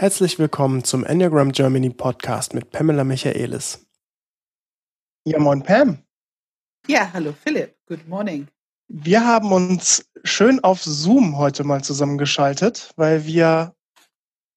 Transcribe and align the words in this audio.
Herzlich 0.00 0.38
willkommen 0.38 0.82
zum 0.82 1.04
Enneagram 1.04 1.52
Germany 1.52 1.90
Podcast 1.90 2.54
mit 2.54 2.70
Pamela 2.70 3.04
Michaelis. 3.04 3.86
Ja, 5.26 5.38
moin 5.38 5.62
Pam. 5.62 5.98
Ja, 6.86 7.12
hallo 7.12 7.34
Philipp. 7.34 7.76
Good 7.84 8.08
morning. 8.08 8.48
Wir 8.88 9.26
haben 9.26 9.52
uns 9.52 10.10
schön 10.24 10.58
auf 10.64 10.82
Zoom 10.82 11.36
heute 11.36 11.64
mal 11.64 11.84
zusammengeschaltet, 11.84 12.94
weil 12.96 13.26
wir 13.26 13.74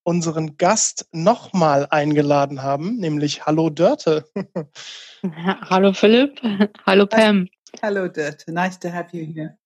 unseren 0.04 0.56
Gast 0.56 1.10
nochmal 1.12 1.88
eingeladen 1.89 2.64
haben, 2.64 2.96
nämlich 2.96 3.46
Hallo 3.46 3.70
Dörte. 3.70 4.25
Hallo 5.70 5.91
Philipp. 5.91 6.41
Hallo 6.86 7.05
Pam. 7.05 7.50
Hallo 7.82 8.07
Dörte. 8.07 8.50
Nice 8.50 8.80
to 8.80 8.89
have 8.89 9.10
you 9.12 9.25
here. 9.25 9.57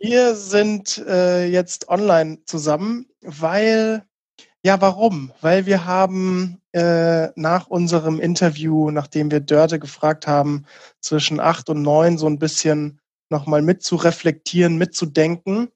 Wir 0.00 0.34
sind 0.34 0.96
äh, 1.06 1.44
jetzt 1.44 1.90
online 1.90 2.38
zusammen, 2.46 3.10
weil 3.20 4.08
ja, 4.64 4.80
warum? 4.80 5.32
Weil 5.40 5.66
wir 5.66 5.84
haben 5.86 6.60
äh, 6.72 7.28
nach 7.36 7.68
unserem 7.68 8.20
Interview, 8.20 8.90
nachdem 8.90 9.30
wir 9.30 9.40
Dörte 9.40 9.78
gefragt 9.78 10.26
haben, 10.26 10.66
zwischen 11.00 11.40
acht 11.40 11.70
und 11.70 11.82
neun 11.82 12.18
so 12.18 12.26
ein 12.26 12.38
bisschen 12.38 13.00
nochmal 13.30 13.62
mitzureflektieren, 13.62 14.76
mitzudenken, 14.76 15.68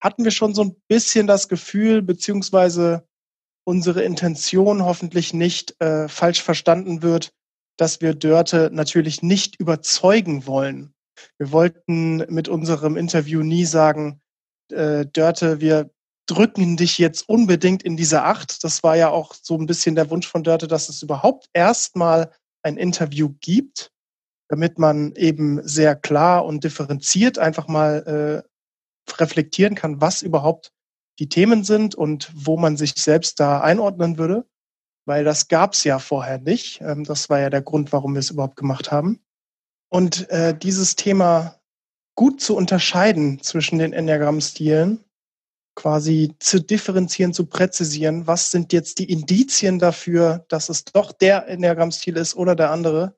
hatten 0.00 0.24
wir 0.24 0.30
schon 0.30 0.54
so 0.54 0.62
ein 0.62 0.76
bisschen 0.88 1.26
das 1.26 1.48
Gefühl, 1.48 2.02
beziehungsweise 2.02 3.06
unsere 3.64 4.02
Intention 4.02 4.84
hoffentlich 4.84 5.34
nicht 5.34 5.78
äh, 5.80 6.08
falsch 6.08 6.42
verstanden 6.42 7.02
wird, 7.02 7.32
dass 7.76 8.00
wir 8.00 8.14
Dörte 8.14 8.70
natürlich 8.72 9.22
nicht 9.22 9.56
überzeugen 9.60 10.46
wollen. 10.46 10.94
Wir 11.36 11.52
wollten 11.52 12.18
mit 12.32 12.48
unserem 12.48 12.96
Interview 12.96 13.42
nie 13.42 13.64
sagen, 13.64 14.20
äh, 14.72 15.04
Dörte, 15.06 15.60
wir 15.60 15.90
drücken 16.28 16.76
dich 16.76 16.98
jetzt 16.98 17.28
unbedingt 17.28 17.82
in 17.82 17.96
diese 17.96 18.22
Acht. 18.22 18.62
Das 18.62 18.82
war 18.82 18.96
ja 18.96 19.08
auch 19.08 19.34
so 19.34 19.56
ein 19.56 19.66
bisschen 19.66 19.94
der 19.94 20.10
Wunsch 20.10 20.28
von 20.28 20.44
Dörte, 20.44 20.68
dass 20.68 20.88
es 20.88 21.02
überhaupt 21.02 21.48
erstmal 21.52 22.30
ein 22.62 22.76
Interview 22.76 23.34
gibt, 23.40 23.90
damit 24.48 24.78
man 24.78 25.14
eben 25.16 25.66
sehr 25.66 25.96
klar 25.96 26.44
und 26.44 26.64
differenziert 26.64 27.38
einfach 27.38 27.66
mal 27.66 28.44
äh, 28.46 29.12
reflektieren 29.18 29.74
kann, 29.74 30.00
was 30.00 30.22
überhaupt 30.22 30.70
die 31.18 31.28
Themen 31.28 31.64
sind 31.64 31.94
und 31.94 32.30
wo 32.34 32.56
man 32.56 32.76
sich 32.76 32.92
selbst 32.96 33.40
da 33.40 33.60
einordnen 33.60 34.18
würde. 34.18 34.46
Weil 35.06 35.24
das 35.24 35.48
gab 35.48 35.72
es 35.72 35.84
ja 35.84 35.98
vorher 35.98 36.38
nicht. 36.38 36.82
Ähm, 36.82 37.04
das 37.04 37.30
war 37.30 37.40
ja 37.40 37.48
der 37.48 37.62
Grund, 37.62 37.92
warum 37.92 38.14
wir 38.14 38.20
es 38.20 38.30
überhaupt 38.30 38.56
gemacht 38.56 38.92
haben. 38.92 39.20
Und 39.90 40.28
äh, 40.28 40.56
dieses 40.56 40.96
Thema 40.96 41.58
gut 42.14 42.42
zu 42.42 42.54
unterscheiden 42.54 43.40
zwischen 43.42 43.78
den 43.78 43.94
Enneagramm-Stilen 43.94 45.04
quasi 45.78 46.34
zu 46.40 46.60
differenzieren, 46.60 47.32
zu 47.32 47.46
präzisieren, 47.46 48.26
was 48.26 48.50
sind 48.50 48.72
jetzt 48.72 48.98
die 48.98 49.08
Indizien 49.08 49.78
dafür, 49.78 50.44
dass 50.48 50.70
es 50.70 50.84
doch 50.84 51.12
der 51.12 51.46
Enneagramm-Stil 51.46 52.16
ist 52.16 52.34
oder 52.34 52.56
der 52.56 52.72
andere, 52.72 53.14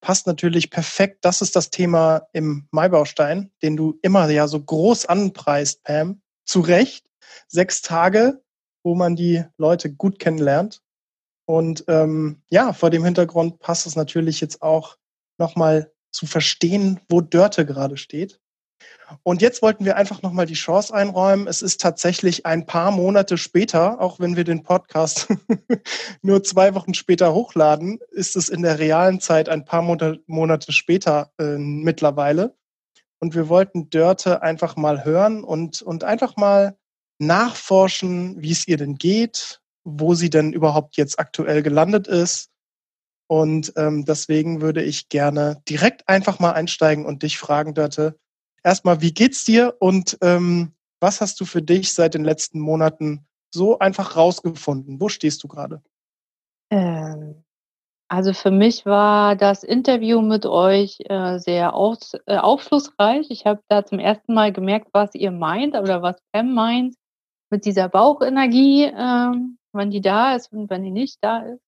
passt 0.00 0.26
natürlich 0.26 0.70
perfekt. 0.70 1.26
Das 1.26 1.42
ist 1.42 1.56
das 1.56 1.68
Thema 1.68 2.26
im 2.32 2.66
Maibaustein, 2.70 3.50
den 3.62 3.76
du 3.76 3.98
immer 4.00 4.30
ja 4.30 4.48
so 4.48 4.58
groß 4.62 5.04
anpreist, 5.04 5.84
Pam. 5.84 6.22
Zu 6.46 6.60
Recht. 6.60 7.04
Sechs 7.48 7.82
Tage, 7.82 8.42
wo 8.82 8.94
man 8.94 9.14
die 9.14 9.44
Leute 9.58 9.92
gut 9.92 10.18
kennenlernt. 10.18 10.80
Und 11.44 11.84
ähm, 11.86 12.40
ja, 12.48 12.72
vor 12.72 12.88
dem 12.88 13.04
Hintergrund 13.04 13.58
passt 13.58 13.86
es 13.86 13.94
natürlich 13.94 14.40
jetzt 14.40 14.62
auch 14.62 14.96
nochmal 15.36 15.92
zu 16.12 16.24
verstehen, 16.24 16.98
wo 17.10 17.20
Dörte 17.20 17.66
gerade 17.66 17.98
steht. 17.98 18.40
Und 19.22 19.42
jetzt 19.42 19.62
wollten 19.62 19.84
wir 19.84 19.96
einfach 19.96 20.22
nochmal 20.22 20.46
die 20.46 20.54
Chance 20.54 20.94
einräumen. 20.94 21.46
Es 21.46 21.62
ist 21.62 21.80
tatsächlich 21.80 22.46
ein 22.46 22.66
paar 22.66 22.90
Monate 22.90 23.38
später, 23.38 24.00
auch 24.00 24.20
wenn 24.20 24.36
wir 24.36 24.44
den 24.44 24.62
Podcast 24.62 25.28
nur 26.22 26.42
zwei 26.44 26.74
Wochen 26.74 26.94
später 26.94 27.34
hochladen, 27.34 27.98
ist 28.10 28.36
es 28.36 28.48
in 28.48 28.62
der 28.62 28.78
realen 28.78 29.20
Zeit 29.20 29.48
ein 29.48 29.64
paar 29.64 29.82
Monate 29.82 30.72
später 30.72 31.32
äh, 31.38 31.58
mittlerweile. 31.58 32.54
Und 33.18 33.34
wir 33.34 33.48
wollten 33.48 33.90
Dörte 33.90 34.42
einfach 34.42 34.76
mal 34.76 35.04
hören 35.04 35.44
und, 35.44 35.82
und 35.82 36.04
einfach 36.04 36.36
mal 36.36 36.76
nachforschen, 37.18 38.40
wie 38.40 38.52
es 38.52 38.66
ihr 38.66 38.78
denn 38.78 38.96
geht, 38.96 39.60
wo 39.84 40.14
sie 40.14 40.30
denn 40.30 40.52
überhaupt 40.52 40.96
jetzt 40.96 41.18
aktuell 41.18 41.62
gelandet 41.62 42.08
ist. 42.08 42.48
Und 43.28 43.72
ähm, 43.76 44.04
deswegen 44.04 44.60
würde 44.60 44.82
ich 44.82 45.08
gerne 45.08 45.62
direkt 45.68 46.08
einfach 46.08 46.40
mal 46.40 46.52
einsteigen 46.52 47.04
und 47.06 47.22
dich 47.22 47.38
fragen, 47.38 47.74
Dörte, 47.74 48.18
erstmal, 48.62 49.00
wie 49.00 49.12
geht's 49.12 49.44
dir 49.44 49.76
und 49.78 50.18
ähm, 50.22 50.72
was 51.00 51.20
hast 51.20 51.40
du 51.40 51.44
für 51.44 51.62
dich 51.62 51.92
seit 51.94 52.14
den 52.14 52.24
letzten 52.24 52.60
Monaten 52.60 53.26
so 53.52 53.78
einfach 53.78 54.16
rausgefunden? 54.16 55.00
Wo 55.00 55.08
stehst 55.08 55.42
du 55.42 55.48
gerade? 55.48 55.82
Ähm, 56.70 57.42
also 58.08 58.32
für 58.32 58.50
mich 58.50 58.86
war 58.86 59.36
das 59.36 59.62
Interview 59.62 60.20
mit 60.20 60.44
euch 60.44 60.98
äh, 61.04 61.38
sehr 61.38 61.74
aus, 61.74 62.14
äh, 62.26 62.36
aufschlussreich. 62.36 63.26
Ich 63.30 63.46
habe 63.46 63.62
da 63.68 63.84
zum 63.84 63.98
ersten 63.98 64.34
Mal 64.34 64.52
gemerkt, 64.52 64.88
was 64.92 65.14
ihr 65.14 65.30
meint 65.30 65.76
oder 65.76 66.02
was 66.02 66.16
Pam 66.32 66.52
meint 66.52 66.96
mit 67.50 67.64
dieser 67.64 67.88
Bauchenergie, 67.88 68.84
äh, 68.84 69.32
wann 69.72 69.90
die 69.90 70.00
da 70.00 70.34
ist 70.34 70.52
und 70.52 70.70
wenn 70.70 70.82
die 70.82 70.90
nicht 70.90 71.18
da 71.22 71.38
ist. 71.40 71.62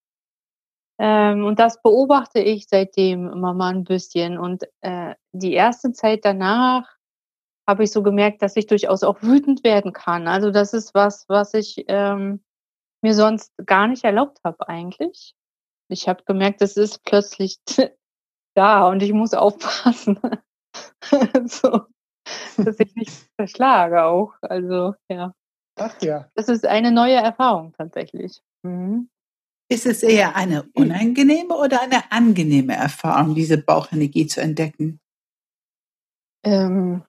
Ähm, 0.98 1.44
und 1.44 1.58
das 1.58 1.82
beobachte 1.82 2.40
ich 2.40 2.66
seitdem 2.68 3.28
immer 3.28 3.54
mal 3.54 3.74
ein 3.74 3.84
bisschen. 3.84 4.38
Und 4.38 4.64
äh, 4.82 5.14
die 5.32 5.52
erste 5.52 5.92
Zeit 5.92 6.24
danach 6.24 6.96
habe 7.68 7.84
ich 7.84 7.92
so 7.92 8.02
gemerkt, 8.02 8.42
dass 8.42 8.56
ich 8.56 8.66
durchaus 8.66 9.02
auch 9.02 9.22
wütend 9.22 9.64
werden 9.64 9.92
kann. 9.92 10.28
Also 10.28 10.50
das 10.50 10.72
ist 10.72 10.94
was, 10.94 11.28
was 11.28 11.54
ich 11.54 11.84
ähm, 11.88 12.42
mir 13.02 13.14
sonst 13.14 13.52
gar 13.66 13.86
nicht 13.86 14.04
erlaubt 14.04 14.38
habe 14.44 14.68
eigentlich. 14.68 15.34
Ich 15.88 16.08
habe 16.08 16.24
gemerkt, 16.24 16.62
es 16.62 16.76
ist 16.76 17.04
plötzlich 17.04 17.58
da 18.54 18.88
und 18.88 19.02
ich 19.02 19.12
muss 19.12 19.34
aufpassen, 19.34 20.18
so, 21.44 21.86
dass 22.56 22.80
ich 22.80 22.94
nicht 22.94 23.12
verschlage 23.36 24.04
auch. 24.04 24.34
Also 24.42 24.94
ja. 25.08 25.34
Ach 25.76 26.00
ja. 26.02 26.28
Das 26.34 26.48
ist 26.48 26.66
eine 26.66 26.92
neue 26.92 27.16
Erfahrung 27.16 27.72
tatsächlich. 27.72 28.42
Mhm. 28.62 29.08
Ist 29.72 29.86
es 29.86 30.02
eher 30.02 30.36
eine 30.36 30.64
unangenehme 30.74 31.56
oder 31.56 31.80
eine 31.80 32.12
angenehme 32.12 32.74
Erfahrung, 32.74 33.34
diese 33.34 33.56
Bauchenergie 33.56 34.26
zu 34.26 34.42
entdecken? 34.42 35.00
Ähm, 36.44 37.02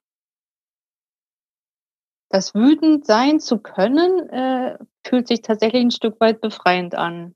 das 2.30 2.54
wütend 2.54 3.04
sein 3.04 3.38
zu 3.38 3.58
können, 3.58 4.30
äh, 4.30 4.78
fühlt 5.06 5.28
sich 5.28 5.42
tatsächlich 5.42 5.82
ein 5.82 5.90
Stück 5.90 6.18
weit 6.20 6.40
befreiend 6.40 6.94
an. 6.94 7.34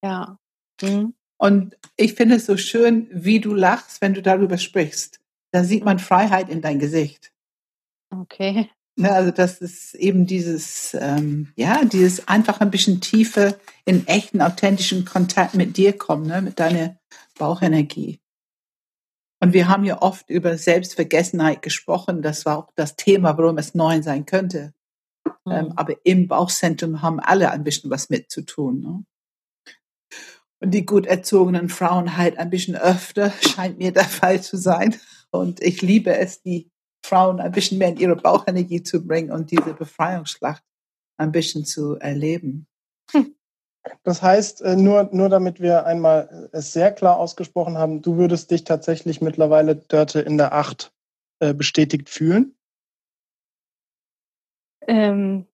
Ja. 0.00 0.38
Mhm. 0.80 1.14
Und 1.38 1.76
ich 1.96 2.14
finde 2.14 2.36
es 2.36 2.46
so 2.46 2.56
schön, 2.56 3.08
wie 3.12 3.40
du 3.40 3.54
lachst, 3.54 4.00
wenn 4.00 4.14
du 4.14 4.22
darüber 4.22 4.58
sprichst. 4.58 5.18
Da 5.50 5.64
sieht 5.64 5.84
man 5.84 5.98
Freiheit 5.98 6.48
in 6.48 6.62
dein 6.62 6.78
Gesicht. 6.78 7.32
Okay. 8.10 8.70
Also 9.00 9.30
das 9.30 9.60
ist 9.60 9.94
eben 9.94 10.26
dieses, 10.26 10.94
ähm, 11.00 11.52
ja, 11.56 11.84
dieses 11.84 12.28
einfach 12.28 12.60
ein 12.60 12.70
bisschen 12.70 13.00
tiefer 13.00 13.56
in 13.84 14.06
echten, 14.06 14.42
authentischen 14.42 15.04
Kontakt 15.04 15.54
mit 15.54 15.76
dir 15.76 15.96
kommen, 15.96 16.26
ne, 16.26 16.42
mit 16.42 16.60
deiner 16.60 16.98
Bauchenergie. 17.38 18.20
Und 19.40 19.54
wir 19.54 19.66
haben 19.66 19.84
ja 19.84 20.00
oft 20.00 20.30
über 20.30 20.56
Selbstvergessenheit 20.56 21.62
gesprochen. 21.62 22.22
Das 22.22 22.44
war 22.46 22.58
auch 22.58 22.70
das 22.76 22.94
Thema, 22.96 23.36
warum 23.38 23.58
es 23.58 23.74
neu 23.74 24.00
sein 24.02 24.26
könnte. 24.26 24.72
Mhm. 25.44 25.52
Ähm, 25.52 25.72
aber 25.74 25.94
im 26.04 26.28
Bauchzentrum 26.28 27.02
haben 27.02 27.18
alle 27.18 27.50
ein 27.50 27.64
bisschen 27.64 27.90
was 27.90 28.10
mitzutun. 28.10 28.80
Ne? 28.80 29.04
Und 30.60 30.70
die 30.70 30.86
gut 30.86 31.06
erzogenen 31.06 31.68
Frauen 31.68 32.16
halt 32.16 32.38
ein 32.38 32.50
bisschen 32.50 32.76
öfter, 32.76 33.32
scheint 33.40 33.78
mir 33.78 33.92
der 33.92 34.04
Fall 34.04 34.40
zu 34.40 34.56
sein. 34.56 34.94
Und 35.30 35.60
ich 35.60 35.82
liebe 35.82 36.16
es, 36.16 36.42
die 36.42 36.70
Frauen 37.04 37.40
ein 37.40 37.52
bisschen 37.52 37.78
mehr 37.78 37.88
in 37.88 37.96
ihre 37.96 38.16
Bauchenergie 38.16 38.82
zu 38.82 39.06
bringen 39.06 39.30
und 39.30 39.50
diese 39.50 39.74
Befreiungsschlacht 39.74 40.62
ein 41.16 41.32
bisschen 41.32 41.64
zu 41.64 41.96
erleben. 41.96 42.66
Hm. 43.10 43.34
Das 44.04 44.22
heißt, 44.22 44.62
äh, 44.62 44.76
nur, 44.76 45.08
nur 45.12 45.28
damit 45.28 45.60
wir 45.60 45.86
einmal 45.86 46.48
es 46.52 46.72
sehr 46.72 46.92
klar 46.92 47.18
ausgesprochen 47.18 47.78
haben, 47.78 48.00
du 48.00 48.16
würdest 48.16 48.50
dich 48.50 48.64
tatsächlich 48.64 49.20
mittlerweile, 49.20 49.76
Dörte, 49.76 50.20
in 50.20 50.38
der 50.38 50.52
Acht 50.52 50.92
äh, 51.40 51.52
bestätigt 51.52 52.08
fühlen? 52.08 52.54
Ähm, 54.86 55.46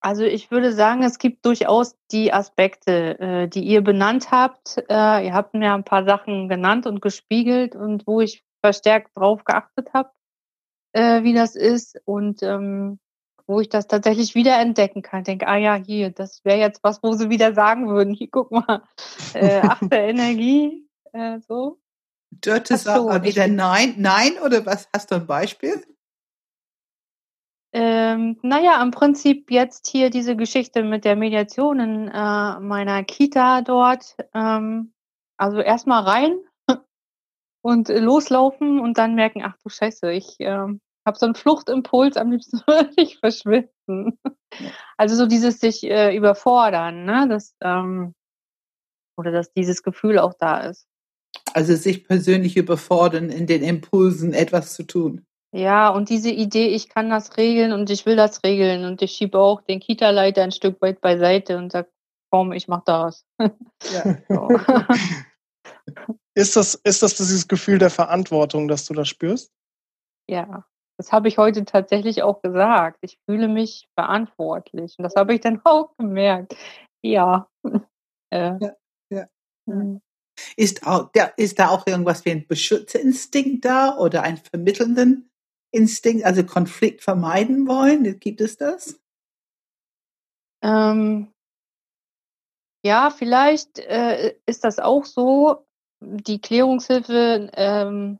also 0.00 0.24
ich 0.24 0.50
würde 0.50 0.72
sagen, 0.72 1.02
es 1.02 1.18
gibt 1.18 1.44
durchaus 1.44 1.96
die 2.12 2.32
Aspekte, 2.32 3.18
äh, 3.18 3.48
die 3.48 3.64
ihr 3.64 3.82
benannt 3.82 4.30
habt. 4.30 4.76
Äh, 4.88 5.26
ihr 5.26 5.34
habt 5.34 5.54
mir 5.54 5.74
ein 5.74 5.84
paar 5.84 6.04
Sachen 6.04 6.48
genannt 6.48 6.86
und 6.86 7.00
gespiegelt 7.00 7.74
und 7.74 8.06
wo 8.06 8.20
ich 8.20 8.44
verstärkt 8.60 9.16
drauf 9.16 9.44
geachtet 9.44 9.92
habe 9.94 10.10
äh, 10.98 11.22
wie 11.22 11.32
das 11.32 11.54
ist 11.54 12.00
und 12.04 12.42
ähm, 12.42 12.98
wo 13.46 13.60
ich 13.60 13.68
das 13.68 13.86
tatsächlich 13.86 14.34
wiederentdecken 14.34 15.00
kann. 15.02 15.24
Denke, 15.24 15.46
ah 15.46 15.56
ja, 15.56 15.76
hier, 15.76 16.10
das 16.10 16.44
wäre 16.44 16.58
jetzt 16.58 16.82
was, 16.82 17.02
wo 17.02 17.12
sie 17.12 17.30
wieder 17.30 17.54
sagen 17.54 17.88
würden, 17.88 18.12
hier, 18.12 18.28
guck 18.30 18.50
mal, 18.50 18.82
äh, 19.32 19.60
achte 19.60 19.88
Energie, 19.96 20.86
äh, 21.12 21.38
so. 21.38 21.78
Dörte 22.30 22.76
sagt 22.76 22.98
so, 22.98 23.22
wieder 23.22 23.46
nein, 23.46 23.94
nein, 23.96 24.32
oder 24.44 24.66
was? 24.66 24.88
Hast 24.92 25.10
du 25.10 25.14
ein 25.14 25.26
Beispiel? 25.26 25.82
Ähm, 27.72 28.38
naja, 28.42 28.82
im 28.82 28.90
Prinzip 28.90 29.50
jetzt 29.50 29.88
hier 29.88 30.10
diese 30.10 30.36
Geschichte 30.36 30.82
mit 30.82 31.04
der 31.04 31.16
Mediation 31.16 31.80
in 31.80 32.08
äh, 32.08 32.60
meiner 32.60 33.04
Kita 33.04 33.62
dort. 33.62 34.16
Ähm, 34.34 34.92
also 35.38 35.60
erstmal 35.60 36.02
rein 36.02 36.38
und 37.62 37.88
loslaufen 37.88 38.80
und 38.80 38.98
dann 38.98 39.14
merken, 39.14 39.42
ach 39.44 39.56
du 39.62 39.68
Scheiße, 39.68 40.12
ich 40.12 40.36
ähm, 40.40 40.80
habe 41.08 41.18
so 41.18 41.26
einen 41.26 41.34
Fluchtimpuls, 41.34 42.16
am 42.16 42.30
liebsten 42.30 42.58
würde 42.66 42.92
ich 42.96 43.18
verschwinden. 43.18 44.18
Also 44.96 45.16
so 45.16 45.26
dieses 45.26 45.58
sich 45.58 45.82
äh, 45.82 46.16
überfordern, 46.16 47.04
ne? 47.04 47.26
Das, 47.28 47.56
ähm, 47.60 48.14
oder 49.16 49.32
dass 49.32 49.52
dieses 49.52 49.82
Gefühl 49.82 50.20
auch 50.20 50.34
da 50.34 50.60
ist. 50.60 50.86
Also 51.52 51.74
sich 51.74 52.04
persönlich 52.04 52.56
überfordern, 52.56 53.30
in 53.30 53.46
den 53.46 53.62
Impulsen 53.62 54.32
etwas 54.32 54.74
zu 54.74 54.84
tun. 54.84 55.26
Ja, 55.52 55.88
und 55.88 56.10
diese 56.10 56.30
Idee, 56.30 56.68
ich 56.68 56.88
kann 56.88 57.08
das 57.08 57.36
regeln 57.38 57.72
und 57.72 57.88
ich 57.90 58.04
will 58.04 58.16
das 58.16 58.44
regeln 58.44 58.84
und 58.84 59.00
ich 59.00 59.12
schiebe 59.12 59.38
auch 59.38 59.62
den 59.62 59.80
Kita-Leiter 59.80 60.42
ein 60.42 60.52
Stück 60.52 60.80
weit 60.82 61.00
beiseite 61.00 61.56
und 61.56 61.72
sage, 61.72 61.88
komm, 62.30 62.52
ich 62.52 62.68
mach 62.68 62.84
das. 62.84 63.24
Ja. 63.38 64.18
ist, 66.34 66.54
das, 66.54 66.74
ist 66.74 67.02
das 67.02 67.14
dieses 67.16 67.48
Gefühl 67.48 67.78
der 67.78 67.90
Verantwortung, 67.90 68.68
dass 68.68 68.84
du 68.84 68.92
das 68.92 69.08
spürst? 69.08 69.50
Ja, 70.28 70.66
das 70.98 71.12
habe 71.12 71.28
ich 71.28 71.38
heute 71.38 71.64
tatsächlich 71.64 72.22
auch 72.22 72.42
gesagt. 72.42 72.98
Ich 73.02 73.18
fühle 73.24 73.48
mich 73.48 73.88
verantwortlich 73.98 74.96
und 74.98 75.04
das 75.04 75.14
habe 75.16 75.34
ich 75.34 75.40
dann 75.40 75.60
auch 75.64 75.96
gemerkt. 75.96 76.56
Ja. 77.02 77.48
Äh, 78.30 78.58
ja, 78.60 78.76
ja. 79.10 79.26
Mhm. 79.64 80.02
Ist, 80.54 80.86
auch, 80.86 81.08
ist 81.38 81.58
da 81.58 81.70
auch 81.70 81.86
irgendwas 81.86 82.26
wie 82.26 82.32
ein 82.32 82.46
Beschützerinstinkt 82.46 83.64
da 83.64 83.96
oder 83.96 84.22
ein 84.22 84.36
vermittelnden 84.36 85.30
Instinkt, 85.72 86.26
also 86.26 86.44
Konflikt 86.44 87.02
vermeiden 87.02 87.66
wollen? 87.66 88.20
Gibt 88.20 88.42
es 88.42 88.58
das? 88.58 89.00
Ähm, 90.62 91.32
ja, 92.84 93.08
vielleicht 93.08 93.78
äh, 93.78 94.36
ist 94.44 94.64
das 94.64 94.78
auch 94.78 95.06
so. 95.06 95.64
Die 96.02 96.42
Klärungshilfe 96.42 97.50
ähm, 97.54 98.18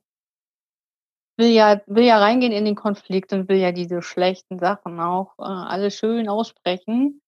will 1.39 1.49
ja 1.49 1.81
will 1.87 2.05
ja 2.05 2.19
reingehen 2.19 2.53
in 2.53 2.65
den 2.65 2.75
Konflikt 2.75 3.33
und 3.33 3.49
will 3.49 3.57
ja 3.57 3.73
diese 3.73 4.03
schlechten 4.03 4.59
Sachen 4.59 5.01
auch 5.01 5.39
äh, 5.39 5.45
alle 5.45 5.91
schön 5.91 6.29
aussprechen. 6.29 7.23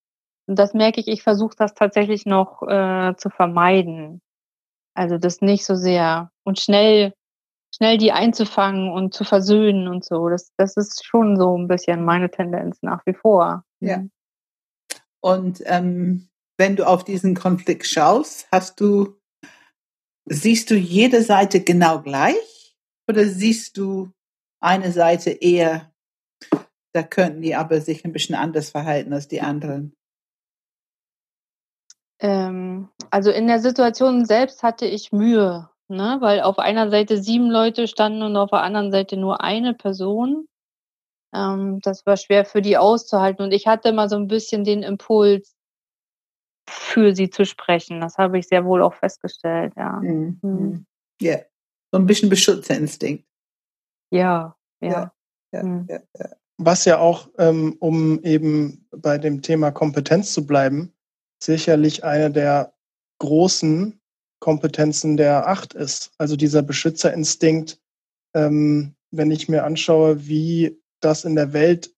Und 0.47 0.59
das 0.59 0.75
merke 0.75 1.01
ich, 1.01 1.09
ich 1.09 1.23
versuche 1.23 1.55
das 1.57 1.75
tatsächlich 1.75 2.27
noch 2.27 2.62
äh, 2.62 3.15
zu 3.17 3.31
vermeiden. 3.31 4.21
Also 4.95 5.17
das 5.17 5.41
nicht 5.41 5.65
so 5.65 5.77
sehr 5.77 6.31
und 6.45 6.59
schnell 6.59 7.15
schnell 7.73 7.99
die 7.99 8.11
einzufangen 8.11 8.91
und 8.91 9.15
zu 9.15 9.23
versöhnen 9.23 9.87
und 9.87 10.05
so. 10.05 10.29
Das, 10.29 10.51
das 10.56 10.77
ist 10.77 11.05
schon 11.05 11.37
so 11.37 11.56
ein 11.56 11.69
bisschen 11.69 12.05
meine 12.05 12.29
Tendenz 12.29 12.79
nach 12.83 13.06
wie 13.06 13.15
vor. 13.15 13.65
Ja. 13.79 13.99
Mhm. 13.99 14.11
Und 15.21 15.63
ähm, 15.67 16.29
wenn 16.59 16.77
du 16.77 16.87
auf 16.87 17.05
diesen 17.05 17.35
Konflikt 17.37 17.87
schaust, 17.87 18.49
hast 18.51 18.81
du, 18.81 19.21
siehst 20.25 20.71
du 20.71 20.75
jede 20.75 21.23
Seite 21.23 21.61
genau 21.61 22.01
gleich 22.03 22.60
oder 23.11 23.27
siehst 23.27 23.77
du 23.77 24.11
eine 24.61 24.93
Seite 24.93 25.31
eher, 25.31 25.93
da 26.93 27.03
könnten 27.03 27.43
die 27.43 27.55
aber 27.55 27.81
sich 27.81 28.05
ein 28.05 28.12
bisschen 28.12 28.35
anders 28.35 28.71
verhalten 28.71 29.12
als 29.12 29.29
die 29.29 29.41
anderen? 29.41 29.95
Ähm, 32.21 32.89
also 33.11 33.31
in 33.31 33.47
der 33.47 33.61
Situation 33.61 34.25
selbst 34.25 34.62
hatte 34.62 34.87
ich 34.87 35.12
Mühe, 35.12 35.69
ne? 35.89 36.19
weil 36.21 36.41
auf 36.41 36.59
einer 36.59 36.91
Seite 36.91 37.23
sieben 37.23 37.51
Leute 37.51 37.89
standen 37.89 38.23
und 38.23 38.37
auf 38.37 38.51
der 38.51 38.62
anderen 38.62 38.93
Seite 38.93 39.17
nur 39.17 39.43
eine 39.43 39.75
Person. 39.75 40.47
Ähm, 41.35 41.81
das 41.81 42.05
war 42.06 42.17
schwer 42.17 42.45
für 42.45 42.63
die 42.63 42.77
auszuhalten. 42.77 43.45
Und 43.45 43.53
ich 43.53 43.67
hatte 43.67 43.93
mal 43.93 44.09
so 44.09 44.17
ein 44.17 44.29
bisschen 44.29 44.65
den 44.65 44.83
Impuls, 44.83 45.55
für 46.71 47.15
sie 47.15 47.31
zu 47.31 47.45
sprechen. 47.45 48.01
Das 48.01 48.17
habe 48.17 48.39
ich 48.39 48.47
sehr 48.47 48.65
wohl 48.65 48.83
auch 48.83 48.95
festgestellt, 48.95 49.75
ja. 49.77 49.93
Mhm. 50.01 50.39
Mhm. 50.43 50.87
Ja, 51.21 51.39
so 51.93 51.99
ein 51.99 52.07
bisschen 52.07 52.29
Beschützerinstinkt. 52.29 53.25
Ja, 54.13 54.57
ja. 54.81 54.89
ja, 54.91 55.13
ja, 55.53 55.63
mhm. 55.63 55.87
ja, 55.89 56.01
ja. 56.19 56.31
Was 56.59 56.85
ja 56.85 56.99
auch, 56.99 57.31
ähm, 57.39 57.77
um 57.81 58.23
eben 58.23 58.87
bei 58.91 59.17
dem 59.17 59.41
Thema 59.41 59.71
Kompetenz 59.71 60.33
zu 60.33 60.47
bleiben, 60.47 60.93
sicherlich 61.43 62.05
eine 62.05 62.31
der 62.31 62.75
großen 63.19 64.01
Kompetenzen 64.41 65.17
der 65.17 65.49
Acht 65.49 65.75
ist. 65.75 66.13
Also 66.19 66.37
dieser 66.37 66.63
Beschützerinstinkt, 66.63 67.81
ähm, 68.35 68.95
wenn 69.11 69.31
ich 69.31 69.49
mir 69.49 69.65
anschaue, 69.65 70.27
wie 70.27 70.79
das 71.01 71.25
in 71.25 71.35
der 71.35 71.53
Welt 71.53 71.95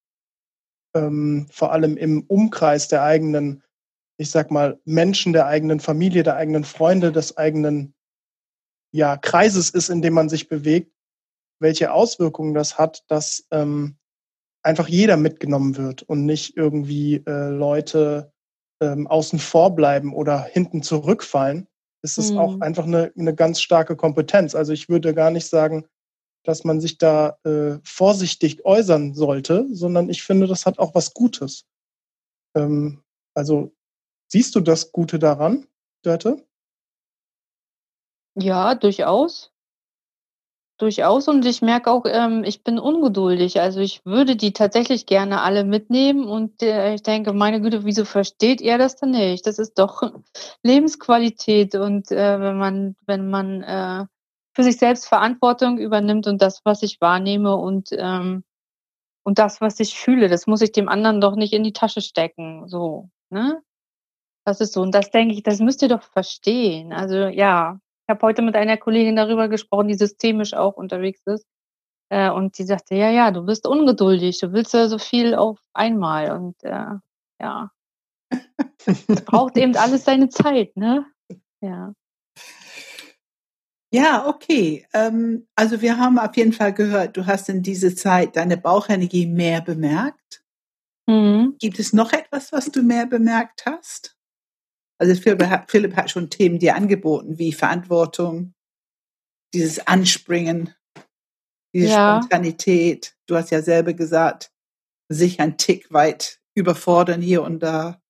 ähm, 0.95 1.47
vor 1.51 1.73
allem 1.73 1.97
im 1.97 2.23
Umkreis 2.23 2.89
der 2.89 3.03
eigenen, 3.03 3.63
ich 4.19 4.31
sag 4.31 4.51
mal, 4.51 4.81
Menschen, 4.85 5.33
der 5.33 5.47
eigenen 5.47 5.81
Familie, 5.81 6.23
der 6.23 6.37
eigenen 6.37 6.65
Freunde, 6.65 7.13
des 7.13 7.37
eigenen 7.37 7.95
ja, 8.93 9.17
Kreises 9.17 9.71
ist, 9.71 9.89
in 9.89 10.03
dem 10.03 10.15
man 10.15 10.29
sich 10.29 10.49
bewegt, 10.49 10.93
welche 11.61 11.93
Auswirkungen 11.93 12.55
das 12.55 12.79
hat, 12.79 13.05
dass 13.09 13.47
ähm, 13.51 13.97
einfach 14.63 14.89
jeder 14.89 15.17
mitgenommen 15.17 15.77
wird 15.77 16.03
und 16.03 16.25
nicht 16.27 16.57
irgendwie 16.57 17.23
äh, 17.27 17.49
Leute 17.49 18.33
ähm, 18.81 19.07
außen 19.07 19.39
vor 19.39 19.75
bleiben 19.75 20.15
oder 20.15 20.43
hinten 20.43 20.83
zurückfallen, 20.83 21.69
ist 22.03 22.19
es 22.19 22.33
mhm. 22.33 22.39
auch 22.39 22.61
einfach 22.61 22.85
eine, 22.85 23.13
eine 23.17 23.35
ganz 23.35 23.61
starke 23.61 23.97
Kompetenz. 23.97 24.55
Also 24.55 24.73
ich 24.73 24.89
würde 24.89 25.15
gar 25.15 25.31
nicht 25.31 25.47
sagen, 25.47 25.87
dass 26.45 26.65
man 26.65 26.81
sich 26.81 26.99
da 26.99 27.39
äh, 27.45 27.79
vorsichtig 27.85 28.65
äußern 28.65 29.15
sollte, 29.15 29.67
sondern 29.71 30.11
ich 30.11 30.23
finde, 30.23 30.49
das 30.49 30.67
hat 30.67 30.79
auch 30.79 30.95
was 30.95 31.15
Gutes. 31.15 31.65
Ähm, 32.57 33.03
also 33.35 33.73
siehst 34.29 34.55
du 34.55 34.61
das 34.61 34.91
Gute 34.93 35.19
daran, 35.19 35.67
Dörte? 36.03 36.45
Ja, 38.35 38.75
durchaus 38.75 39.53
durchaus 40.83 41.29
und 41.29 41.47
ich 41.47 41.63
merke 41.63 41.91
auch, 41.91 42.05
ähm, 42.07 42.43
ich 42.45 42.65
bin 42.65 42.79
ungeduldig. 42.79 43.61
Also 43.61 43.81
ich 43.81 44.05
würde 44.05 44.37
die 44.37 44.53
tatsächlich 44.53 45.07
gerne 45.07 45.41
alle 45.41 45.65
mitnehmen 45.65 46.27
und 46.27 46.61
äh, 46.63 46.95
ich 46.95 47.03
denke, 47.03 47.33
meine 47.33 47.61
Güte, 47.61 47.85
wieso 47.85 48.05
versteht 48.05 48.61
ihr 48.61 48.79
das 48.79 48.97
denn 48.97 49.13
nicht? 49.13 49.47
Das 49.47 49.59
ist 49.59 49.79
doch 49.79 50.03
Lebensqualität 50.65 51.77
und 51.77 52.11
äh, 52.11 52.41
wenn 52.41 52.59
man, 52.59 52.97
wenn 53.07 53.31
man 53.31 53.63
äh, 53.63 54.07
für 54.55 54.65
sich 54.65 54.77
selbst 54.79 55.07
Verantwortung 55.07 55.79
übernimmt 55.79 56.27
und 56.27 56.43
das, 56.43 56.61
was 56.65 56.83
ich 56.83 57.01
wahrnehme 57.01 57.57
und 57.57 57.91
ähm, 57.93 58.45
und 59.25 59.39
das, 59.39 59.61
was 59.61 59.79
ich 59.79 59.97
fühle, 59.99 60.29
das 60.29 60.49
muss 60.49 60.63
ich 60.63 60.73
dem 60.73 60.89
anderen 60.89 61.21
doch 61.21 61.37
nicht 61.37 61.53
in 61.53 61.63
die 61.63 61.73
Tasche 61.73 62.01
stecken. 62.01 62.67
So, 62.69 63.09
ne? 63.31 63.63
Das 64.45 64.61
ist 64.61 64.73
so. 64.73 64.83
Und 64.83 64.95
das 64.95 65.11
denke 65.13 65.35
ich, 65.35 65.45
das 65.45 65.61
müsst 65.61 65.83
ihr 65.83 65.89
doch 65.89 66.03
verstehen. 66.03 66.93
Also 66.93 67.17
ja, 67.29 67.79
ich 68.07 68.09
habe 68.09 68.27
heute 68.27 68.43
mit 68.43 68.57
einer 68.57 68.77
Kollegin 68.77 69.17
darüber 69.17 69.49
gesprochen, 69.49 69.89
die 69.89 69.95
systemisch 69.95 70.55
auch 70.55 70.75
unterwegs 70.75 71.21
ist. 71.27 71.47
Äh, 72.11 72.31
und 72.31 72.59
die 72.59 72.65
sagte, 72.65 72.95
ja, 72.95 73.11
ja, 73.11 73.31
du 73.31 73.45
bist 73.45 73.67
ungeduldig, 73.67 74.39
du 74.41 74.53
willst 74.53 74.75
ja 74.75 74.89
so 74.89 74.99
viel 74.99 75.35
auf 75.35 75.61
einmal. 75.73 76.33
Und 76.33 76.63
äh, 76.63 76.97
ja, 77.41 77.71
es 78.87 79.25
braucht 79.25 79.57
eben 79.57 79.77
alles 79.77 80.05
seine 80.05 80.29
Zeit, 80.29 80.77
ne? 80.77 81.07
Ja. 81.61 81.95
Ja, 83.95 84.27
okay. 84.27 84.87
Ähm, 84.95 85.47
also 85.55 85.83
wir 85.83 85.99
haben 85.99 86.19
auf 86.19 86.37
jeden 86.37 86.55
Fall 86.55 86.73
gehört, 86.73 87.17
du 87.17 87.27
hast 87.27 87.49
in 87.51 87.63
dieser 87.63 87.95
Zeit 87.95 88.37
deine 88.37 88.57
Bauchenergie 88.57 89.27
mehr 89.27 89.61
bemerkt. 89.61 90.43
Mhm. 91.07 91.57
Gibt 91.59 91.79
es 91.79 91.93
noch 91.93 92.13
etwas, 92.13 92.53
was 92.53 92.71
du 92.71 92.83
mehr 92.83 93.07
bemerkt 93.07 93.67
hast? 93.67 94.17
Also 95.03 95.21
Philipp 95.21 95.97
hat 95.97 96.11
schon 96.11 96.31
Themen 96.31 96.61
dir 96.61 96.77
angeboten, 96.77 97.37
wie 97.37 97.53
Verantwortung, 97.53 98.55
dieses 99.53 99.85
Anspringen, 99.85 100.77
diese 101.75 101.89
ja. 101.89 102.21
Spontanität. 102.21 103.17
Du 103.27 103.35
hast 103.35 103.51
ja 103.51 103.63
selber 103.63 103.95
gesagt, 103.95 104.53
sich 105.09 105.41
ein 105.41 105.59
Tick 105.59 105.93
weit 105.93 106.39
überfordern 106.55 107.21
hier 107.21 107.43
und 107.43 107.65
da. 107.65 108.01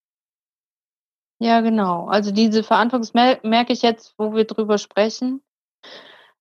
Ja, 1.40 1.62
genau. 1.62 2.08
Also 2.08 2.30
diese 2.30 2.62
Verantwortung 2.62 3.08
merke 3.42 3.72
ich 3.72 3.80
jetzt, 3.80 4.14
wo 4.18 4.34
wir 4.34 4.44
drüber 4.44 4.76
sprechen. 4.76 5.40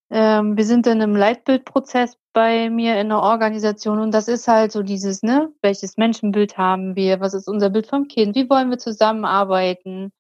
Ähm, 0.10 0.58
wir 0.58 0.66
sind 0.66 0.86
in 0.86 1.02
einem 1.02 1.16
Leitbildprozess 1.16 2.18
bei 2.34 2.70
mir 2.70 3.00
in 3.00 3.08
der 3.08 3.20
Organisation 3.20 4.00
und 4.00 4.12
das 4.12 4.28
ist 4.28 4.50
halt 4.50 4.74
so 4.74 4.84
dieses, 4.84 5.24
ne, 5.24 5.54
welches 5.62 5.96
Menschenbild 5.96 6.58
haben 6.58 6.98
wir, 6.98 7.22
was 7.22 7.34
ist 7.34 7.48
unser 7.48 7.70
Bild 7.70 7.88
vom 7.88 8.10
Kind, 8.10 8.36
wie 8.36 8.50
wollen 8.50 8.70
wir 8.70 8.80
zusammenarbeiten, 8.80 10.12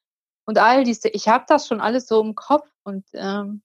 und 0.51 0.58
all 0.58 0.84
diese, 0.84 1.08
ich 1.08 1.29
habe 1.29 1.46
das 1.48 1.65
schon 1.65 1.79
alles 1.79 2.08
so 2.08 2.22
im 2.22 2.36
Kopf 2.36 2.67
und 2.84 3.05
ähm, 3.13 3.62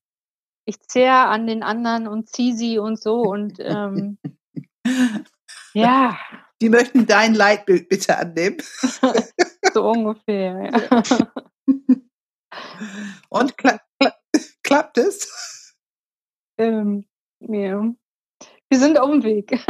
ich 0.66 0.80
zehre 0.82 1.26
an 1.26 1.48
den 1.48 1.64
anderen 1.64 2.06
und 2.06 2.28
ziehe 2.28 2.54
sie 2.54 2.78
und 2.78 2.96
so 2.96 3.22
und 3.22 3.58
ähm, 3.58 4.18
ja. 5.74 6.16
Die 6.62 6.68
möchten 6.68 7.04
dein 7.04 7.34
Leitbild 7.34 7.88
bitte 7.88 8.16
annehmen. 8.16 8.58
so 9.74 9.90
ungefähr, 9.90 10.70
ja. 10.70 11.02
Und 13.30 13.58
kla 13.58 13.80
kla 13.98 14.14
klappt 14.62 14.98
es? 14.98 15.74
Ähm, 16.56 17.04
ja. 17.40 17.82
Wir 18.68 18.78
sind 18.78 18.96
auf 18.96 19.10
dem 19.10 19.24
Weg. 19.24 19.60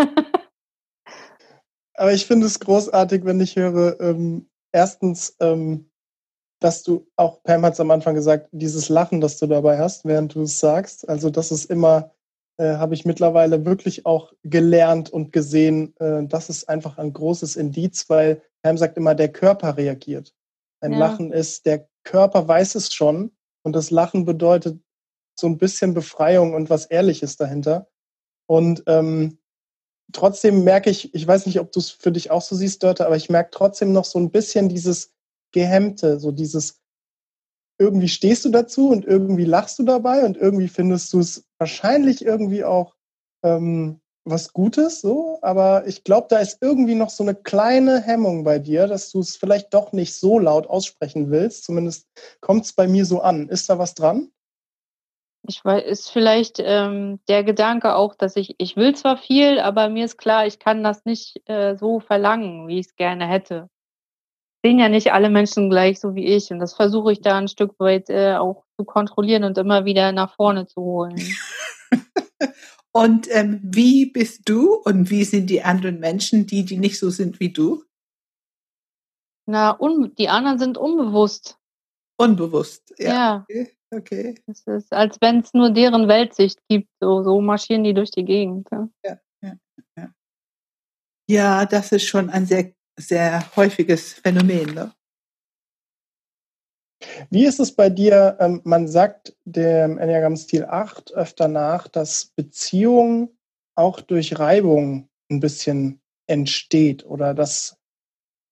Aber 1.95 2.13
ich 2.13 2.27
finde 2.27 2.47
es 2.47 2.61
großartig, 2.61 3.25
wenn 3.25 3.41
ich 3.41 3.57
höre, 3.57 3.99
ähm, 4.01 4.51
erstens, 4.71 5.35
ähm, 5.41 5.91
dass 6.61 6.83
du, 6.83 7.07
auch 7.17 7.43
Pam 7.43 7.65
hat 7.65 7.75
es 7.75 7.81
am 7.81 7.91
Anfang 7.91 8.15
gesagt, 8.15 8.49
dieses 8.53 8.89
Lachen, 8.89 9.21
das 9.21 9.39
du 9.39 9.47
dabei 9.47 9.79
hast, 9.79 10.05
während 10.05 10.35
du 10.35 10.43
es 10.43 10.59
sagst. 10.59 11.09
Also 11.09 11.31
das 11.31 11.53
ist 11.53 11.67
immer, 11.67 12.13
äh, 12.57 12.77
habe 12.77 12.95
ich 12.95 13.05
mittlerweile 13.05 13.65
wirklich 13.65 14.07
auch 14.07 14.33
gelernt 14.43 15.11
und 15.11 15.33
gesehen, 15.33 15.95
äh, 15.99 16.25
das 16.27 16.49
ist 16.49 16.69
einfach 16.69 16.99
ein 16.99 17.13
großes 17.13 17.57
Indiz, 17.57 18.09
weil 18.09 18.43
Pam 18.63 18.79
sagt 18.79 18.97
immer, 18.97 19.15
der 19.15 19.31
Körper 19.31 19.77
reagiert. 19.77 20.35
Ein 20.81 20.93
ja. 20.93 20.99
Lachen 20.99 21.33
ist, 21.33 21.67
der 21.67 21.89
Körper 22.05 22.49
weiß 22.49 22.75
es 22.77 22.95
schon 22.95 23.33
und 23.63 23.75
das 23.75 23.91
Lachen 23.91 24.25
bedeutet 24.25 24.81
so 25.39 25.47
ein 25.47 25.59
bisschen 25.59 25.93
Befreiung 25.93 26.55
und 26.55 26.71
was 26.71 26.87
Ehrliches 26.87 27.37
dahinter. 27.37 27.89
Und 28.47 28.83
ähm, 28.87 29.39
trotzdem 30.13 30.65
merke 30.65 30.89
ich, 30.89 31.15
ich 31.15 31.27
weiß 31.27 31.47
nicht, 31.47 31.61
ob 31.61 31.73
du 31.73 31.81
es 31.81 31.91
für 31.91 32.13
dich 32.13 32.31
auch 32.31 32.43
so 32.43 32.57
siehst, 32.57 32.83
Dörte, 32.83 33.07
aber 33.07 33.17
ich 33.17 33.29
merke 33.29 33.51
trotzdem 33.53 33.93
noch 33.93 34.05
so 34.05 34.19
ein 34.19 34.31
bisschen 34.31 34.69
dieses 34.69 35.16
Gehemmte, 35.57 36.21
so 36.21 36.33
dieses, 36.33 36.83
irgendwie 37.79 38.09
stehst 38.09 38.45
du 38.45 38.51
dazu 38.51 38.91
und 38.91 39.07
irgendwie 39.07 39.47
lachst 39.47 39.79
du 39.79 39.85
dabei 39.85 40.27
und 40.27 40.37
irgendwie 40.37 40.69
findest 40.69 41.15
du 41.15 41.21
es 41.21 41.49
wahrscheinlich 41.59 42.23
irgendwie 42.23 42.63
auch 42.63 42.95
ähm, 43.43 44.03
was 44.27 44.53
Gutes, 44.53 45.01
so, 45.01 45.39
aber 45.41 45.87
ich 45.87 46.05
glaube, 46.05 46.27
da 46.29 46.41
ist 46.41 46.59
irgendwie 46.61 46.95
noch 46.95 47.09
so 47.09 47.23
eine 47.23 47.35
kleine 47.35 48.03
Hemmung 48.03 48.45
bei 48.45 48.59
dir, 48.59 48.87
dass 48.87 49.11
du 49.11 49.21
es 49.21 49.39
vielleicht 49.39 49.73
doch 49.73 49.93
nicht 49.93 50.15
so 50.15 50.39
laut 50.39 50.67
aussprechen 50.67 51.31
willst. 51.31 51.65
Zumindest 51.65 52.07
kommt 52.43 52.67
es 52.67 52.75
bei 52.75 52.87
mir 52.87 53.07
so 53.07 53.23
an. 53.23 53.49
Ist 53.49 53.71
da 53.71 53.79
was 53.79 53.95
dran? 53.95 54.31
Ich 55.49 55.65
weiß, 55.65 55.85
ist 55.85 56.11
vielleicht 56.11 56.59
ähm, 56.59 57.21
der 57.29 57.45
Gedanke 57.45 57.95
auch, 57.95 58.15
dass 58.15 58.37
ich, 58.37 58.57
ich 58.59 58.77
will 58.77 58.95
zwar 58.95 59.17
viel, 59.17 59.59
aber 59.61 59.89
mir 59.89 60.05
ist 60.05 60.19
klar, 60.19 60.47
ich 60.47 60.59
kann 60.59 60.83
das 60.83 61.07
nicht 61.07 61.41
äh, 61.49 61.77
so 61.77 62.01
verlangen, 62.01 62.69
wie 62.69 62.81
ich 62.81 62.89
es 62.89 62.97
gerne 62.97 63.27
hätte. 63.27 63.71
Sehen 64.67 64.81
ja 64.81 64.89
nicht 64.89 65.13
alle 65.13 65.31
Menschen 65.31 65.71
gleich 65.71 66.01
so 66.01 66.17
wie 66.17 66.27
ich 66.27 66.51
und 66.51 66.59
das 66.59 66.75
versuche 66.75 67.13
ich 67.13 67.21
da 67.21 67.39
ein 67.39 67.47
Stück 67.47 67.79
weit 67.79 68.11
äh, 68.11 68.35
auch 68.35 68.65
zu 68.77 68.85
kontrollieren 68.85 69.45
und 69.45 69.57
immer 69.59 69.85
wieder 69.85 70.11
nach 70.11 70.35
vorne 70.35 70.67
zu 70.67 70.81
holen. 70.81 71.15
und 72.93 73.29
ähm, 73.31 73.61
wie 73.63 74.07
bist 74.07 74.49
du 74.49 74.75
und 74.75 75.09
wie 75.09 75.23
sind 75.23 75.51
die 75.51 75.63
anderen 75.63 76.01
Menschen, 76.01 76.49
die, 76.49 76.65
die 76.65 76.79
nicht 76.79 76.99
so 76.99 77.11
sind 77.11 77.39
wie 77.39 77.53
du? 77.53 77.85
Na, 79.47 79.79
die 80.19 80.29
anderen 80.29 80.59
sind 80.59 80.79
unbewusst. 80.79 81.61
Unbewusst, 82.19 82.93
ja. 82.99 83.13
ja. 83.13 83.47
Okay. 83.49 83.71
Okay. 83.93 84.35
Es 84.49 84.67
ist, 84.67 84.93
als 84.93 85.17
wenn 85.21 85.43
es 85.43 85.55
nur 85.55 85.71
deren 85.71 86.09
Weltsicht 86.09 86.59
gibt. 86.69 86.89
So, 87.01 87.23
so 87.23 87.41
marschieren 87.41 87.85
die 87.85 87.95
durch 87.95 88.11
die 88.11 88.25
Gegend. 88.25 88.67
Ja. 88.73 88.89
Ja, 89.05 89.19
ja, 89.43 89.53
ja. 89.97 90.15
ja, 91.31 91.67
das 91.67 91.93
ist 91.93 92.09
schon 92.09 92.29
ein 92.31 92.47
sehr, 92.47 92.75
sehr 92.99 93.45
häufiges 93.57 94.15
Phänomen. 94.15 94.75
Ne? 94.75 94.93
Wie 97.31 97.45
ist 97.45 97.61
es 97.61 97.73
bei 97.73 97.91
dir? 97.91 98.37
Ähm, 98.41 98.61
man 98.65 98.89
sagt 98.89 99.37
dem 99.45 99.99
Enneagramm-Stil 99.99 100.65
8 100.65 101.13
öfter 101.15 101.49
nach, 101.49 101.89
dass 101.89 102.27
Beziehung 102.37 103.37
auch 103.75 104.01
durch 104.01 104.39
Reibung 104.39 105.09
ein 105.31 105.41
bisschen 105.41 106.01
entsteht 106.27 107.05
oder 107.05 107.35
dass, 107.35 107.79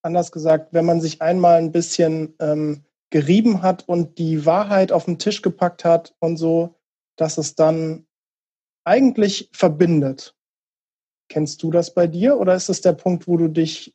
anders 0.03 0.33
gesagt, 0.33 0.73
wenn 0.73 0.85
man 0.85 1.01
sich 1.01 1.23
einmal 1.23 1.59
ein 1.59 1.73
bisschen 1.73 2.35
ähm, 2.41 2.85
gerieben 3.11 3.63
hat 3.63 3.89
und 3.89 4.19
die 4.19 4.45
Wahrheit 4.45 4.93
auf 4.93 5.07
den 5.07 5.19
Tisch 5.19 5.41
gepackt 5.41 5.85
hat 5.85 6.15
und 6.19 6.37
so, 6.37 6.75
dass 7.17 7.39
es 7.39 7.55
dann 7.55 8.07
eigentlich 8.85 9.49
verbindet. 9.53 10.37
Kennst 11.31 11.63
du 11.63 11.71
das 11.71 11.95
bei 11.95 12.07
dir 12.07 12.39
oder 12.39 12.55
ist 12.55 12.69
es 12.69 12.83
der 12.83 12.93
Punkt, 12.93 13.27
wo 13.27 13.37
du 13.37 13.49
dich 13.49 13.95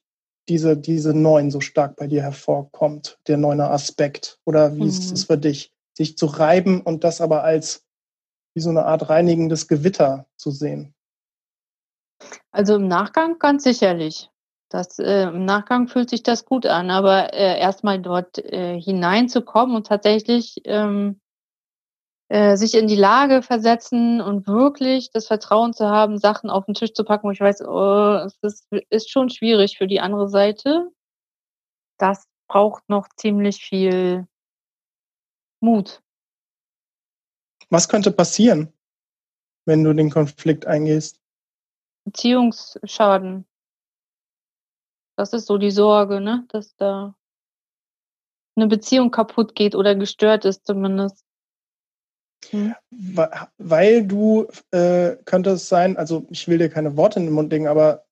diese, 0.49 0.75
diese 0.75 1.13
Neun 1.13 1.51
so 1.51 1.61
stark 1.61 1.95
bei 1.95 2.07
dir 2.07 2.21
hervorkommt, 2.21 3.19
der 3.27 3.37
neuner 3.37 3.71
Aspekt? 3.71 4.39
Oder 4.45 4.75
wie 4.75 4.81
mhm. 4.81 4.89
ist 4.89 5.11
es 5.11 5.23
für 5.25 5.37
dich, 5.37 5.71
sich 5.93 6.17
zu 6.17 6.25
reiben 6.25 6.81
und 6.81 7.03
das 7.03 7.21
aber 7.21 7.43
als 7.43 7.85
wie 8.55 8.61
so 8.61 8.71
eine 8.71 8.85
Art 8.85 9.09
reinigendes 9.09 9.67
Gewitter 9.67 10.25
zu 10.35 10.51
sehen? 10.51 10.93
Also 12.51 12.75
im 12.75 12.87
Nachgang 12.87 13.39
ganz 13.39 13.63
sicherlich. 13.63 14.29
Das, 14.69 14.99
äh, 14.99 15.23
Im 15.23 15.45
Nachgang 15.45 15.87
fühlt 15.87 16.09
sich 16.09 16.21
das 16.21 16.45
gut 16.45 16.65
an, 16.65 16.91
aber 16.91 17.33
äh, 17.33 17.59
erstmal 17.59 17.99
dort 17.99 18.37
äh, 18.37 18.79
hineinzukommen 18.79 19.75
und 19.75 19.87
tatsächlich 19.87 20.61
ähm, 20.65 21.19
äh, 22.29 22.57
sich 22.57 22.75
in 22.75 22.87
die 22.87 22.95
Lage 22.95 23.41
versetzen 23.41 24.21
und 24.21 24.47
wirklich 24.47 25.09
das 25.11 25.25
Vertrauen 25.25 25.73
zu 25.73 25.89
haben, 25.89 26.19
Sachen 26.19 26.51
auf 26.51 26.65
den 26.65 26.75
Tisch 26.75 26.93
zu 26.93 27.03
packen, 27.03 27.27
wo 27.27 27.31
ich 27.31 27.39
weiß, 27.39 27.63
oh, 27.63 28.23
es 28.23 28.37
ist, 28.43 28.67
ist 28.89 29.09
schon 29.09 29.29
schwierig 29.29 29.77
für 29.77 29.87
die 29.87 29.99
andere 29.99 30.29
Seite. 30.29 30.91
Das 31.97 32.27
braucht 32.47 32.87
noch 32.87 33.09
ziemlich 33.15 33.57
viel 33.57 34.27
Mut. 35.59 36.03
Was 37.71 37.89
könnte 37.89 38.11
passieren, 38.11 38.71
wenn 39.65 39.83
du 39.83 39.93
den 39.93 40.11
Konflikt 40.11 40.67
eingehst? 40.67 41.19
Beziehungsschaden. 42.05 43.47
Das 45.15 45.33
ist 45.33 45.47
so 45.47 45.57
die 45.57 45.71
Sorge, 45.71 46.21
ne? 46.21 46.45
dass 46.49 46.75
da 46.75 47.15
eine 48.55 48.67
Beziehung 48.67 49.09
kaputt 49.09 49.55
geht 49.55 49.73
oder 49.73 49.95
gestört 49.95 50.45
ist 50.45 50.65
zumindest. 50.65 51.25
Hm. 52.49 52.75
Weil 53.57 54.05
du, 54.05 54.47
äh, 54.71 55.17
könnte 55.25 55.51
es 55.51 55.67
sein, 55.67 55.97
also 55.97 56.25
ich 56.29 56.47
will 56.47 56.57
dir 56.57 56.69
keine 56.69 56.95
Worte 56.97 57.19
in 57.19 57.25
den 57.25 57.33
Mund 57.33 57.51
legen, 57.51 57.67
aber 57.67 58.05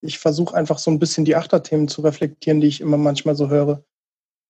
ich 0.00 0.18
versuche 0.18 0.56
einfach 0.56 0.78
so 0.78 0.90
ein 0.90 0.98
bisschen 0.98 1.24
die 1.24 1.36
Achterthemen 1.36 1.88
zu 1.88 2.02
reflektieren, 2.02 2.60
die 2.60 2.68
ich 2.68 2.80
immer 2.80 2.96
manchmal 2.96 3.36
so 3.36 3.48
höre. 3.48 3.84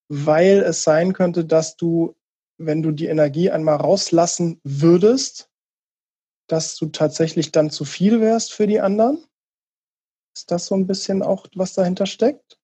Weil 0.08 0.60
es 0.60 0.82
sein 0.82 1.12
könnte, 1.12 1.44
dass 1.44 1.76
du, 1.76 2.14
wenn 2.58 2.82
du 2.82 2.90
die 2.90 3.06
Energie 3.06 3.50
einmal 3.50 3.76
rauslassen 3.76 4.60
würdest, 4.64 5.50
dass 6.48 6.76
du 6.76 6.86
tatsächlich 6.86 7.52
dann 7.52 7.70
zu 7.70 7.84
viel 7.84 8.20
wärst 8.20 8.52
für 8.52 8.66
die 8.66 8.80
anderen? 8.80 9.24
Ist 10.34 10.50
das 10.50 10.66
so 10.66 10.74
ein 10.74 10.86
bisschen 10.86 11.22
auch, 11.22 11.46
was 11.54 11.74
dahinter 11.74 12.06
steckt? 12.06 12.58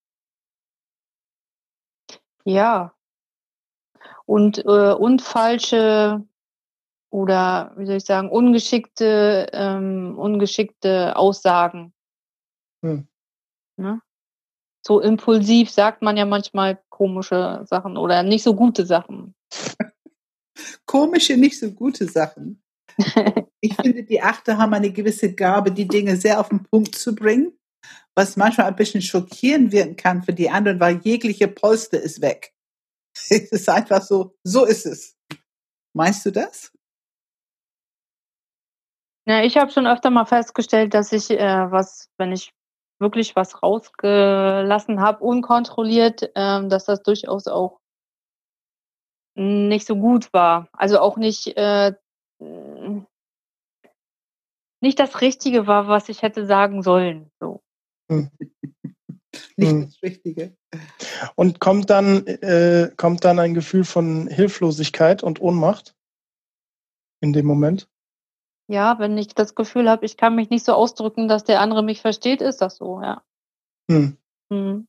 Ja. 2.44 2.94
Und, 4.24 4.58
äh, 4.58 4.92
und 4.92 5.22
falsche 5.22 6.26
oder 7.10 7.72
wie 7.76 7.86
soll 7.86 7.96
ich 7.96 8.04
sagen, 8.04 8.30
ungeschickte, 8.30 9.48
ähm, 9.52 10.18
ungeschickte 10.18 11.16
Aussagen. 11.16 11.92
Hm. 12.84 13.08
Ne? 13.76 14.00
So 14.86 15.00
impulsiv 15.00 15.70
sagt 15.70 16.02
man 16.02 16.16
ja 16.16 16.24
manchmal 16.24 16.80
komische 16.88 17.64
Sachen 17.68 17.96
oder 17.96 18.22
nicht 18.22 18.42
so 18.42 18.54
gute 18.54 18.86
Sachen. 18.86 19.34
Komische, 20.86 21.36
nicht 21.36 21.58
so 21.58 21.70
gute 21.70 22.06
Sachen. 22.06 22.62
ich 23.60 23.76
finde, 23.76 24.02
die 24.02 24.20
Achte 24.20 24.58
haben 24.58 24.74
eine 24.74 24.90
gewisse 24.90 25.32
Gabe, 25.34 25.70
die 25.70 25.86
Dinge 25.86 26.16
sehr 26.16 26.40
auf 26.40 26.48
den 26.48 26.64
Punkt 26.64 26.96
zu 26.96 27.14
bringen 27.14 27.58
was 28.18 28.36
manchmal 28.36 28.66
ein 28.66 28.74
bisschen 28.74 29.00
schockierend 29.00 29.70
wirken 29.70 29.94
kann 29.94 30.24
für 30.24 30.32
die 30.32 30.50
anderen, 30.50 30.80
weil 30.80 31.00
jegliche 31.04 31.46
Polster 31.46 32.00
ist 32.00 32.20
weg. 32.20 32.52
Es 33.30 33.50
ist 33.52 33.68
einfach 33.68 34.02
so, 34.02 34.36
so 34.42 34.64
ist 34.64 34.86
es. 34.86 35.16
Meinst 35.92 36.26
du 36.26 36.32
das? 36.32 36.72
Ja, 39.28 39.42
ich 39.42 39.58
habe 39.58 39.70
schon 39.70 39.86
öfter 39.86 40.08
mal 40.08 40.24
festgestellt, 40.24 40.94
dass 40.94 41.12
ich 41.12 41.30
äh, 41.30 41.70
was, 41.70 42.08
wenn 42.16 42.32
ich 42.32 42.54
wirklich 42.98 43.36
was 43.36 43.62
rausgelassen 43.62 45.00
habe, 45.02 45.22
unkontrolliert, 45.22 46.30
ähm, 46.34 46.70
dass 46.70 46.86
das 46.86 47.02
durchaus 47.02 47.46
auch 47.46 47.78
nicht 49.34 49.86
so 49.86 49.96
gut 49.96 50.32
war. 50.32 50.70
Also 50.72 50.98
auch 50.98 51.18
nicht, 51.18 51.58
äh, 51.58 51.92
nicht 54.80 54.98
das 54.98 55.20
Richtige 55.20 55.66
war, 55.66 55.88
was 55.88 56.08
ich 56.08 56.22
hätte 56.22 56.46
sagen 56.46 56.82
sollen. 56.82 57.30
So. 57.38 57.60
Hm. 58.10 58.30
Nicht 59.56 59.70
hm. 59.70 59.84
das 59.84 60.02
Richtige. 60.02 60.56
Und 61.36 61.60
kommt 61.60 61.90
dann, 61.90 62.26
äh, 62.26 62.90
kommt 62.96 63.24
dann 63.24 63.38
ein 63.38 63.54
Gefühl 63.54 63.84
von 63.84 64.26
Hilflosigkeit 64.26 65.22
und 65.22 65.40
Ohnmacht 65.40 65.94
in 67.20 67.32
dem 67.32 67.46
Moment? 67.46 67.88
Ja, 68.68 68.98
wenn 68.98 69.16
ich 69.16 69.34
das 69.34 69.54
Gefühl 69.54 69.88
habe, 69.88 70.04
ich 70.04 70.16
kann 70.16 70.34
mich 70.34 70.50
nicht 70.50 70.64
so 70.64 70.74
ausdrücken, 70.74 71.26
dass 71.26 71.44
der 71.44 71.60
andere 71.60 71.82
mich 71.82 72.00
versteht, 72.00 72.42
ist 72.42 72.58
das 72.58 72.76
so, 72.76 73.00
ja. 73.00 73.22
Hm. 73.90 74.16
Hm. 74.52 74.86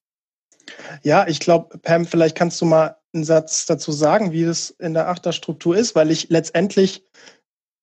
Ja, 1.02 1.28
ich 1.28 1.40
glaube, 1.40 1.78
Pam, 1.80 2.06
vielleicht 2.06 2.38
kannst 2.38 2.60
du 2.62 2.66
mal 2.66 2.98
einen 3.14 3.24
Satz 3.24 3.66
dazu 3.66 3.92
sagen, 3.92 4.32
wie 4.32 4.44
es 4.44 4.70
in 4.70 4.94
der 4.94 5.08
Achterstruktur 5.08 5.76
ist, 5.76 5.96
weil 5.96 6.12
ich 6.12 6.30
letztendlich 6.30 7.06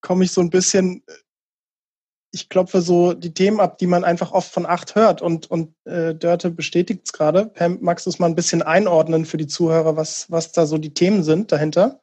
komme 0.02 0.24
ich 0.24 0.32
so 0.32 0.40
ein 0.40 0.50
bisschen 0.50 1.02
ich 2.36 2.48
klopfe 2.50 2.82
so 2.82 3.14
die 3.14 3.32
Themen 3.32 3.60
ab, 3.60 3.78
die 3.78 3.86
man 3.86 4.04
einfach 4.04 4.32
oft 4.32 4.52
von 4.52 4.66
acht 4.66 4.94
hört. 4.94 5.22
Und, 5.22 5.50
und 5.50 5.74
äh, 5.86 6.14
Dörte 6.14 6.50
bestätigt 6.50 7.02
es 7.06 7.12
gerade. 7.12 7.46
Pam, 7.46 7.78
magst 7.80 8.04
du 8.04 8.10
es 8.10 8.18
mal 8.18 8.26
ein 8.26 8.34
bisschen 8.34 8.62
einordnen 8.62 9.24
für 9.24 9.38
die 9.38 9.46
Zuhörer, 9.46 9.96
was, 9.96 10.30
was 10.30 10.52
da 10.52 10.66
so 10.66 10.76
die 10.76 10.92
Themen 10.92 11.22
sind 11.22 11.50
dahinter? 11.50 12.00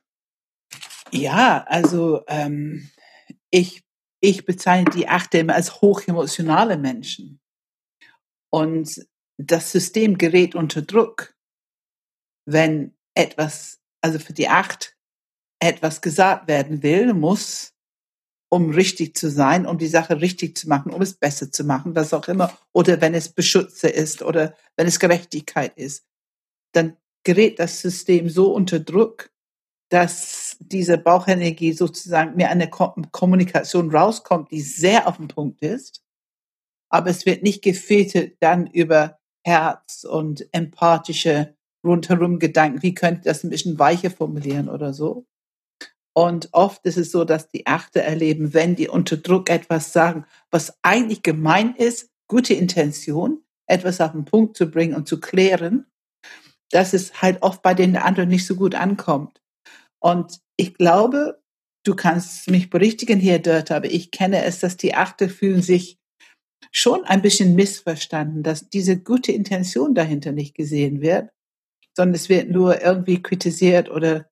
Ja, 1.11 1.63
also 1.67 2.23
ähm, 2.27 2.89
ich, 3.51 3.82
ich 4.23 4.45
bezeichne 4.45 4.89
die 4.91 5.09
Achte 5.09 5.39
immer 5.39 5.53
als 5.53 5.81
hochemotionale 5.81 6.77
Menschen. 6.77 7.41
Und 8.49 9.05
das 9.37 9.71
System 9.71 10.17
gerät 10.17 10.55
unter 10.55 10.81
Druck, 10.81 11.35
wenn 12.45 12.95
etwas, 13.15 13.81
also 14.01 14.19
für 14.19 14.31
die 14.31 14.47
Acht, 14.47 14.95
etwas 15.59 16.01
gesagt 16.01 16.47
werden 16.47 16.83
will, 16.83 17.13
muss, 17.13 17.73
um 18.49 18.69
richtig 18.69 19.17
zu 19.17 19.29
sein, 19.29 19.65
um 19.65 19.77
die 19.77 19.87
Sache 19.87 20.21
richtig 20.21 20.57
zu 20.57 20.69
machen, 20.69 20.93
um 20.93 21.01
es 21.01 21.15
besser 21.15 21.51
zu 21.51 21.65
machen, 21.65 21.93
was 21.95 22.13
auch 22.13 22.27
immer, 22.29 22.57
oder 22.71 23.01
wenn 23.01 23.13
es 23.13 23.27
Beschütze 23.27 23.89
ist 23.89 24.21
oder 24.21 24.55
wenn 24.77 24.87
es 24.87 24.99
Gerechtigkeit 24.99 25.77
ist, 25.77 26.05
dann 26.71 26.95
gerät 27.25 27.59
das 27.59 27.81
System 27.81 28.29
so 28.29 28.53
unter 28.53 28.79
Druck, 28.79 29.31
dass 29.89 30.42
diese 30.69 30.97
Bauchenergie 30.97 31.73
sozusagen 31.73 32.35
mir 32.35 32.49
eine 32.49 32.69
Kommunikation 32.69 33.93
rauskommt, 33.95 34.51
die 34.51 34.61
sehr 34.61 35.07
auf 35.07 35.17
den 35.17 35.27
Punkt 35.27 35.61
ist, 35.61 36.03
aber 36.89 37.09
es 37.09 37.25
wird 37.25 37.43
nicht 37.43 37.63
gefiltert 37.63 38.37
dann 38.39 38.67
über 38.67 39.19
Herz 39.45 40.03
und 40.03 40.47
empathische 40.53 41.55
rundherum 41.83 42.39
Gedanken, 42.39 42.81
wie 42.81 42.93
könnte 42.93 43.19
ich 43.19 43.25
das 43.25 43.43
ein 43.43 43.49
bisschen 43.49 43.79
weicher 43.79 44.09
formulieren 44.09 44.69
oder 44.69 44.93
so. 44.93 45.25
Und 46.15 46.49
oft 46.51 46.85
ist 46.85 46.97
es 46.97 47.11
so, 47.11 47.25
dass 47.25 47.49
die 47.49 47.65
Achte 47.65 48.01
erleben, 48.01 48.53
wenn 48.53 48.75
die 48.75 48.87
unter 48.87 49.17
Druck 49.17 49.49
etwas 49.49 49.91
sagen, 49.91 50.25
was 50.51 50.77
eigentlich 50.83 51.23
gemein 51.23 51.75
ist, 51.75 52.11
gute 52.27 52.53
Intention, 52.53 53.43
etwas 53.65 53.99
auf 53.99 54.11
den 54.11 54.25
Punkt 54.25 54.55
zu 54.55 54.69
bringen 54.69 54.95
und 54.95 55.07
zu 55.07 55.19
klären, 55.19 55.87
dass 56.69 56.93
es 56.93 57.21
halt 57.21 57.41
oft 57.41 57.63
bei 57.63 57.73
den 57.73 57.97
anderen 57.97 58.29
nicht 58.29 58.45
so 58.45 58.55
gut 58.55 58.75
ankommt. 58.75 59.41
Und 59.99 60.42
ich 60.57 60.75
glaube, 60.75 61.41
du 61.85 61.95
kannst 61.95 62.49
mich 62.49 62.69
berichtigen 62.69 63.19
hier, 63.19 63.39
Dörte, 63.39 63.75
aber 63.75 63.85
ich 63.85 64.11
kenne 64.11 64.43
es, 64.43 64.59
dass 64.59 64.77
die 64.77 64.95
Achte 64.95 65.29
fühlen 65.29 65.61
sich 65.61 65.97
schon 66.71 67.03
ein 67.05 67.21
bisschen 67.21 67.55
missverstanden, 67.55 68.43
dass 68.43 68.69
diese 68.69 68.99
gute 68.99 69.31
Intention 69.31 69.93
dahinter 69.93 70.31
nicht 70.31 70.55
gesehen 70.55 71.01
wird, 71.01 71.29
sondern 71.95 72.15
es 72.15 72.29
wird 72.29 72.49
nur 72.49 72.81
irgendwie 72.81 73.21
kritisiert 73.21 73.89
oder 73.89 74.29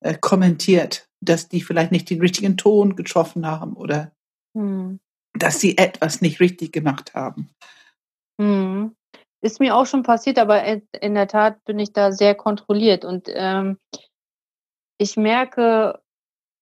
äh, 0.00 0.16
kommentiert, 0.20 1.08
dass 1.20 1.48
die 1.48 1.60
vielleicht 1.60 1.92
nicht 1.92 2.10
den 2.10 2.20
richtigen 2.20 2.56
Ton 2.56 2.96
getroffen 2.96 3.46
haben 3.46 3.74
oder 3.74 4.12
hm. 4.56 5.00
dass 5.36 5.60
sie 5.60 5.78
etwas 5.78 6.20
nicht 6.20 6.40
richtig 6.40 6.72
gemacht 6.72 7.14
haben. 7.14 7.50
Hm. 8.40 8.94
Ist 9.44 9.58
mir 9.58 9.74
auch 9.74 9.86
schon 9.86 10.04
passiert, 10.04 10.38
aber 10.38 10.64
in 10.64 11.14
der 11.14 11.26
Tat 11.26 11.64
bin 11.64 11.78
ich 11.80 11.92
da 11.92 12.12
sehr 12.12 12.36
kontrolliert 12.36 13.04
und 13.04 13.28
ähm, 13.28 13.78
ich 14.98 15.16
merke 15.16 16.00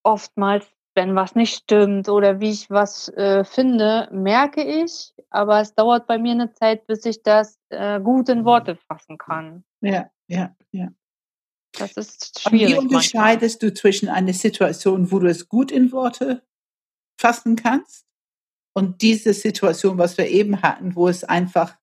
oftmals, 0.03 0.67
wenn 0.95 1.15
was 1.15 1.35
nicht 1.35 1.55
stimmt 1.55 2.09
oder 2.09 2.41
wie 2.41 2.51
ich 2.51 2.71
was 2.71 3.09
äh, 3.11 3.45
finde, 3.45 4.09
merke 4.13 4.63
ich, 4.63 5.15
aber 5.31 5.61
es 5.61 5.75
dauert 5.75 6.07
bei 6.07 6.19
mir 6.19 6.33
eine 6.33 6.53
Zeit, 6.53 6.87
bis 6.87 7.05
ich 7.05 7.23
das 7.23 7.59
äh, 7.69 8.01
gut 8.01 8.29
in 8.29 8.45
Worte 8.45 8.77
fassen 8.77 9.17
kann. 9.17 9.65
Ja, 9.81 10.11
ja, 10.27 10.55
ja. 10.73 10.89
Das 11.79 11.93
ist 11.93 12.41
schwierig. 12.41 12.79
Und 12.79 12.91
wie 12.91 12.95
unterscheidest 12.95 13.63
manchmal. 13.63 13.71
du 13.71 13.81
zwischen 13.81 14.09
einer 14.09 14.33
Situation, 14.33 15.13
wo 15.13 15.21
du 15.21 15.29
es 15.29 15.49
gut 15.49 15.71
in 15.71 15.93
Worte 15.93 16.43
fassen 17.19 17.55
kannst 17.55 18.07
und 18.75 19.03
diese 19.03 19.33
Situation, 19.35 19.99
was 19.99 20.19
wir 20.19 20.27
eben 20.29 20.63
hatten, 20.63 20.97
wo 20.97 21.07
es 21.07 21.23
einfach 21.23 21.77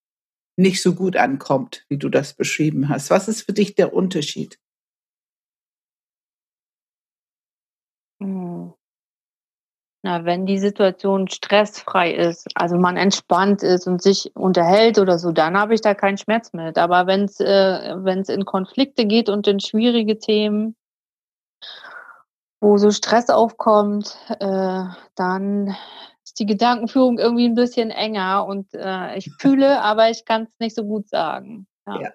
nicht 0.58 0.82
so 0.82 0.96
gut 0.96 1.16
ankommt, 1.16 1.86
wie 1.88 1.98
du 1.98 2.10
das 2.10 2.34
beschrieben 2.34 2.90
hast? 2.90 3.10
Was 3.10 3.28
ist 3.28 3.44
für 3.44 3.54
dich 3.54 3.76
der 3.76 3.94
Unterschied? 3.94 4.60
Na, 10.08 10.24
wenn 10.24 10.46
die 10.46 10.58
Situation 10.58 11.28
stressfrei 11.28 12.14
ist, 12.14 12.48
also 12.56 12.78
man 12.78 12.96
entspannt 12.96 13.62
ist 13.62 13.88
und 13.88 14.02
sich 14.02 14.34
unterhält 14.38 15.00
oder 15.00 15.20
so, 15.20 15.34
dann 15.34 15.58
habe 15.58 15.74
ich 15.74 15.82
da 15.82 15.96
keinen 15.96 16.18
Schmerz 16.18 16.54
mit. 16.54 16.78
Aber 16.78 17.08
wenn 17.08 17.26
es 17.26 17.42
äh, 17.42 17.94
wenn's 17.98 18.30
in 18.30 18.46
Konflikte 18.46 19.06
geht 19.06 19.28
und 19.28 19.48
in 19.48 19.60
schwierige 19.60 20.18
Themen, 20.18 20.78
wo 22.62 22.78
so 22.78 22.90
Stress 22.92 23.30
aufkommt, 23.30 24.18
äh, 24.40 24.86
dann 25.16 25.76
ist 26.24 26.40
die 26.40 26.46
Gedankenführung 26.46 27.20
irgendwie 27.20 27.50
ein 27.50 27.56
bisschen 27.56 27.92
enger 27.92 28.46
und 28.46 28.74
äh, 28.76 29.18
ich 29.18 29.30
fühle, 29.42 29.82
aber 29.82 30.10
ich 30.10 30.24
kann 30.24 30.44
es 30.44 30.60
nicht 30.60 30.78
so 30.78 30.86
gut 30.86 31.10
sagen. 31.10 31.68
Ja. 31.86 32.00
ja. 32.00 32.10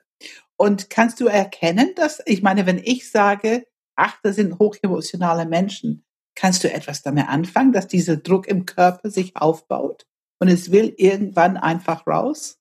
Und 0.56 0.88
kannst 0.88 1.20
du 1.20 1.26
erkennen, 1.26 1.92
dass, 1.94 2.22
ich 2.24 2.42
meine, 2.42 2.64
wenn 2.64 2.78
ich 2.78 3.10
sage, 3.10 3.66
ach, 3.96 4.16
das 4.22 4.36
sind 4.36 4.58
hochemotionale 4.58 5.44
Menschen, 5.44 6.06
kannst 6.34 6.64
du 6.64 6.72
etwas 6.72 7.02
damit 7.02 7.28
anfangen, 7.28 7.72
dass 7.72 7.88
dieser 7.88 8.16
Druck 8.16 8.46
im 8.46 8.66
Körper 8.66 9.10
sich 9.10 9.36
aufbaut 9.36 10.06
und 10.40 10.48
es 10.48 10.72
will 10.72 10.94
irgendwann 10.96 11.56
einfach 11.56 12.06
raus? 12.06 12.58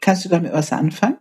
Kannst 0.00 0.24
du 0.24 0.28
damit 0.28 0.52
was 0.52 0.72
anfangen? 0.72 1.18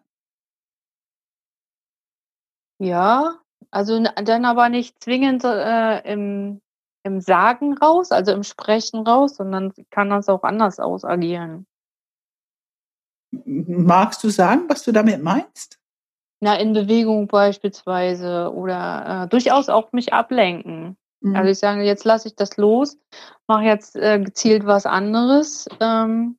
Ja, 2.79 3.39
also 3.69 4.01
dann 4.01 4.45
aber 4.45 4.69
nicht 4.69 5.03
zwingend 5.03 5.43
äh, 5.43 5.99
im, 6.11 6.61
im 7.03 7.21
Sagen 7.21 7.77
raus, 7.77 8.11
also 8.11 8.31
im 8.31 8.43
Sprechen 8.43 9.05
raus, 9.05 9.35
sondern 9.35 9.71
kann 9.91 10.09
das 10.09 10.29
auch 10.29 10.43
anders 10.43 10.79
ausagieren. 10.79 11.67
Magst 13.31 14.23
du 14.23 14.29
sagen, 14.29 14.63
was 14.67 14.83
du 14.83 14.91
damit 14.91 15.21
meinst? 15.21 15.79
Na, 16.41 16.55
in 16.55 16.73
Bewegung 16.73 17.27
beispielsweise 17.27 18.51
oder 18.51 19.25
äh, 19.25 19.27
durchaus 19.29 19.69
auch 19.69 19.91
mich 19.91 20.11
ablenken. 20.11 20.97
Mhm. 21.21 21.35
Also 21.35 21.51
ich 21.51 21.59
sage, 21.59 21.83
jetzt 21.83 22.03
lasse 22.03 22.27
ich 22.27 22.35
das 22.35 22.57
los, 22.57 22.97
mache 23.47 23.63
jetzt 23.63 23.95
äh, 23.95 24.19
gezielt 24.19 24.65
was 24.65 24.85
anderes. 24.85 25.67
Ähm, 25.79 26.37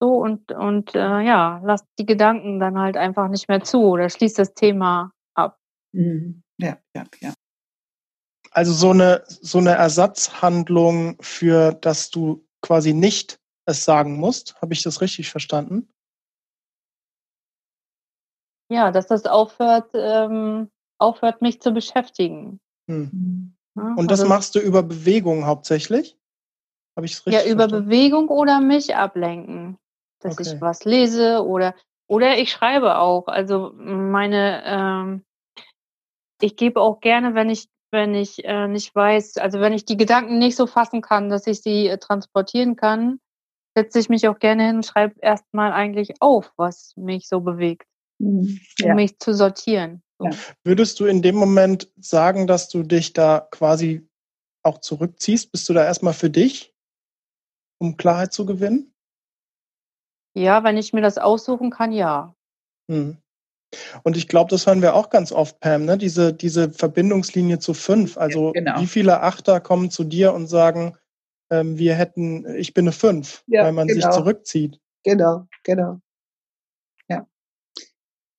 so 0.00 0.14
und, 0.14 0.52
und 0.52 0.94
äh, 0.94 1.20
ja, 1.20 1.60
lass 1.64 1.84
die 1.98 2.06
Gedanken 2.06 2.60
dann 2.60 2.78
halt 2.78 2.96
einfach 2.96 3.28
nicht 3.28 3.48
mehr 3.48 3.62
zu 3.62 3.82
oder 3.82 4.08
schließt 4.08 4.38
das 4.38 4.54
Thema 4.54 5.12
ab. 5.34 5.58
Mhm. 5.92 6.42
Ja, 6.58 6.78
ja, 6.94 7.04
ja. 7.20 7.34
Also 8.52 8.72
so 8.72 8.90
eine, 8.90 9.22
so 9.26 9.58
eine 9.58 9.72
Ersatzhandlung 9.72 11.16
für, 11.20 11.72
dass 11.72 12.10
du 12.10 12.46
quasi 12.62 12.92
nicht 12.92 13.38
es 13.66 13.84
sagen 13.84 14.18
musst. 14.18 14.60
Habe 14.60 14.72
ich 14.72 14.82
das 14.82 15.00
richtig 15.00 15.30
verstanden? 15.30 15.88
Ja, 18.70 18.90
dass 18.90 19.06
das 19.06 19.26
aufhört, 19.26 19.90
ähm, 19.94 20.70
aufhört, 20.98 21.42
mich 21.42 21.60
zu 21.60 21.72
beschäftigen. 21.72 22.60
Hm. 22.88 23.56
Mhm. 23.74 23.98
Und 23.98 24.10
das 24.10 24.20
also, 24.20 24.28
machst 24.28 24.54
du 24.54 24.60
über 24.60 24.82
Bewegung 24.82 25.46
hauptsächlich? 25.46 26.16
Habe 26.96 27.06
ich 27.06 27.12
es 27.12 27.26
richtig 27.26 27.44
Ja, 27.44 27.50
über 27.50 27.62
verstanden? 27.62 27.88
Bewegung 27.88 28.28
oder 28.28 28.60
mich 28.60 28.94
ablenken. 28.96 29.78
Dass 30.20 30.38
okay. 30.38 30.54
ich 30.54 30.60
was 30.60 30.84
lese 30.84 31.44
oder, 31.44 31.74
oder 32.06 32.38
ich 32.38 32.50
schreibe 32.50 32.98
auch. 32.98 33.26
Also 33.28 33.72
meine, 33.76 34.62
ähm, 34.66 35.24
ich 36.42 36.56
gebe 36.56 36.80
auch 36.80 37.00
gerne, 37.00 37.34
wenn 37.34 37.48
ich, 37.48 37.68
wenn 37.90 38.14
ich 38.14 38.44
äh, 38.44 38.68
nicht 38.68 38.94
weiß, 38.94 39.38
also 39.38 39.60
wenn 39.60 39.72
ich 39.72 39.84
die 39.84 39.96
Gedanken 39.96 40.38
nicht 40.38 40.56
so 40.56 40.66
fassen 40.66 41.00
kann, 41.00 41.30
dass 41.30 41.46
ich 41.46 41.62
sie 41.62 41.88
äh, 41.88 41.98
transportieren 41.98 42.76
kann, 42.76 43.18
setze 43.74 43.98
ich 43.98 44.08
mich 44.08 44.28
auch 44.28 44.38
gerne 44.38 44.66
hin 44.66 44.76
und 44.76 44.86
schreibe 44.86 45.14
erstmal 45.20 45.72
eigentlich 45.72 46.20
auf, 46.20 46.52
was 46.56 46.92
mich 46.96 47.28
so 47.28 47.40
bewegt, 47.40 47.86
mhm. 48.18 48.60
um 48.82 48.94
mich 48.94 49.18
zu 49.18 49.32
sortieren. 49.32 50.02
Ja. 50.20 50.30
Würdest 50.64 51.00
du 51.00 51.06
in 51.06 51.22
dem 51.22 51.36
Moment 51.36 51.90
sagen, 51.98 52.46
dass 52.46 52.68
du 52.68 52.82
dich 52.82 53.12
da 53.12 53.46
quasi 53.50 54.08
auch 54.62 54.78
zurückziehst? 54.78 55.52
Bist 55.52 55.68
du 55.68 55.72
da 55.72 55.84
erstmal 55.84 56.14
für 56.14 56.30
dich, 56.30 56.74
um 57.78 57.96
Klarheit 57.96 58.32
zu 58.32 58.46
gewinnen? 58.46 58.92
Ja, 60.34 60.62
wenn 60.62 60.76
ich 60.76 60.92
mir 60.92 61.00
das 61.00 61.18
aussuchen 61.18 61.70
kann, 61.70 61.92
ja. 61.92 62.34
Hm. 62.90 63.16
Und 64.02 64.16
ich 64.16 64.28
glaube, 64.28 64.50
das 64.50 64.66
hören 64.66 64.82
wir 64.82 64.94
auch 64.94 65.10
ganz 65.10 65.32
oft, 65.32 65.60
Pam, 65.60 65.84
ne? 65.84 65.96
diese, 65.96 66.32
diese 66.32 66.70
Verbindungslinie 66.70 67.58
zu 67.60 67.74
fünf. 67.74 68.18
Also 68.18 68.46
ja, 68.46 68.60
genau. 68.60 68.80
wie 68.80 68.86
viele 68.86 69.20
Achter 69.20 69.60
kommen 69.60 69.90
zu 69.90 70.04
dir 70.04 70.34
und 70.34 70.48
sagen, 70.48 70.96
ähm, 71.50 71.78
wir 71.78 71.94
hätten, 71.94 72.46
ich 72.56 72.74
bin 72.74 72.84
eine 72.84 72.92
fünf, 72.92 73.44
ja, 73.46 73.64
weil 73.64 73.72
man 73.72 73.86
genau. 73.86 74.00
sich 74.00 74.10
zurückzieht. 74.10 74.80
Genau, 75.04 75.46
genau. 75.64 76.00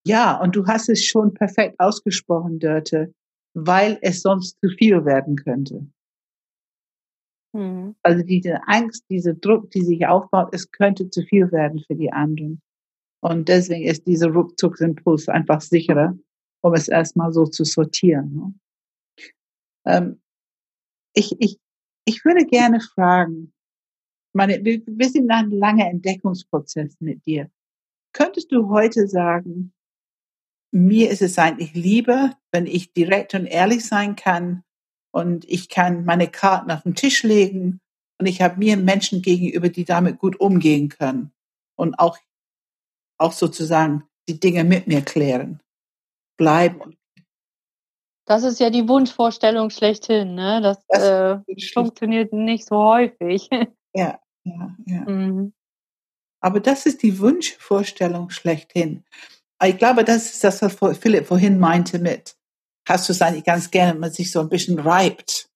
Ja, 0.06 0.40
und 0.40 0.56
du 0.56 0.66
hast 0.66 0.88
es 0.88 1.04
schon 1.04 1.32
perfekt 1.34 1.78
ausgesprochen, 1.78 2.58
Dörte, 2.58 3.14
weil 3.54 3.98
es 4.02 4.22
sonst 4.22 4.58
zu 4.60 4.68
viel 4.70 5.04
werden 5.04 5.36
könnte. 5.36 5.86
Mhm. 7.54 7.94
Also 8.02 8.24
diese 8.24 8.66
Angst, 8.66 9.04
dieser 9.10 9.34
Druck, 9.34 9.70
die 9.70 9.82
sich 9.82 10.06
aufbaut, 10.06 10.48
es 10.52 10.70
könnte 10.70 11.10
zu 11.10 11.22
viel 11.22 11.52
werden 11.52 11.84
für 11.86 11.94
die 11.94 12.12
anderen. 12.12 12.60
Und 13.20 13.48
deswegen 13.48 13.84
ist 13.84 14.06
dieser 14.06 14.34
Rückzugsimpuls 14.34 15.28
einfach 15.28 15.60
sicherer, 15.60 16.16
um 16.62 16.74
es 16.74 16.88
erstmal 16.88 17.32
so 17.32 17.44
zu 17.44 17.64
sortieren. 17.64 18.34
Ne? 18.34 18.54
Ähm, 19.86 20.20
ich, 21.14 21.36
ich, 21.38 21.58
ich 22.04 22.24
würde 22.24 22.44
gerne 22.46 22.80
fragen, 22.80 23.52
meine, 24.34 24.64
wir, 24.64 24.82
wir 24.86 25.08
sind 25.08 25.24
in 25.24 25.30
einem 25.30 25.52
langen 25.52 25.86
Entdeckungsprozess 25.86 26.96
mit 27.00 27.24
dir. 27.26 27.50
Könntest 28.12 28.50
du 28.50 28.68
heute 28.68 29.06
sagen, 29.06 29.72
mir 30.72 31.10
ist 31.10 31.22
es 31.22 31.38
eigentlich 31.38 31.74
lieber, 31.74 32.36
wenn 32.50 32.66
ich 32.66 32.92
direkt 32.92 33.34
und 33.34 33.46
ehrlich 33.46 33.86
sein 33.86 34.16
kann 34.16 34.64
und 35.12 35.44
ich 35.48 35.68
kann 35.68 36.04
meine 36.04 36.28
Karten 36.28 36.70
auf 36.70 36.82
den 36.82 36.94
Tisch 36.94 37.22
legen 37.22 37.80
und 38.18 38.26
ich 38.26 38.40
habe 38.40 38.58
mir 38.58 38.76
Menschen 38.76 39.22
gegenüber, 39.22 39.68
die 39.68 39.84
damit 39.84 40.18
gut 40.18 40.40
umgehen 40.40 40.88
können. 40.88 41.32
und 41.76 41.98
auch, 41.98 42.18
auch 43.18 43.32
sozusagen 43.32 44.04
die 44.28 44.38
Dinge 44.38 44.64
mit 44.64 44.86
mir 44.86 45.02
klären. 45.02 45.60
Bleiben. 46.36 46.96
Das 48.24 48.44
ist 48.44 48.60
ja 48.60 48.70
die 48.70 48.88
Wunschvorstellung 48.88 49.70
schlechthin, 49.70 50.34
ne? 50.34 50.60
Das, 50.62 50.78
das 50.86 51.02
äh, 51.02 51.68
funktioniert 51.72 52.32
nicht 52.32 52.66
so 52.66 52.76
häufig. 52.76 53.48
Ja, 53.94 54.18
ja, 54.44 54.74
ja. 54.86 55.00
Mhm. 55.02 55.52
Aber 56.40 56.60
das 56.60 56.86
ist 56.86 57.02
die 57.02 57.18
Wunschvorstellung 57.18 58.30
schlechthin. 58.30 59.04
Ich 59.64 59.78
glaube, 59.78 60.04
das 60.04 60.26
ist 60.32 60.44
das, 60.44 60.62
was 60.62 60.98
Philipp 60.98 61.26
vorhin 61.26 61.58
meinte 61.58 61.98
mit, 61.98 62.36
hast 62.88 63.08
du 63.08 63.12
es 63.12 63.22
eigentlich 63.22 63.44
ganz 63.44 63.70
gerne, 63.70 63.92
wenn 63.92 64.00
man 64.00 64.12
sich 64.12 64.30
so 64.30 64.40
ein 64.40 64.48
bisschen 64.48 64.78
reibt, 64.78 65.48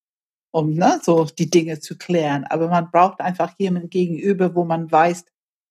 um 0.52 0.74
ne, 0.74 1.00
so 1.02 1.24
die 1.24 1.50
Dinge 1.50 1.80
zu 1.80 1.98
klären. 1.98 2.44
Aber 2.44 2.68
man 2.68 2.90
braucht 2.90 3.20
einfach 3.20 3.54
jemanden 3.58 3.90
gegenüber, 3.90 4.54
wo 4.54 4.64
man 4.64 4.90
weiß, 4.90 5.24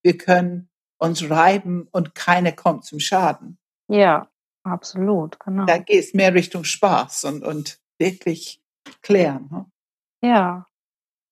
wir 0.04 0.17
können 0.17 0.69
uns 0.98 1.30
reiben 1.30 1.88
und 1.91 2.15
keiner 2.15 2.52
kommt 2.52 2.86
zum 2.86 3.00
Schaden. 3.00 3.58
Ja, 3.88 4.30
absolut, 4.63 5.39
genau. 5.39 5.65
Da 5.65 5.78
geht 5.78 6.04
es 6.04 6.13
mehr 6.13 6.34
Richtung 6.34 6.63
Spaß 6.63 7.26
und, 7.26 7.43
und 7.43 7.80
wirklich 8.00 8.62
klären. 9.02 9.50
Ne? 9.52 9.65
Ja. 10.21 10.67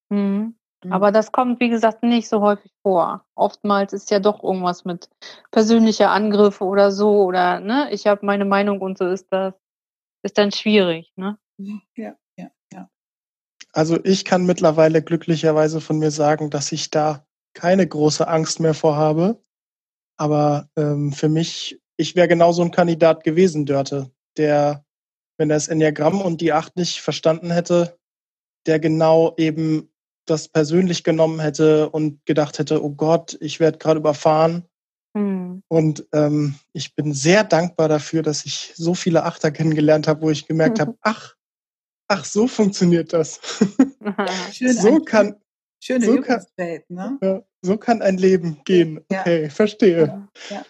Mhm. 0.10 0.56
Mhm. 0.84 0.94
Aber 0.94 1.12
das 1.12 1.32
kommt, 1.32 1.60
wie 1.60 1.70
gesagt, 1.70 2.04
nicht 2.04 2.28
so 2.28 2.42
häufig 2.42 2.72
vor. 2.82 3.26
Oftmals 3.36 3.94
ist 3.94 4.12
ja 4.12 4.20
doch 4.20 4.44
irgendwas 4.44 4.86
mit 4.86 5.10
persönlicher 5.52 6.12
Angriffe 6.12 6.64
oder 6.64 6.92
so 6.92 7.24
oder 7.24 7.60
ne, 7.60 7.90
ich 7.92 8.08
habe 8.08 8.26
meine 8.26 8.46
Meinung 8.46 8.82
und 8.82 8.98
so 8.98 9.06
ist 9.06 9.28
das 9.32 9.54
ist 10.24 10.38
dann 10.38 10.52
schwierig, 10.52 11.12
ne? 11.16 11.38
Ja, 11.58 12.16
ja, 12.38 12.50
ja. 12.72 12.90
Also 13.74 14.00
ich 14.04 14.26
kann 14.26 14.46
mittlerweile 14.46 15.02
glücklicherweise 15.02 15.82
von 15.82 16.00
mir 16.00 16.12
sagen, 16.12 16.50
dass 16.50 16.72
ich 16.72 16.90
da 16.90 17.26
keine 17.54 17.88
große 17.88 18.28
Angst 18.28 18.60
mehr 18.60 18.74
vorhabe. 18.74 19.44
Aber 20.18 20.70
ähm, 20.76 21.12
für 21.12 21.30
mich, 21.30 21.80
ich 21.98 22.16
wäre 22.16 22.28
genauso 22.28 22.62
ein 22.62 22.72
Kandidat 22.72 23.24
gewesen, 23.24 23.66
Dörte, 23.66 24.12
der, 24.38 24.86
wenn 25.38 25.50
er 25.50 25.58
das 25.58 25.68
Enneagramm 25.68 26.22
und 26.22 26.42
die 26.42 26.54
Acht 26.54 26.76
nicht 26.76 27.02
verstanden 27.02 27.52
hätte, 27.52 28.00
der 28.66 28.80
genau 28.80 29.34
eben 29.38 29.93
das 30.26 30.48
persönlich 30.48 31.04
genommen 31.04 31.40
hätte 31.40 31.90
und 31.90 32.26
gedacht 32.26 32.60
hätte, 32.60 32.84
oh 32.84 32.92
Gott, 32.92 33.38
ich 33.42 33.60
werde 33.60 33.78
gerade 33.78 34.00
überfahren. 34.00 34.66
Mhm. 35.14 35.64
Und 35.68 36.08
ähm, 36.12 36.56
ich 36.74 36.96
bin 36.96 37.14
sehr 37.14 37.44
dankbar 37.44 37.88
dafür, 37.88 38.24
dass 38.24 38.46
ich 38.46 38.74
so 38.76 38.96
viele 38.96 39.24
Achter 39.24 39.52
kennengelernt 39.52 40.08
habe, 40.08 40.22
wo 40.22 40.30
ich 40.30 40.48
gemerkt 40.48 40.80
habe, 40.80 40.96
ach, 41.02 41.36
ach, 42.08 42.26
so 42.26 42.48
funktioniert 42.48 43.14
das. 43.14 43.40
Schön 44.52 44.74
so 44.74 45.00
kann, 45.00 45.36
schöne 45.82 46.06
so 46.06 46.22
kann, 46.22 46.46
ne? 46.88 47.18
Ja, 47.22 47.44
so 47.62 47.78
kann 47.78 48.02
ein 48.02 48.18
Leben 48.18 48.62
gehen. 48.66 49.02
Ja. 49.12 49.22
Okay, 49.22 49.50
verstehe. 49.50 50.28
Ja. 50.50 50.66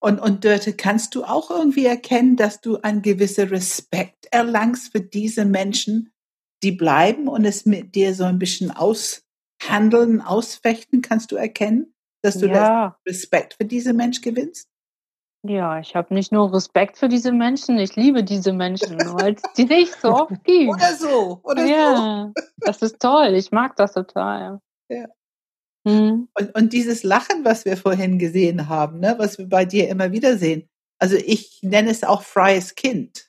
Und, 0.00 0.18
und 0.18 0.44
Dörte, 0.44 0.74
kannst 0.74 1.14
du 1.14 1.24
auch 1.24 1.50
irgendwie 1.50 1.86
erkennen, 1.86 2.36
dass 2.36 2.60
du 2.60 2.78
einen 2.78 3.02
gewissen 3.02 3.48
Respekt 3.48 4.26
erlangst 4.30 4.92
für 4.92 5.00
diese 5.00 5.44
Menschen, 5.44 6.11
die 6.62 6.72
bleiben 6.72 7.28
und 7.28 7.44
es 7.44 7.66
mit 7.66 7.94
dir 7.94 8.14
so 8.14 8.24
ein 8.24 8.38
bisschen 8.38 8.70
aushandeln, 8.70 10.20
ausfechten, 10.20 11.02
kannst 11.02 11.32
du 11.32 11.36
erkennen, 11.36 11.94
dass 12.22 12.38
du 12.38 12.46
ja. 12.46 12.96
Respekt 13.06 13.54
für 13.54 13.64
diese 13.64 13.92
Menschen 13.92 14.22
gewinnst? 14.22 14.68
Ja, 15.44 15.80
ich 15.80 15.96
habe 15.96 16.14
nicht 16.14 16.30
nur 16.30 16.54
Respekt 16.54 16.98
für 16.98 17.08
diese 17.08 17.32
Menschen, 17.32 17.76
ich 17.78 17.96
liebe 17.96 18.22
diese 18.22 18.52
Menschen, 18.52 18.96
weil 18.98 19.34
es 19.34 19.42
die 19.56 19.64
nicht 19.64 19.92
so 20.00 20.12
oft 20.12 20.32
gibt. 20.44 20.70
Oder 20.70 20.94
so, 20.94 21.40
oder 21.42 21.64
ja, 21.64 22.32
so. 22.36 22.44
das 22.58 22.80
ist 22.82 23.00
toll, 23.00 23.34
ich 23.34 23.50
mag 23.50 23.74
das 23.74 23.94
total. 23.94 24.60
Ja. 24.88 25.06
Mhm. 25.84 26.28
Und, 26.38 26.54
und 26.54 26.72
dieses 26.72 27.02
Lachen, 27.02 27.44
was 27.44 27.64
wir 27.64 27.76
vorhin 27.76 28.20
gesehen 28.20 28.68
haben, 28.68 29.00
ne, 29.00 29.16
was 29.18 29.36
wir 29.36 29.48
bei 29.48 29.64
dir 29.64 29.88
immer 29.88 30.12
wieder 30.12 30.38
sehen, 30.38 30.68
also 31.00 31.16
ich 31.16 31.58
nenne 31.62 31.90
es 31.90 32.04
auch 32.04 32.22
freies 32.22 32.76
Kind. 32.76 33.28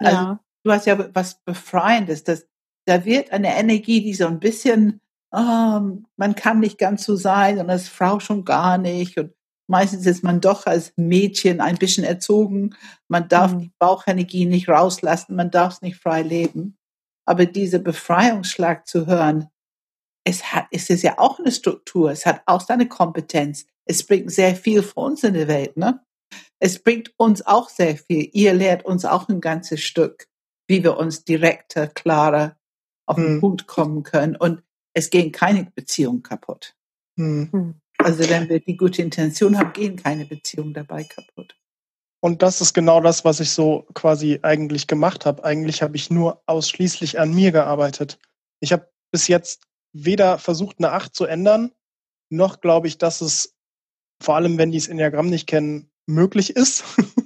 Also 0.00 0.16
ja 0.16 0.40
du 0.64 0.72
hast 0.72 0.86
ja 0.86 1.14
was 1.14 1.42
Befreiendes. 1.44 2.24
Das, 2.24 2.46
da 2.86 3.04
wird 3.04 3.32
eine 3.32 3.56
Energie, 3.56 4.02
die 4.02 4.14
so 4.14 4.26
ein 4.26 4.40
bisschen, 4.40 5.00
oh, 5.32 5.80
man 6.16 6.34
kann 6.36 6.60
nicht 6.60 6.78
ganz 6.78 7.04
so 7.04 7.16
sein 7.16 7.58
und 7.58 7.70
als 7.70 7.88
Frau 7.88 8.20
schon 8.20 8.44
gar 8.44 8.78
nicht. 8.78 9.18
Und 9.18 9.32
meistens 9.68 10.06
ist 10.06 10.24
man 10.24 10.40
doch 10.40 10.66
als 10.66 10.92
Mädchen 10.96 11.60
ein 11.60 11.76
bisschen 11.76 12.04
erzogen. 12.04 12.74
Man 13.08 13.28
darf 13.28 13.52
mhm. 13.52 13.60
die 13.60 13.72
Bauchenergie 13.78 14.46
nicht 14.46 14.68
rauslassen, 14.68 15.36
man 15.36 15.50
darf 15.50 15.74
es 15.74 15.82
nicht 15.82 15.96
frei 15.96 16.22
leben. 16.22 16.76
Aber 17.26 17.44
diese 17.44 17.78
Befreiungsschlag 17.78 18.86
zu 18.86 19.06
hören, 19.06 19.48
es 20.24 20.52
hat, 20.52 20.66
es 20.70 20.90
ist 20.90 21.02
ja 21.02 21.18
auch 21.18 21.38
eine 21.38 21.52
Struktur, 21.52 22.10
es 22.10 22.26
hat 22.26 22.42
auch 22.46 22.60
seine 22.60 22.88
Kompetenz. 22.88 23.66
Es 23.84 24.04
bringt 24.06 24.30
sehr 24.30 24.54
viel 24.54 24.82
für 24.82 25.00
uns 25.00 25.24
in 25.24 25.34
der 25.34 25.48
Welt, 25.48 25.76
ne? 25.76 26.00
Es 26.60 26.82
bringt 26.82 27.12
uns 27.16 27.46
auch 27.46 27.68
sehr 27.68 27.96
viel. 27.96 28.28
Ihr 28.32 28.52
lehrt 28.52 28.84
uns 28.84 29.04
auch 29.04 29.28
ein 29.28 29.40
ganzes 29.40 29.80
Stück 29.80 30.26
wie 30.68 30.84
wir 30.84 30.96
uns 30.96 31.24
direkter, 31.24 31.88
klarer 31.88 32.56
auf 33.06 33.16
den 33.16 33.26
hm. 33.26 33.40
Punkt 33.40 33.66
kommen 33.66 34.02
können. 34.04 34.36
Und 34.36 34.62
es 34.92 35.10
gehen 35.10 35.32
keine 35.32 35.64
Beziehungen 35.64 36.22
kaputt. 36.22 36.76
Hm. 37.16 37.48
hm. 37.50 37.74
Also 37.98 38.28
wenn 38.28 38.48
wir 38.48 38.60
die 38.60 38.76
gute 38.76 39.02
Intention 39.02 39.58
haben, 39.58 39.72
gehen 39.72 39.96
keine 39.96 40.24
Beziehungen 40.24 40.72
dabei 40.72 41.02
kaputt. 41.02 41.56
Und 42.20 42.42
das 42.42 42.60
ist 42.60 42.72
genau 42.72 43.00
das, 43.00 43.24
was 43.24 43.40
ich 43.40 43.50
so 43.50 43.86
quasi 43.94 44.38
eigentlich 44.42 44.86
gemacht 44.86 45.26
habe. 45.26 45.42
Eigentlich 45.44 45.82
habe 45.82 45.96
ich 45.96 46.10
nur 46.10 46.42
ausschließlich 46.46 47.18
an 47.18 47.34
mir 47.34 47.50
gearbeitet. 47.50 48.18
Ich 48.60 48.72
habe 48.72 48.88
bis 49.10 49.26
jetzt 49.26 49.62
weder 49.92 50.38
versucht, 50.38 50.76
eine 50.78 50.92
Acht 50.92 51.14
zu 51.14 51.24
ändern, 51.24 51.72
noch 52.30 52.60
glaube 52.60 52.88
ich, 52.88 52.98
dass 52.98 53.20
es, 53.20 53.56
vor 54.22 54.36
allem 54.36 54.58
wenn 54.58 54.70
die 54.70 54.78
das 54.78 54.88
Enneagramm 54.88 55.30
nicht 55.30 55.46
kennen, 55.46 55.90
möglich 56.06 56.54
ist. 56.56 56.84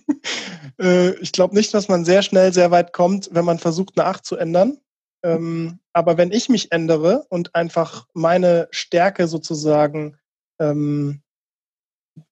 Äh, 0.81 1.15
ich 1.17 1.33
glaube 1.33 1.55
nicht, 1.55 1.73
dass 1.75 1.89
man 1.89 2.05
sehr 2.05 2.23
schnell 2.23 2.53
sehr 2.53 2.71
weit 2.71 2.93
kommt, 2.93 3.31
wenn 3.33 3.45
man 3.45 3.59
versucht, 3.59 3.99
eine 3.99 4.07
Acht 4.07 4.25
zu 4.25 4.37
ändern. 4.37 4.79
Ähm, 5.25 5.79
aber 5.93 6.17
wenn 6.17 6.33
ich 6.33 6.49
mich 6.49 6.73
ändere 6.73 7.27
und 7.29 7.55
einfach 7.55 8.07
meine 8.13 8.69
Stärke 8.71 9.29
sozusagen 9.29 10.19
ähm, 10.61 11.23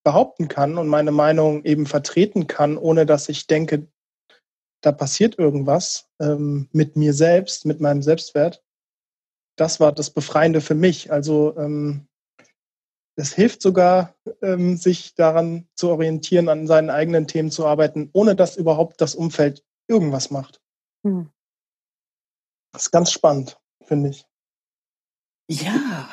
behaupten 0.02 0.48
kann 0.48 0.76
und 0.76 0.88
meine 0.88 1.12
Meinung 1.12 1.64
eben 1.64 1.86
vertreten 1.86 2.46
kann, 2.46 2.76
ohne 2.76 3.06
dass 3.06 3.28
ich 3.28 3.46
denke, 3.46 3.86
da 4.82 4.92
passiert 4.92 5.38
irgendwas 5.38 6.08
ähm, 6.20 6.68
mit 6.72 6.96
mir 6.96 7.12
selbst, 7.12 7.66
mit 7.66 7.80
meinem 7.80 8.02
Selbstwert, 8.02 8.62
das 9.56 9.78
war 9.78 9.92
das 9.92 10.10
Befreiende 10.10 10.60
für 10.60 10.74
mich. 10.74 11.12
Also 11.12 11.54
ähm, 11.58 12.08
es 13.20 13.34
hilft 13.34 13.62
sogar, 13.62 14.16
ähm, 14.42 14.76
sich 14.76 15.14
daran 15.14 15.68
zu 15.74 15.90
orientieren, 15.90 16.48
an 16.48 16.66
seinen 16.66 16.90
eigenen 16.90 17.26
Themen 17.26 17.50
zu 17.50 17.66
arbeiten, 17.66 18.10
ohne 18.12 18.34
dass 18.34 18.56
überhaupt 18.56 19.00
das 19.00 19.14
Umfeld 19.14 19.64
irgendwas 19.88 20.30
macht. 20.30 20.60
Hm. 21.04 21.30
Das 22.72 22.82
ist 22.82 22.90
ganz 22.90 23.12
spannend, 23.12 23.60
finde 23.84 24.10
ich. 24.10 24.24
Ja. 25.50 26.08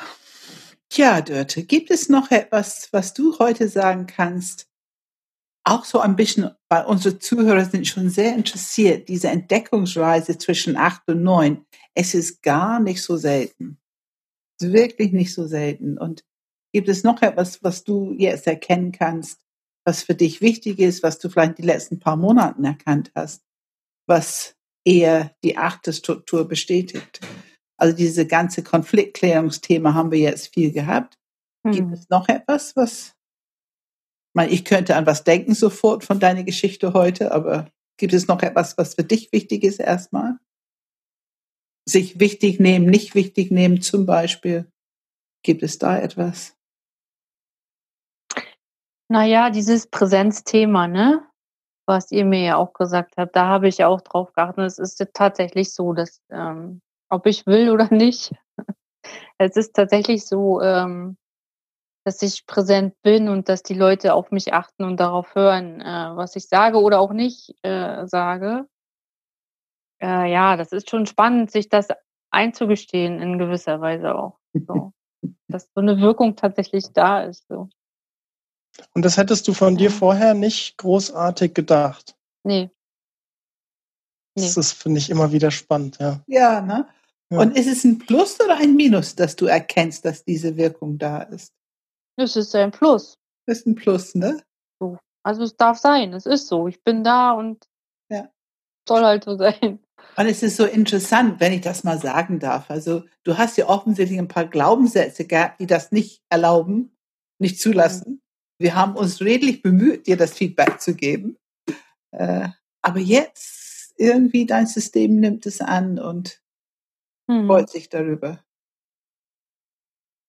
Tja, 0.90 1.20
Dörte, 1.20 1.64
gibt 1.64 1.90
es 1.90 2.08
noch 2.08 2.30
etwas, 2.30 2.88
was 2.92 3.14
du 3.14 3.38
heute 3.38 3.68
sagen 3.68 4.06
kannst? 4.06 4.66
Auch 5.64 5.84
so 5.84 6.00
ein 6.00 6.16
bisschen, 6.16 6.50
weil 6.68 6.86
unsere 6.86 7.18
Zuhörer 7.18 7.64
sind 7.64 7.86
schon 7.86 8.10
sehr 8.10 8.34
interessiert, 8.34 9.08
diese 9.08 9.28
Entdeckungsreise 9.28 10.38
zwischen 10.38 10.76
acht 10.76 11.02
und 11.06 11.22
neun. 11.22 11.66
Es 11.94 12.14
ist 12.14 12.42
gar 12.42 12.80
nicht 12.80 13.02
so 13.02 13.16
selten. 13.16 13.78
Wirklich 14.60 15.12
nicht 15.12 15.32
so 15.34 15.46
selten. 15.46 15.98
Und 15.98 16.24
Gibt 16.78 16.90
es 16.90 17.02
noch 17.02 17.22
etwas, 17.22 17.64
was 17.64 17.82
du 17.82 18.14
jetzt 18.16 18.46
erkennen 18.46 18.92
kannst, 18.92 19.40
was 19.84 20.04
für 20.04 20.14
dich 20.14 20.40
wichtig 20.40 20.78
ist, 20.78 21.02
was 21.02 21.18
du 21.18 21.28
vielleicht 21.28 21.58
die 21.58 21.62
letzten 21.62 21.98
paar 21.98 22.16
Monaten 22.16 22.64
erkannt 22.64 23.10
hast, 23.16 23.42
was 24.06 24.54
eher 24.86 25.34
die 25.42 25.56
achte 25.56 25.92
Struktur 25.92 26.46
bestätigt? 26.46 27.18
Also 27.80 27.96
diese 27.96 28.28
ganze 28.28 28.62
Konfliktklärungsthema 28.62 29.92
haben 29.94 30.12
wir 30.12 30.20
jetzt 30.20 30.54
viel 30.54 30.70
gehabt. 30.70 31.18
Hm. 31.66 31.72
Gibt 31.72 31.92
es 31.94 32.08
noch 32.10 32.28
etwas, 32.28 32.76
was 32.76 33.16
ich 34.48 34.64
könnte 34.64 34.94
an 34.94 35.04
was 35.04 35.24
denken 35.24 35.56
sofort 35.56 36.04
von 36.04 36.20
deiner 36.20 36.44
Geschichte 36.44 36.92
heute, 36.92 37.32
aber 37.32 37.72
gibt 37.96 38.12
es 38.12 38.28
noch 38.28 38.40
etwas, 38.44 38.78
was 38.78 38.94
für 38.94 39.02
dich 39.02 39.32
wichtig 39.32 39.64
ist 39.64 39.80
erstmal? 39.80 40.38
Sich 41.88 42.20
wichtig 42.20 42.60
nehmen, 42.60 42.86
nicht 42.86 43.16
wichtig 43.16 43.50
nehmen 43.50 43.82
zum 43.82 44.06
Beispiel. 44.06 44.70
Gibt 45.42 45.64
es 45.64 45.78
da 45.78 45.98
etwas? 45.98 46.54
Naja, 49.08 49.50
dieses 49.50 49.86
Präsenzthema, 49.86 50.86
ne? 50.86 51.24
Was 51.86 52.12
ihr 52.12 52.26
mir 52.26 52.42
ja 52.42 52.56
auch 52.56 52.74
gesagt 52.74 53.14
habt, 53.16 53.34
da 53.34 53.46
habe 53.46 53.68
ich 53.68 53.82
auch 53.84 54.02
drauf 54.02 54.32
geachtet. 54.34 54.64
Es 54.66 54.78
ist 54.78 55.02
tatsächlich 55.14 55.72
so, 55.72 55.94
dass, 55.94 56.20
ähm, 56.30 56.82
ob 57.08 57.26
ich 57.26 57.46
will 57.46 57.70
oder 57.70 57.88
nicht, 57.94 58.32
es 59.38 59.56
ist 59.56 59.74
tatsächlich 59.74 60.26
so, 60.26 60.60
ähm, 60.60 61.16
dass 62.04 62.22
ich 62.22 62.46
präsent 62.46 62.94
bin 63.02 63.28
und 63.28 63.48
dass 63.48 63.62
die 63.62 63.74
Leute 63.74 64.14
auf 64.14 64.30
mich 64.30 64.52
achten 64.52 64.84
und 64.84 64.98
darauf 64.98 65.34
hören, 65.34 65.80
äh, 65.80 66.16
was 66.16 66.36
ich 66.36 66.48
sage 66.48 66.80
oder 66.80 67.00
auch 67.00 67.12
nicht 67.12 67.54
äh, 67.62 68.06
sage. 68.06 68.66
Äh, 70.00 70.30
ja, 70.30 70.56
das 70.56 70.72
ist 70.72 70.90
schon 70.90 71.06
spannend, 71.06 71.50
sich 71.50 71.68
das 71.68 71.88
einzugestehen 72.30 73.20
in 73.20 73.38
gewisser 73.38 73.80
Weise 73.80 74.14
auch. 74.14 74.38
So. 74.54 74.92
dass 75.48 75.64
so 75.74 75.80
eine 75.80 75.98
Wirkung 76.00 76.36
tatsächlich 76.36 76.92
da 76.92 77.22
ist. 77.22 77.46
So. 77.48 77.68
Und 78.94 79.04
das 79.04 79.16
hättest 79.16 79.48
du 79.48 79.54
von 79.54 79.76
dir 79.76 79.90
vorher 79.90 80.34
nicht 80.34 80.76
großartig 80.78 81.54
gedacht. 81.54 82.16
Nee. 82.44 82.70
nee. 84.36 84.44
Das 84.44 84.56
ist, 84.56 84.72
finde 84.72 84.98
ich, 84.98 85.10
immer 85.10 85.32
wieder 85.32 85.50
spannend, 85.50 85.98
ja. 86.00 86.20
Ja, 86.26 86.60
ne? 86.60 86.88
Ja. 87.30 87.40
Und 87.40 87.56
ist 87.56 87.66
es 87.66 87.84
ein 87.84 87.98
Plus 87.98 88.40
oder 88.40 88.56
ein 88.56 88.74
Minus, 88.74 89.14
dass 89.14 89.36
du 89.36 89.46
erkennst, 89.46 90.04
dass 90.04 90.24
diese 90.24 90.56
Wirkung 90.56 90.98
da 90.98 91.22
ist? 91.22 91.52
Es 92.16 92.36
ist 92.36 92.54
ein 92.54 92.70
Plus. 92.70 93.18
Das 93.46 93.58
ist 93.58 93.66
ein 93.66 93.74
Plus, 93.74 94.14
ne? 94.14 94.42
So. 94.80 94.98
Also 95.22 95.42
es 95.42 95.56
darf 95.56 95.78
sein, 95.78 96.14
es 96.14 96.26
ist 96.26 96.48
so. 96.48 96.68
Ich 96.68 96.82
bin 96.82 97.04
da 97.04 97.32
und 97.32 97.68
ja. 98.10 98.30
soll 98.88 99.04
halt 99.04 99.24
so 99.24 99.36
sein. 99.36 99.80
Und 100.16 100.26
es 100.26 100.42
ist 100.42 100.56
so 100.56 100.64
interessant, 100.64 101.38
wenn 101.38 101.52
ich 101.52 101.60
das 101.60 101.84
mal 101.84 101.98
sagen 101.98 102.40
darf. 102.40 102.70
Also 102.70 103.04
du 103.24 103.36
hast 103.36 103.56
ja 103.56 103.68
offensichtlich 103.68 104.18
ein 104.18 104.28
paar 104.28 104.46
Glaubenssätze 104.46 105.26
gehabt, 105.26 105.60
die 105.60 105.66
das 105.66 105.92
nicht 105.92 106.22
erlauben, 106.28 106.96
nicht 107.38 107.60
zulassen. 107.60 108.20
Wir 108.58 108.74
haben 108.74 108.96
uns 108.96 109.20
redlich 109.20 109.62
bemüht, 109.62 110.06
dir 110.06 110.16
das 110.16 110.34
Feedback 110.34 110.80
zu 110.80 110.94
geben. 110.94 111.38
Äh, 112.10 112.48
aber 112.82 112.98
jetzt 112.98 113.94
irgendwie 113.96 114.46
dein 114.46 114.66
System 114.66 115.20
nimmt 115.20 115.46
es 115.46 115.60
an 115.60 115.98
und 115.98 116.40
hm. 117.30 117.46
freut 117.46 117.70
sich 117.70 117.88
darüber. 117.88 118.42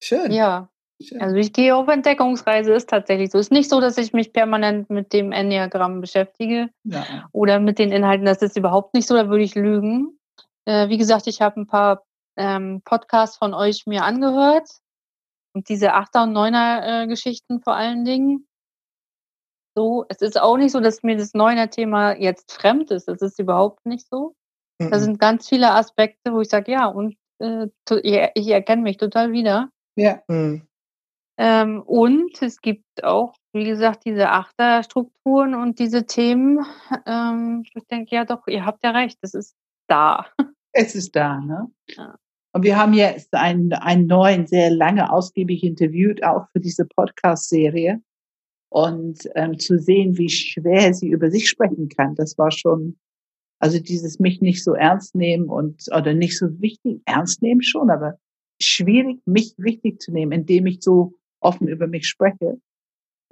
Schön. 0.01 0.31
Ja. 0.31 0.69
Schön. 1.01 1.21
Also 1.21 1.37
ich 1.37 1.53
gehe 1.53 1.73
auf 1.73 1.87
Entdeckungsreise, 1.87 2.73
ist 2.73 2.89
tatsächlich 2.89 3.31
so. 3.31 3.37
Ist 3.37 3.53
nicht 3.53 3.69
so, 3.69 3.79
dass 3.79 3.97
ich 3.97 4.11
mich 4.11 4.33
permanent 4.33 4.89
mit 4.89 5.13
dem 5.13 5.31
Enneagramm 5.31 6.01
beschäftige 6.01 6.69
ja. 6.83 7.29
oder 7.31 7.61
mit 7.61 7.79
den 7.79 7.93
Inhalten. 7.93 8.25
Das 8.25 8.41
ist 8.41 8.57
überhaupt 8.57 8.93
nicht 8.93 9.07
so, 9.07 9.15
da 9.15 9.29
würde 9.29 9.43
ich 9.43 9.55
lügen. 9.55 10.19
Äh, 10.65 10.89
wie 10.89 10.97
gesagt, 10.97 11.27
ich 11.27 11.41
habe 11.41 11.61
ein 11.61 11.67
paar 11.67 12.03
ähm, 12.35 12.81
Podcasts 12.83 13.37
von 13.37 13.53
euch 13.53 13.85
mir 13.85 14.03
angehört 14.03 14.69
und 15.59 15.67
diese 15.67 15.93
Achter- 15.93 16.23
und 16.23 16.31
Neuner-Geschichten 16.31 17.59
vor 17.61 17.75
allen 17.75 18.05
Dingen. 18.05 18.47
So, 19.75 20.05
es 20.07 20.21
ist 20.21 20.39
auch 20.39 20.55
nicht 20.55 20.71
so, 20.71 20.79
dass 20.79 21.03
mir 21.03 21.17
das 21.17 21.33
Neuner-Thema 21.33 22.15
jetzt 22.15 22.53
fremd 22.53 22.91
ist. 22.91 23.09
Das 23.09 23.21
ist 23.21 23.39
überhaupt 23.39 23.85
nicht 23.85 24.07
so. 24.09 24.35
Mhm. 24.79 24.89
Da 24.89 24.99
sind 24.99 25.19
ganz 25.19 25.49
viele 25.49 25.71
Aspekte, 25.71 26.31
wo 26.31 26.39
ich 26.39 26.47
sage, 26.47 26.71
ja, 26.71 26.85
und 26.85 27.17
äh, 27.39 27.67
ich 28.33 28.47
erkenne 28.47 28.83
mich 28.83 28.95
total 28.95 29.33
wieder. 29.33 29.69
Ja. 29.97 30.21
Mhm. 30.29 30.65
Ähm, 31.37 31.81
und 31.81 32.41
es 32.41 32.61
gibt 32.61 33.03
auch, 33.03 33.35
wie 33.53 33.65
gesagt, 33.65 34.05
diese 34.05 34.29
Achterstrukturen 34.29 35.55
und 35.55 35.79
diese 35.79 36.05
Themen. 36.05 36.65
Ähm, 37.05 37.63
ich 37.65 37.87
denke, 37.87 38.15
ja 38.15 38.23
doch, 38.23 38.47
ihr 38.47 38.65
habt 38.65 38.81
ja 38.85 38.91
recht, 38.91 39.19
es 39.21 39.33
ist 39.33 39.55
da. 39.87 40.25
Es 40.71 40.95
ist 40.95 41.15
da, 41.15 41.39
ne? 41.41 41.69
Ja. 41.89 42.15
Und 42.51 42.63
wir 42.63 42.77
haben 42.77 42.93
jetzt 42.93 43.33
einen, 43.33 43.73
einen 43.73 44.07
neuen, 44.07 44.47
sehr 44.47 44.71
lange, 44.71 45.11
ausgiebig 45.11 45.63
interviewt, 45.63 46.23
auch 46.23 46.47
für 46.51 46.59
diese 46.59 46.85
Podcast-Serie. 46.85 48.01
Und 48.71 49.19
ähm, 49.35 49.57
zu 49.57 49.79
sehen, 49.79 50.17
wie 50.17 50.29
schwer 50.29 50.93
sie 50.93 51.09
über 51.09 51.31
sich 51.31 51.49
sprechen 51.49 51.89
kann, 51.89 52.15
das 52.15 52.37
war 52.37 52.51
schon, 52.51 52.97
also 53.59 53.79
dieses 53.79 54.19
mich 54.19 54.41
nicht 54.41 54.63
so 54.63 54.73
ernst 54.73 55.15
nehmen 55.15 55.49
und, 55.49 55.85
oder 55.95 56.13
nicht 56.13 56.37
so 56.37 56.47
wichtig, 56.61 57.01
ernst 57.05 57.41
nehmen 57.41 57.63
schon, 57.63 57.89
aber 57.89 58.19
schwierig, 58.61 59.21
mich 59.25 59.55
wichtig 59.57 60.01
zu 60.01 60.11
nehmen, 60.11 60.31
indem 60.31 60.67
ich 60.67 60.81
so 60.81 61.13
offen 61.39 61.67
über 61.67 61.87
mich 61.87 62.07
spreche. 62.07 62.59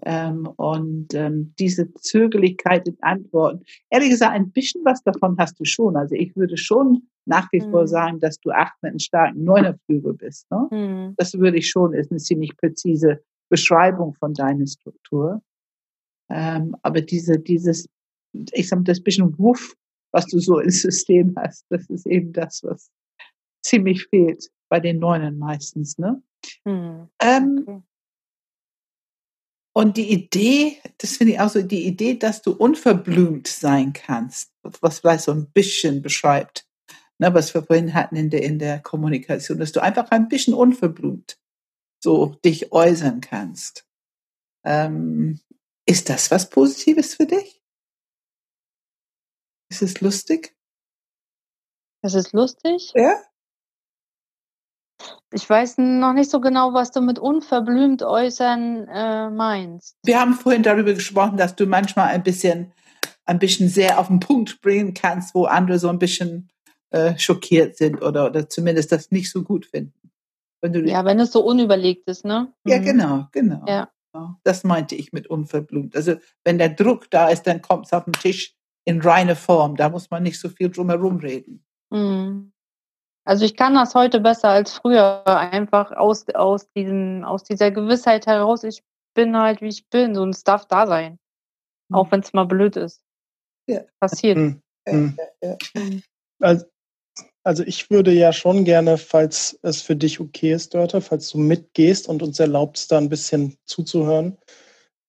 Ähm, 0.05 0.47
und 0.57 1.13
ähm, 1.15 1.53
diese 1.57 1.91
Zögerlichkeit 1.95 2.87
in 2.87 2.97
Antworten. 3.01 3.63
Ehrlich 3.89 4.11
gesagt, 4.11 4.33
ein 4.33 4.51
bisschen 4.51 4.85
was 4.85 5.01
davon 5.03 5.35
hast 5.39 5.59
du 5.59 5.65
schon. 5.65 5.95
Also 5.95 6.13
ich 6.13 6.35
würde 6.35 6.55
schon 6.55 7.07
nach 7.25 7.51
wie 7.51 7.59
mhm. 7.59 7.71
vor 7.71 7.87
sagen, 7.87 8.19
dass 8.19 8.39
du 8.39 8.51
acht 8.51 8.75
mit 8.81 8.91
einem 8.91 8.99
starken 8.99 9.43
Neunerflügel 9.43 10.13
bist. 10.13 10.49
Ne? 10.51 10.67
Mhm. 10.71 11.13
Das 11.17 11.33
würde 11.33 11.57
ich 11.57 11.69
schon, 11.69 11.93
ist 11.93 12.11
eine 12.11 12.19
ziemlich 12.19 12.55
präzise 12.57 13.21
Beschreibung 13.49 14.13
von 14.13 14.33
deiner 14.33 14.67
Struktur. 14.67 15.41
Ähm, 16.29 16.75
aber 16.83 17.01
diese, 17.01 17.39
dieses, 17.39 17.87
ich 18.53 18.67
sag 18.67 18.77
mal, 18.77 18.83
das 18.83 19.01
bisschen 19.01 19.37
Wuff, 19.39 19.73
was 20.11 20.25
du 20.27 20.39
so 20.39 20.59
ins 20.59 20.81
System 20.81 21.33
hast, 21.37 21.65
das 21.69 21.89
ist 21.89 22.05
eben 22.05 22.33
das, 22.33 22.63
was 22.63 22.91
ziemlich 23.63 24.05
fehlt 24.07 24.49
bei 24.69 24.79
den 24.79 24.99
Neunern 24.99 25.37
meistens. 25.37 25.97
Ne? 25.97 26.21
Mhm. 26.65 27.09
Ähm, 27.21 27.63
okay. 27.65 27.81
Und 29.77 29.95
die 29.95 30.11
Idee, 30.11 30.81
das 30.97 31.17
finde 31.17 31.33
ich 31.33 31.39
auch 31.39 31.49
so, 31.49 31.61
die 31.61 31.85
Idee, 31.85 32.15
dass 32.15 32.41
du 32.41 32.51
unverblümt 32.51 33.47
sein 33.47 33.93
kannst, 33.93 34.51
was 34.63 34.97
vielleicht 34.97 35.25
so 35.25 35.31
ein 35.31 35.51
bisschen 35.51 36.01
beschreibt, 36.01 36.67
ne, 37.19 37.31
was 37.35 37.53
wir 37.53 37.61
vorhin 37.61 37.93
hatten 37.93 38.15
in 38.15 38.31
der, 38.31 38.41
in 38.41 38.57
der 38.57 38.79
Kommunikation, 38.79 39.59
dass 39.59 39.73
du 39.73 39.79
einfach 39.79 40.09
ein 40.09 40.29
bisschen 40.29 40.55
unverblümt 40.55 41.39
so 42.03 42.39
dich 42.43 42.71
äußern 42.71 43.21
kannst. 43.21 43.85
Ähm, 44.65 45.41
ist 45.85 46.09
das 46.09 46.31
was 46.31 46.49
Positives 46.49 47.13
für 47.13 47.27
dich? 47.27 47.61
Ist 49.69 49.83
es 49.83 50.01
lustig? 50.01 50.57
Es 52.01 52.15
ist 52.15 52.33
lustig? 52.33 52.93
Ja. 52.95 53.26
Ich 55.31 55.49
weiß 55.49 55.77
noch 55.77 56.13
nicht 56.13 56.29
so 56.29 56.39
genau, 56.39 56.73
was 56.73 56.91
du 56.91 57.01
mit 57.01 57.19
unverblümt 57.19 58.01
äußern 58.01 58.87
äh, 58.87 59.29
meinst. 59.29 59.95
Wir 60.03 60.19
haben 60.19 60.33
vorhin 60.33 60.63
darüber 60.63 60.93
gesprochen, 60.93 61.37
dass 61.37 61.55
du 61.55 61.65
manchmal 61.65 62.07
ein 62.09 62.23
bisschen, 62.23 62.73
ein 63.25 63.39
bisschen 63.39 63.69
sehr 63.69 63.99
auf 63.99 64.07
den 64.07 64.19
Punkt 64.19 64.61
bringen 64.61 64.93
kannst, 64.93 65.35
wo 65.35 65.45
andere 65.45 65.79
so 65.79 65.89
ein 65.89 65.99
bisschen 65.99 66.49
äh, 66.89 67.17
schockiert 67.17 67.77
sind 67.77 68.01
oder, 68.01 68.27
oder 68.27 68.49
zumindest 68.49 68.91
das 68.91 69.11
nicht 69.11 69.31
so 69.31 69.43
gut 69.43 69.65
finden. 69.65 70.11
Wenn 70.61 70.73
du 70.73 70.81
ja, 70.81 71.05
wenn 71.05 71.19
es 71.19 71.31
so 71.31 71.43
unüberlegt 71.43 72.07
ist, 72.07 72.25
ne? 72.25 72.51
Ja, 72.65 72.79
mhm. 72.79 72.83
genau, 72.83 73.27
genau. 73.31 73.65
Ja. 73.67 73.89
Das 74.43 74.63
meinte 74.63 74.95
ich 74.95 75.13
mit 75.13 75.27
unverblümt. 75.27 75.95
Also 75.95 76.15
wenn 76.43 76.57
der 76.57 76.69
Druck 76.69 77.11
da 77.11 77.27
ist, 77.29 77.43
dann 77.43 77.61
kommt 77.61 77.85
es 77.85 77.93
auf 77.93 78.05
den 78.05 78.13
Tisch 78.13 78.55
in 78.83 79.01
reine 79.01 79.35
Form. 79.35 79.75
Da 79.75 79.89
muss 79.89 80.09
man 80.09 80.23
nicht 80.23 80.39
so 80.39 80.49
viel 80.49 80.69
drumherum 80.69 81.17
reden. 81.17 81.63
Mhm. 81.91 82.51
Also 83.27 83.43
ich 83.43 83.57
kann 83.57 83.75
das 83.75 83.93
heute 83.93 84.21
besser 84.21 84.47
als 84.47 84.71
früher, 84.71 85.27
einfach 85.27 85.91
aus, 85.91 86.29
aus, 86.29 86.71
diesem, 86.71 87.25
aus 87.25 87.43
dieser 87.43 87.71
Gewissheit 87.71 88.25
heraus, 88.25 88.63
ich 88.63 88.83
bin 89.13 89.35
halt 89.35 89.59
wie 89.59 89.67
ich 89.67 89.89
bin 89.89 90.17
und 90.17 90.29
es 90.29 90.45
darf 90.45 90.65
da 90.65 90.87
sein. 90.87 91.19
Mhm. 91.89 91.95
Auch 91.97 92.09
wenn 92.09 92.21
es 92.21 92.31
mal 92.31 92.45
blöd 92.45 92.77
ist. 92.77 93.01
Ja. 93.67 93.81
Passiert. 93.99 94.37
Mhm. 94.37 94.61
Mhm. 94.89 95.17
Also, 96.39 96.67
also 97.43 97.63
ich 97.63 97.89
würde 97.89 98.13
ja 98.13 98.31
schon 98.31 98.63
gerne, 98.63 98.97
falls 98.97 99.59
es 99.61 99.81
für 99.81 99.97
dich 99.97 100.21
okay 100.21 100.53
ist, 100.53 100.73
Dörte, 100.73 101.01
falls 101.01 101.29
du 101.29 101.37
mitgehst 101.37 102.07
und 102.07 102.23
uns 102.23 102.39
erlaubst, 102.39 102.93
da 102.93 102.97
ein 102.97 103.09
bisschen 103.09 103.57
zuzuhören, 103.65 104.37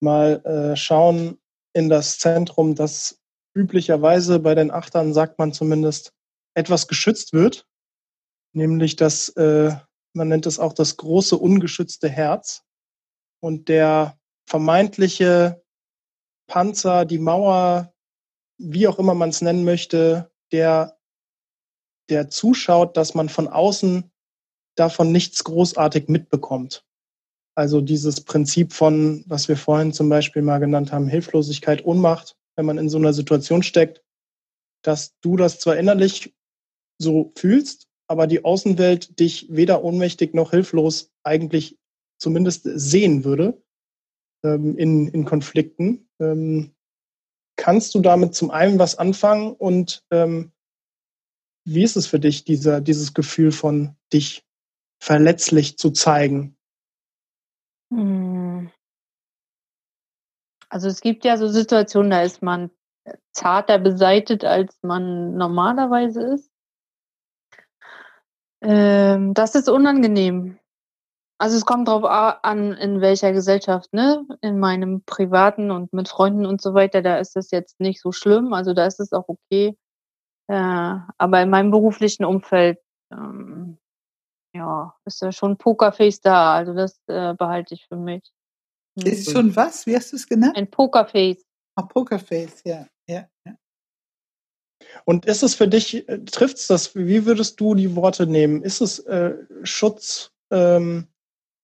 mal 0.01 0.43
äh, 0.43 0.75
schauen 0.75 1.37
in 1.71 1.87
das 1.87 2.19
Zentrum, 2.19 2.75
das 2.75 3.17
üblicherweise 3.55 4.39
bei 4.39 4.55
den 4.55 4.71
Achtern, 4.71 5.13
sagt 5.13 5.39
man 5.39 5.53
zumindest, 5.53 6.11
etwas 6.53 6.89
geschützt 6.89 7.31
wird 7.31 7.68
nämlich 8.53 8.95
das, 8.95 9.29
äh, 9.29 9.75
man 10.13 10.27
nennt 10.27 10.45
es 10.45 10.59
auch 10.59 10.73
das 10.73 10.97
große 10.97 11.37
ungeschützte 11.37 12.09
Herz. 12.09 12.63
Und 13.41 13.69
der 13.69 14.19
vermeintliche 14.47 15.63
Panzer, 16.47 17.05
die 17.05 17.19
Mauer, 17.19 17.93
wie 18.57 18.87
auch 18.87 18.99
immer 18.99 19.13
man 19.13 19.29
es 19.29 19.41
nennen 19.41 19.63
möchte, 19.63 20.31
der, 20.51 20.97
der 22.09 22.29
zuschaut, 22.29 22.97
dass 22.97 23.13
man 23.13 23.29
von 23.29 23.47
außen 23.47 24.11
davon 24.75 25.11
nichts 25.11 25.43
großartig 25.43 26.07
mitbekommt. 26.07 26.85
Also 27.55 27.81
dieses 27.81 28.21
Prinzip 28.21 28.73
von, 28.73 29.23
was 29.27 29.47
wir 29.47 29.57
vorhin 29.57 29.93
zum 29.93 30.09
Beispiel 30.09 30.41
mal 30.41 30.59
genannt 30.59 30.91
haben, 30.91 31.07
Hilflosigkeit, 31.07 31.85
Ohnmacht, 31.85 32.37
wenn 32.55 32.65
man 32.65 32.77
in 32.77 32.89
so 32.89 32.97
einer 32.97 33.13
Situation 33.13 33.63
steckt, 33.63 34.01
dass 34.81 35.19
du 35.19 35.35
das 35.35 35.59
zwar 35.59 35.77
innerlich 35.77 36.33
so 36.97 37.33
fühlst, 37.35 37.88
aber 38.09 38.27
die 38.27 38.43
Außenwelt 38.43 39.19
dich 39.19 39.47
weder 39.49 39.83
ohnmächtig 39.83 40.33
noch 40.33 40.51
hilflos 40.51 41.11
eigentlich 41.23 41.77
zumindest 42.17 42.63
sehen 42.63 43.23
würde 43.23 43.61
ähm, 44.43 44.75
in, 44.77 45.07
in 45.07 45.25
Konflikten. 45.25 46.09
Ähm, 46.19 46.73
kannst 47.55 47.93
du 47.93 48.01
damit 48.01 48.33
zum 48.33 48.51
einen 48.51 48.79
was 48.79 48.97
anfangen 48.97 49.53
und 49.53 50.03
ähm, 50.11 50.51
wie 51.65 51.83
ist 51.83 51.97
es 51.97 52.07
für 52.07 52.19
dich, 52.19 52.43
dieser, 52.43 52.81
dieses 52.81 53.13
Gefühl 53.13 53.51
von 53.51 53.95
dich 54.11 54.43
verletzlich 54.99 55.77
zu 55.77 55.91
zeigen? 55.91 56.57
Hm. 57.93 58.71
Also 60.69 60.87
es 60.87 61.01
gibt 61.01 61.25
ja 61.25 61.37
so 61.37 61.47
Situationen, 61.47 62.11
da 62.11 62.23
ist 62.23 62.41
man 62.41 62.71
zarter 63.33 63.77
beseitet, 63.77 64.45
als 64.45 64.77
man 64.81 65.35
normalerweise 65.35 66.21
ist. 66.21 66.48
Ähm, 68.61 69.33
das 69.33 69.55
ist 69.55 69.69
unangenehm. 69.69 70.59
Also 71.39 71.55
es 71.55 71.65
kommt 71.65 71.87
drauf 71.87 72.03
an, 72.03 72.73
in 72.73 72.99
welcher 72.99 73.31
Gesellschaft, 73.31 73.93
ne? 73.93 74.25
In 74.41 74.59
meinem 74.59 75.03
privaten 75.05 75.71
und 75.71 75.93
mit 75.93 76.09
Freunden 76.09 76.45
und 76.45 76.61
so 76.61 76.73
weiter, 76.73 77.01
da 77.01 77.17
ist 77.17 77.37
es 77.37 77.51
jetzt 77.51 77.79
nicht 77.79 78.01
so 78.01 78.11
schlimm. 78.11 78.51
Also 78.51 78.73
da 78.73 78.85
ist 78.85 78.99
es 78.99 79.13
auch 79.13 79.29
okay. 79.29 79.77
Äh, 80.47 80.53
aber 81.17 81.41
in 81.41 81.49
meinem 81.49 81.71
beruflichen 81.71 82.25
Umfeld 82.25 82.79
ähm, 83.11 83.77
ja, 84.53 84.95
ist 85.05 85.21
ja 85.21 85.31
schon 85.31 85.57
Pokerface 85.57 86.19
da. 86.19 86.55
Also 86.55 86.73
das 86.73 86.99
äh, 87.07 87.33
behalte 87.35 87.75
ich 87.75 87.87
für 87.87 87.95
mich. 87.95 88.29
Ist 88.95 89.31
schon 89.31 89.55
was? 89.55 89.85
Wie 89.85 89.95
hast 89.95 90.11
du 90.11 90.17
es 90.17 90.27
genannt? 90.27 90.57
Ein 90.57 90.69
Pokerface. 90.69 91.45
Ah, 91.75 91.83
Pokerface, 91.83 92.63
ja. 92.65 92.85
Und 95.05 95.25
ist 95.25 95.43
es 95.43 95.55
für 95.55 95.67
dich, 95.67 96.07
äh, 96.07 96.19
trifft 96.19 96.57
es 96.57 96.67
das, 96.67 96.95
wie 96.95 97.25
würdest 97.25 97.59
du 97.59 97.75
die 97.75 97.95
Worte 97.95 98.27
nehmen? 98.27 98.63
Ist 98.63 98.81
es 98.81 98.99
äh, 98.99 99.35
Schutz, 99.63 100.31
ähm, 100.51 101.07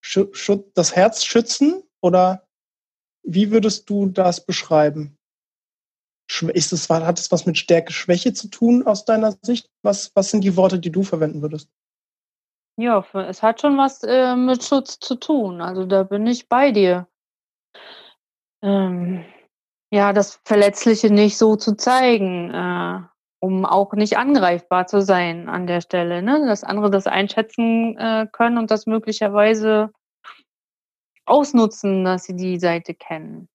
Schutz, 0.01 0.71
das 0.73 0.95
Herz 0.95 1.25
schützen 1.25 1.83
oder 2.01 2.47
wie 3.23 3.51
würdest 3.51 3.89
du 3.89 4.07
das 4.07 4.45
beschreiben? 4.45 5.17
Ist 6.53 6.73
es, 6.73 6.89
hat 6.89 7.19
es 7.19 7.31
was 7.31 7.45
mit 7.45 7.57
Stärke, 7.57 7.93
Schwäche 7.93 8.33
zu 8.33 8.49
tun 8.49 8.85
aus 8.85 9.05
deiner 9.05 9.35
Sicht? 9.41 9.69
Was, 9.83 10.11
was 10.15 10.31
sind 10.31 10.43
die 10.43 10.55
Worte, 10.57 10.79
die 10.79 10.91
du 10.91 11.03
verwenden 11.03 11.41
würdest? 11.41 11.69
Ja, 12.77 13.05
es 13.13 13.41
hat 13.41 13.61
schon 13.61 13.77
was 13.77 14.03
äh, 14.03 14.35
mit 14.35 14.63
Schutz 14.63 14.99
zu 14.99 15.15
tun. 15.15 15.61
Also 15.61 15.85
da 15.85 16.03
bin 16.03 16.27
ich 16.27 16.49
bei 16.49 16.71
dir. 16.71 17.07
Ähm, 18.61 19.23
ja, 19.91 20.13
das 20.13 20.41
Verletzliche 20.43 21.09
nicht 21.09 21.37
so 21.37 21.55
zu 21.55 21.75
zeigen, 21.75 22.51
äh, 22.51 23.01
um 23.39 23.65
auch 23.65 23.93
nicht 23.93 24.17
angreifbar 24.17 24.87
zu 24.87 25.01
sein 25.01 25.49
an 25.49 25.67
der 25.67 25.81
Stelle. 25.81 26.21
Ne? 26.21 26.45
Dass 26.47 26.63
andere 26.63 26.89
das 26.89 27.07
einschätzen 27.07 27.97
äh, 27.97 28.27
können 28.31 28.57
und 28.57 28.71
das 28.71 28.85
möglicherweise 28.85 29.91
ausnutzen, 31.25 32.05
dass 32.05 32.23
sie 32.23 32.35
die 32.35 32.59
Seite 32.59 32.93
kennen. 32.93 33.49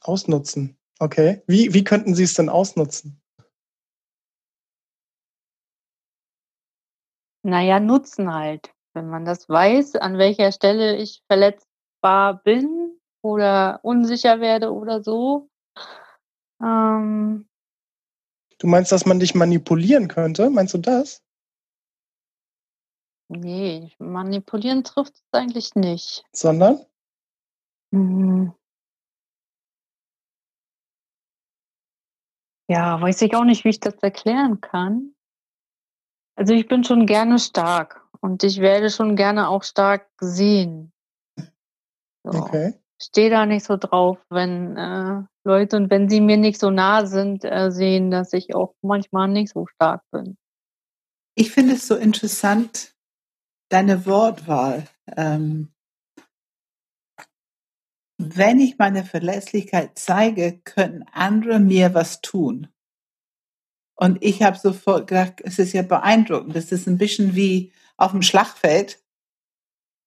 Ausnutzen, 0.00 0.76
okay. 1.00 1.42
Wie, 1.46 1.72
wie 1.72 1.82
könnten 1.82 2.14
Sie 2.14 2.24
es 2.24 2.34
denn 2.34 2.50
ausnutzen? 2.50 3.20
Naja, 7.42 7.80
nutzen 7.80 8.32
halt. 8.32 8.72
Wenn 8.94 9.08
man 9.08 9.24
das 9.24 9.48
weiß, 9.48 9.96
an 9.96 10.18
welcher 10.18 10.52
Stelle 10.52 10.96
ich 10.96 11.22
verletzbar 11.26 12.42
bin 12.42 12.98
oder 13.22 13.80
unsicher 13.82 14.40
werde 14.40 14.72
oder 14.72 15.02
so. 15.02 15.50
Ähm, 16.64 17.46
du 18.58 18.66
meinst, 18.66 18.90
dass 18.90 19.04
man 19.04 19.20
dich 19.20 19.34
manipulieren 19.34 20.08
könnte? 20.08 20.48
Meinst 20.48 20.72
du 20.74 20.78
das? 20.78 21.22
Nee, 23.28 23.92
manipulieren 23.98 24.84
trifft 24.84 25.14
es 25.14 25.22
eigentlich 25.32 25.74
nicht. 25.74 26.24
Sondern? 26.32 26.84
Mhm. 27.90 28.54
Ja, 32.68 33.00
weiß 33.00 33.22
ich 33.22 33.34
auch 33.34 33.44
nicht, 33.44 33.64
wie 33.64 33.70
ich 33.70 33.80
das 33.80 33.94
erklären 34.02 34.60
kann. 34.60 35.14
Also 36.36 36.54
ich 36.54 36.66
bin 36.66 36.82
schon 36.82 37.06
gerne 37.06 37.38
stark 37.38 38.06
und 38.20 38.42
ich 38.42 38.60
werde 38.60 38.90
schon 38.90 39.16
gerne 39.16 39.48
auch 39.48 39.62
stark 39.62 40.08
gesehen. 40.16 40.92
So. 42.24 42.38
Okay. 42.38 42.74
Stehe 43.04 43.28
da 43.28 43.44
nicht 43.44 43.66
so 43.66 43.76
drauf, 43.76 44.18
wenn 44.30 44.76
äh, 44.76 45.22
Leute 45.44 45.76
und 45.76 45.90
wenn 45.90 46.08
sie 46.08 46.20
mir 46.20 46.38
nicht 46.38 46.58
so 46.58 46.70
nah 46.70 47.04
sind, 47.04 47.44
äh, 47.44 47.70
sehen, 47.70 48.10
dass 48.10 48.32
ich 48.32 48.54
auch 48.54 48.74
manchmal 48.80 49.28
nicht 49.28 49.52
so 49.52 49.66
stark 49.66 50.02
bin. 50.10 50.38
Ich 51.34 51.50
finde 51.50 51.74
es 51.74 51.86
so 51.86 51.96
interessant, 51.96 52.94
deine 53.68 54.06
Wortwahl. 54.06 54.86
Ähm, 55.16 55.74
wenn 58.16 58.58
ich 58.60 58.78
meine 58.78 59.04
Verlässlichkeit 59.04 59.98
zeige, 59.98 60.60
können 60.64 61.04
andere 61.12 61.58
mir 61.58 61.92
was 61.92 62.22
tun. 62.22 62.68
Und 63.96 64.22
ich 64.22 64.42
habe 64.42 64.56
sofort 64.56 65.08
gedacht, 65.08 65.42
es 65.44 65.58
ist 65.58 65.72
ja 65.74 65.82
beeindruckend. 65.82 66.56
Das 66.56 66.72
ist 66.72 66.86
ein 66.86 66.98
bisschen 66.98 67.34
wie 67.34 67.72
auf 67.96 68.12
dem 68.12 68.22
Schlachtfeld. 68.22 69.02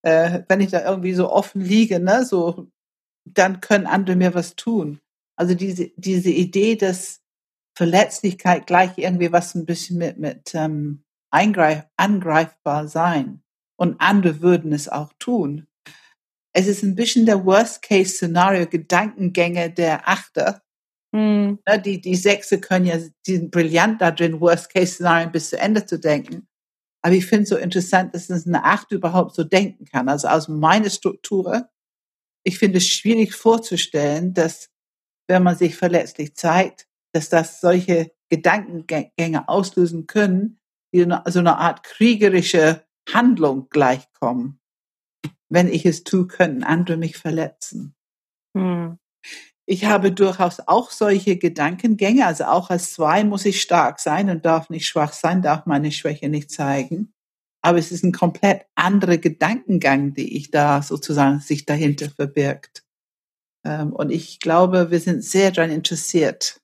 Äh, 0.03 0.43
wenn 0.47 0.61
ich 0.61 0.71
da 0.71 0.83
irgendwie 0.83 1.13
so 1.13 1.31
offen 1.31 1.61
liege, 1.61 1.99
ne, 1.99 2.25
so, 2.25 2.71
dann 3.33 3.61
können 3.61 3.87
andere 3.87 4.15
mir 4.15 4.33
was 4.33 4.55
tun. 4.55 4.99
Also 5.35 5.53
diese, 5.53 5.91
diese 5.95 6.29
Idee, 6.29 6.75
dass 6.75 7.21
Verletzlichkeit 7.75 8.67
gleich 8.67 8.97
irgendwie 8.97 9.31
was 9.31 9.55
ein 9.55 9.65
bisschen 9.65 9.97
mit, 9.97 10.17
mit 10.17 10.53
ähm, 10.55 11.03
eingreif, 11.31 11.83
angreifbar 11.95 12.87
sein. 12.87 13.43
Und 13.75 14.01
andere 14.01 14.41
würden 14.41 14.73
es 14.73 14.89
auch 14.89 15.13
tun. 15.19 15.67
Es 16.53 16.67
ist 16.67 16.81
ein 16.81 16.95
bisschen 16.95 17.27
der 17.27 17.45
Worst-Case-Szenario, 17.45 18.65
Gedankengänge 18.65 19.71
der 19.71 20.09
Achter, 20.09 20.63
Mhm. 21.11 21.59
Die, 21.85 22.01
die 22.01 22.15
Sechse 22.15 22.59
können 22.59 22.85
ja, 22.85 22.97
die 23.25 23.37
sind 23.37 23.51
brillant 23.51 24.01
da 24.01 24.11
drin, 24.11 24.41
Worst-Case-Szenarien 24.41 25.31
bis 25.31 25.49
zu 25.49 25.57
Ende 25.57 25.85
zu 25.85 25.99
denken. 25.99 26.47
Aber 27.01 27.15
ich 27.15 27.25
finde 27.25 27.43
es 27.43 27.49
so 27.49 27.57
interessant, 27.57 28.13
dass 28.13 28.29
eine 28.29 28.63
Acht 28.63 28.91
überhaupt 28.91 29.33
so 29.35 29.43
denken 29.43 29.85
kann. 29.85 30.09
Also 30.09 30.27
aus 30.27 30.47
meiner 30.47 30.89
Struktur, 30.89 31.69
ich 32.47 32.59
finde 32.59 32.77
es 32.77 32.87
schwierig 32.87 33.35
vorzustellen, 33.35 34.33
dass 34.33 34.69
wenn 35.27 35.43
man 35.43 35.57
sich 35.57 35.75
verletzlich 35.75 36.33
zeigt, 36.35 36.87
dass 37.11 37.27
das 37.27 37.59
solche 37.59 38.13
Gedankengänge 38.29 39.49
auslösen 39.49 40.07
können, 40.07 40.57
die 40.93 41.05
so 41.25 41.39
eine 41.39 41.57
Art 41.57 41.83
kriegerische 41.83 42.85
Handlung 43.11 43.67
gleichkommen. 43.69 44.61
Wenn 45.49 45.67
ich 45.67 45.85
es 45.85 46.05
tue, 46.05 46.27
könnten 46.27 46.63
andere 46.63 46.95
mich 46.95 47.17
verletzen. 47.17 47.95
Hm. 48.55 48.97
Ich 49.65 49.83
habe 49.83 50.13
durchaus 50.13 50.61
auch 50.61 50.91
solche 50.91 51.35
Gedankengänge. 51.35 52.25
Also 52.25 52.45
auch 52.45 52.69
als 52.69 52.93
zwei 52.93 53.25
muss 53.25 53.45
ich 53.45 53.61
stark 53.61 53.99
sein 53.99 54.29
und 54.29 54.45
darf 54.45 54.69
nicht 54.69 54.87
schwach 54.87 55.11
sein, 55.11 55.41
darf 55.41 55.65
meine 55.65 55.91
Schwäche 55.91 56.29
nicht 56.29 56.49
zeigen. 56.49 57.13
Aber 57.67 57.79
es 57.79 57.91
ist 57.91 58.05
ein 58.05 58.13
komplett 58.13 58.65
anderer 58.75 59.17
Gedankengang, 59.17 60.13
die 60.13 60.37
ich 60.37 60.51
da 60.51 60.81
sozusagen 60.81 61.41
sich 61.41 61.65
dahinter 61.65 62.09
verbirgt. 62.09 62.85
Ähm, 63.65 63.91
und 63.91 64.09
ich 64.09 64.39
glaube, 64.39 64.89
wir 64.89 65.01
sind 65.01 65.21
sehr 65.21 65.51
daran 65.51 65.71
interessiert, 65.71 66.61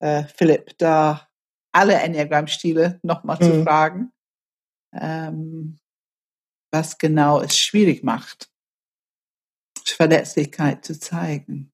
äh, 0.00 0.24
Philipp, 0.24 0.76
da 0.76 1.30
alle 1.72 1.94
Enneagramm-Stile 1.94 3.00
nochmal 3.02 3.38
mhm. 3.40 3.42
zu 3.42 3.62
fragen, 3.62 4.12
ähm, 4.92 5.78
was 6.70 6.98
genau 6.98 7.40
es 7.40 7.56
schwierig 7.56 8.04
macht, 8.04 8.52
Verletzlichkeit 9.86 10.84
zu 10.84 11.00
zeigen. 11.00 11.72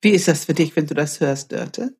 Wie 0.00 0.12
ist 0.12 0.26
das 0.26 0.46
für 0.46 0.54
dich, 0.54 0.74
wenn 0.74 0.86
du 0.86 0.94
das 0.94 1.20
hörst, 1.20 1.52
Dörte? 1.52 1.97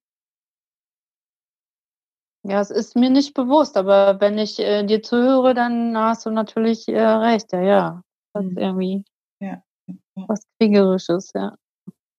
Ja, 2.44 2.61
es 2.61 2.70
ist 2.70 2.96
mir 2.96 3.11
nicht 3.11 3.35
bewusst, 3.35 3.77
aber 3.77 4.20
wenn 4.20 4.38
ich 4.38 4.59
äh, 4.59 4.85
dir 4.85 5.03
zuhöre, 5.03 5.55
dann 5.55 5.96
hast 5.96 6.24
du 6.24 6.31
natürlich 6.31 6.88
äh, 6.88 7.01
recht, 7.01 7.53
ja, 7.53 7.62
ja. 7.62 8.03
Das 8.33 8.44
ist 8.44 8.53
mhm. 8.53 8.59
irgendwie 8.59 9.05
ja. 9.40 9.62
was 10.14 10.42
Kriegerisches, 10.59 11.33
ja. 11.35 11.57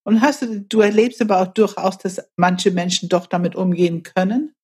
Und 0.04 0.20
hast 0.20 0.42
du, 0.42 0.60
du 0.62 0.80
erlebst 0.80 1.20
aber 1.20 1.40
auch 1.40 1.46
durchaus, 1.48 1.98
dass 1.98 2.20
manche 2.36 2.70
Menschen 2.70 3.08
doch 3.08 3.26
damit 3.26 3.54
umgehen 3.54 4.02
können 4.02 4.54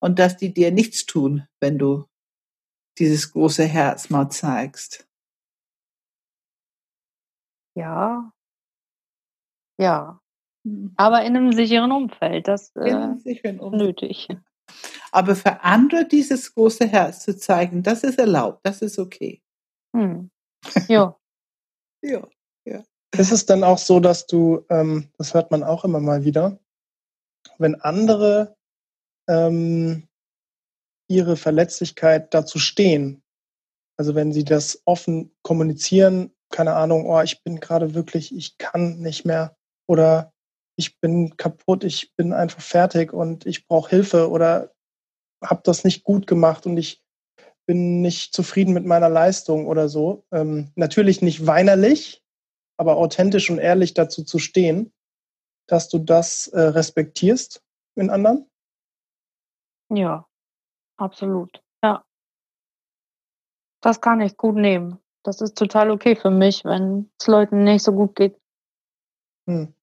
und 0.00 0.18
dass 0.18 0.36
die 0.36 0.52
dir 0.52 0.70
nichts 0.70 1.06
tun, 1.06 1.46
wenn 1.60 1.78
du 1.78 2.06
dieses 2.98 3.32
große 3.32 3.64
Herz 3.64 4.10
mal 4.10 4.28
zeigst. 4.28 5.06
Ja. 7.74 8.32
Ja. 9.78 10.20
Mhm. 10.64 10.94
Aber 10.96 11.22
in 11.22 11.36
einem 11.36 11.52
sicheren 11.52 11.92
Umfeld, 11.92 12.48
das 12.48 12.74
äh, 12.76 13.12
ist 13.24 13.44
nötig. 13.60 14.28
Aber 15.12 15.36
für 15.36 15.62
andere 15.62 16.06
dieses 16.06 16.54
große 16.54 16.86
Herz 16.86 17.20
zu 17.20 17.36
zeigen, 17.36 17.82
das 17.82 18.02
ist 18.02 18.18
erlaubt, 18.18 18.60
das 18.64 18.82
ist 18.82 18.98
okay. 18.98 19.42
Hm. 19.94 20.30
Ja. 20.88 21.16
ja, 22.02 22.26
ja. 22.64 22.84
Ist 23.16 23.32
es 23.32 23.46
dann 23.46 23.64
auch 23.64 23.78
so, 23.78 24.00
dass 24.00 24.26
du, 24.26 24.64
ähm, 24.68 25.10
das 25.16 25.34
hört 25.34 25.50
man 25.50 25.62
auch 25.62 25.84
immer 25.84 26.00
mal 26.00 26.24
wieder, 26.24 26.58
wenn 27.58 27.80
andere 27.80 28.56
ähm, 29.28 30.08
ihre 31.08 31.36
Verletzlichkeit 31.36 32.34
dazu 32.34 32.58
stehen, 32.58 33.22
also 33.96 34.14
wenn 34.14 34.32
sie 34.32 34.44
das 34.44 34.82
offen 34.84 35.34
kommunizieren, 35.42 36.32
keine 36.50 36.74
Ahnung, 36.74 37.06
oh, 37.06 37.20
ich 37.22 37.42
bin 37.42 37.60
gerade 37.60 37.94
wirklich, 37.94 38.34
ich 38.34 38.58
kann 38.58 38.98
nicht 38.98 39.24
mehr 39.24 39.56
oder 39.88 40.32
ich 40.76 41.00
bin 41.00 41.36
kaputt, 41.36 41.84
ich 41.84 42.14
bin 42.16 42.32
einfach 42.32 42.60
fertig 42.60 43.12
und 43.12 43.46
ich 43.46 43.66
brauche 43.66 43.90
Hilfe 43.90 44.30
oder 44.30 44.72
habe 45.42 45.62
das 45.64 45.84
nicht 45.84 46.04
gut 46.04 46.26
gemacht 46.26 46.66
und 46.66 46.76
ich 46.76 47.02
bin 47.66 48.00
nicht 48.00 48.32
zufrieden 48.32 48.72
mit 48.74 48.86
meiner 48.86 49.08
Leistung 49.08 49.66
oder 49.66 49.88
so. 49.88 50.24
Ähm, 50.30 50.70
natürlich 50.76 51.22
nicht 51.22 51.46
weinerlich, 51.46 52.22
aber 52.76 52.96
authentisch 52.96 53.50
und 53.50 53.58
ehrlich 53.58 53.94
dazu 53.94 54.22
zu 54.22 54.38
stehen, 54.38 54.92
dass 55.66 55.88
du 55.88 55.98
das 55.98 56.46
äh, 56.48 56.60
respektierst 56.60 57.62
in 57.96 58.10
anderen? 58.10 58.48
Ja, 59.88 60.26
absolut. 60.96 61.60
Ja. 61.82 62.04
Das 63.80 64.00
kann 64.00 64.20
ich 64.20 64.36
gut 64.36 64.56
nehmen. 64.56 64.98
Das 65.22 65.40
ist 65.40 65.56
total 65.56 65.90
okay 65.90 66.14
für 66.14 66.30
mich, 66.30 66.64
wenn 66.64 67.10
es 67.18 67.26
Leuten 67.26 67.64
nicht 67.64 67.82
so 67.82 67.92
gut 67.92 68.14
geht. 68.14 68.38
Hm. 69.48 69.75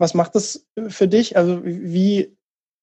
Was 0.00 0.14
macht 0.14 0.34
das 0.34 0.66
für 0.88 1.08
dich? 1.08 1.36
Also 1.36 1.62
wie, 1.62 2.34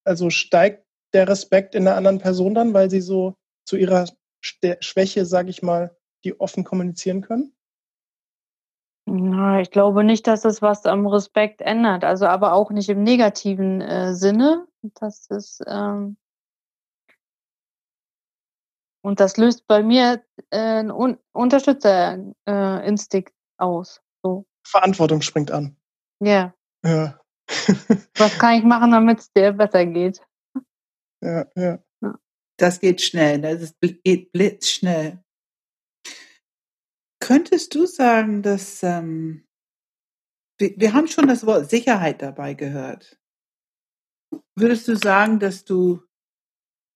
also 0.03 0.30
steigt 0.30 0.86
der 1.13 1.28
Respekt 1.28 1.74
in 1.74 1.86
der 1.86 1.95
anderen 1.95 2.20
Person 2.20 2.53
dann, 2.53 2.76
weil 2.76 2.91
sie 2.91 3.01
so 3.01 3.36
zu 3.65 3.76
ihrer 3.76 4.05
Schwäche, 4.39 5.26
sage 5.26 5.49
ich 5.49 5.63
mal, 5.63 5.97
die 6.24 6.39
offen 6.39 6.63
kommunizieren 6.63 7.22
können? 7.22 7.55
Na, 9.07 9.61
ich 9.61 9.72
glaube 9.72 10.03
nicht, 10.03 10.28
dass 10.28 10.45
es 10.45 10.61
was 10.61 10.86
am 10.86 11.07
Respekt 11.07 11.61
ändert. 11.61 12.03
Also 12.03 12.28
aber 12.28 12.53
auch 12.53 12.70
nicht 12.70 12.89
im 12.89 13.01
negativen 13.01 13.82
äh, 13.82 14.13
Sinne. 14.13 14.68
Das 14.82 15.26
ist 15.32 15.63
ähm 15.65 16.18
und 19.01 19.20
das 19.20 19.38
löst 19.38 19.65
bei 19.65 19.82
mir 19.82 20.22
äh, 20.51 20.57
einen 20.57 20.91
Un 20.91 21.18
Unterstützerinstinkt 21.32 23.30
äh, 23.30 23.34
aus. 23.57 24.01
So. 24.22 24.45
Verantwortung 24.63 25.22
springt 25.22 25.49
an. 25.49 25.78
Ja. 26.20 26.53
Ja. 26.86 27.19
Was 28.17 28.38
kann 28.38 28.55
ich 28.55 28.63
machen, 28.63 28.91
damit 28.91 29.19
es 29.19 29.32
dir 29.32 29.53
besser 29.53 29.86
geht? 29.86 30.21
Ja, 31.21 31.47
ja. 31.55 31.84
Das 32.57 32.80
geht 32.80 33.01
schnell, 33.01 33.38
ne? 33.38 33.57
das 33.57 33.75
geht 33.80 34.32
blitzschnell. 34.32 35.23
Könntest 37.19 37.75
du 37.75 37.86
sagen, 37.86 38.41
dass 38.41 38.82
ähm, 38.84 39.47
wir, 40.57 40.73
wir 40.78 40.93
haben 40.93 41.07
schon 41.07 41.28
das 41.28 41.45
Wort 41.45 41.69
Sicherheit 41.69 42.21
dabei 42.21 42.53
gehört. 42.53 43.19
Würdest 44.55 44.88
du 44.88 44.95
sagen, 44.95 45.39
dass 45.39 45.65
du 45.65 46.03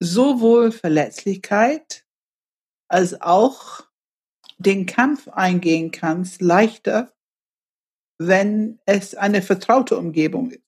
sowohl 0.00 0.72
Verletzlichkeit 0.72 2.06
als 2.88 3.20
auch 3.20 3.86
den 4.58 4.86
Kampf 4.86 5.28
eingehen 5.28 5.90
kannst, 5.90 6.40
leichter, 6.42 7.12
wenn 8.26 8.78
es 8.86 9.14
eine 9.14 9.42
vertraute 9.42 9.96
Umgebung 9.96 10.50
ist, 10.50 10.64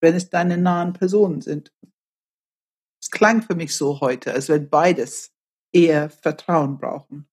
wenn 0.00 0.14
es 0.14 0.30
deine 0.30 0.58
nahen 0.58 0.92
Personen 0.92 1.40
sind. 1.40 1.72
Es 3.00 3.10
klang 3.10 3.42
für 3.42 3.54
mich 3.54 3.76
so 3.76 4.00
heute, 4.00 4.32
als 4.32 4.48
wenn 4.48 4.68
beides 4.68 5.32
eher 5.72 6.10
Vertrauen 6.10 6.78
brauchen. 6.78 7.28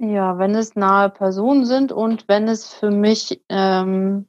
Ja, 0.00 0.38
wenn 0.38 0.54
es 0.54 0.76
nahe 0.76 1.10
Personen 1.10 1.64
sind 1.64 1.90
und 1.90 2.28
wenn 2.28 2.46
es 2.46 2.72
für 2.72 2.90
mich, 2.90 3.42
ähm, 3.48 4.28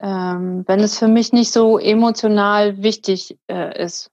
ähm, 0.00 0.64
wenn 0.66 0.80
es 0.80 0.98
für 0.98 1.08
mich 1.08 1.32
nicht 1.32 1.52
so 1.52 1.78
emotional 1.78 2.82
wichtig 2.82 3.38
äh, 3.48 3.84
ist. 3.84 4.10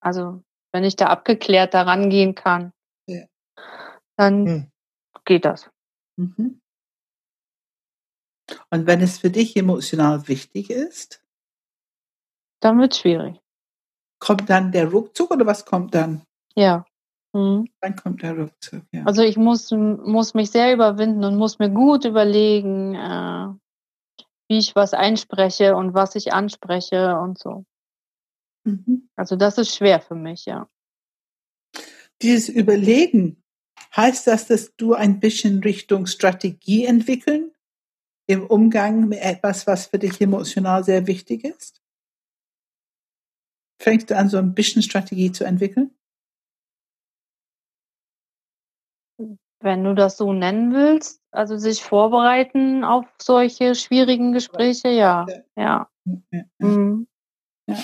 Also 0.00 0.42
wenn 0.72 0.84
ich 0.84 0.96
da 0.96 1.06
abgeklärt 1.06 1.74
daran 1.74 2.08
gehen 2.08 2.34
kann, 2.34 2.72
ja. 3.06 3.24
dann 4.16 4.46
hm. 4.46 4.70
geht 5.24 5.44
das. 5.44 5.68
Mhm. 6.16 6.60
Und 8.70 8.86
wenn 8.86 9.00
es 9.00 9.18
für 9.18 9.30
dich 9.30 9.56
emotional 9.56 10.28
wichtig 10.28 10.70
ist? 10.70 11.22
Dann 12.60 12.78
wird 12.78 12.92
es 12.92 13.00
schwierig. 13.00 13.40
Kommt 14.18 14.50
dann 14.50 14.72
der 14.72 14.92
Rückzug 14.92 15.30
oder 15.30 15.46
was 15.46 15.64
kommt 15.64 15.94
dann? 15.94 16.22
Ja. 16.54 16.84
Mhm. 17.32 17.68
Dann 17.80 17.96
kommt 17.96 18.22
der 18.22 18.36
Rückzug, 18.36 18.82
ja. 18.92 19.04
Also 19.04 19.22
ich 19.22 19.36
muss, 19.36 19.70
muss 19.70 20.34
mich 20.34 20.50
sehr 20.50 20.74
überwinden 20.74 21.24
und 21.24 21.36
muss 21.36 21.58
mir 21.58 21.70
gut 21.70 22.04
überlegen, 22.04 22.94
äh, 22.94 23.48
wie 24.48 24.58
ich 24.58 24.74
was 24.74 24.94
einspreche 24.94 25.76
und 25.76 25.94
was 25.94 26.16
ich 26.16 26.32
anspreche 26.32 27.16
und 27.18 27.38
so. 27.38 27.64
Mhm. 28.64 29.08
Also 29.16 29.36
das 29.36 29.58
ist 29.58 29.74
schwer 29.74 30.00
für 30.00 30.16
mich, 30.16 30.44
ja. 30.46 30.68
Dieses 32.20 32.48
Überlegen, 32.48 33.40
heißt 33.96 34.26
das, 34.26 34.46
dass 34.46 34.76
du 34.76 34.94
ein 34.94 35.20
bisschen 35.20 35.60
Richtung 35.60 36.06
Strategie 36.06 36.84
entwickeln 36.84 37.49
im 38.30 38.46
Umgang 38.46 39.08
mit 39.08 39.18
etwas, 39.20 39.66
was 39.66 39.86
für 39.86 39.98
dich 39.98 40.20
emotional 40.20 40.84
sehr 40.84 41.08
wichtig 41.08 41.44
ist? 41.44 41.82
Fängst 43.82 44.10
du 44.10 44.16
an, 44.16 44.28
so 44.28 44.38
ein 44.38 44.54
bisschen 44.54 44.82
Strategie 44.82 45.32
zu 45.32 45.44
entwickeln? 45.44 45.90
Wenn 49.62 49.82
du 49.82 49.94
das 49.94 50.16
so 50.16 50.32
nennen 50.32 50.72
willst, 50.72 51.20
also 51.32 51.58
sich 51.58 51.82
vorbereiten 51.82 52.84
auf 52.84 53.04
solche 53.20 53.74
schwierigen 53.74 54.32
Gespräche, 54.32 54.90
ja. 54.90 55.26
Ja. 55.56 55.90
Ja. 56.30 56.44
Mhm. 56.58 57.08
ja. 57.66 57.76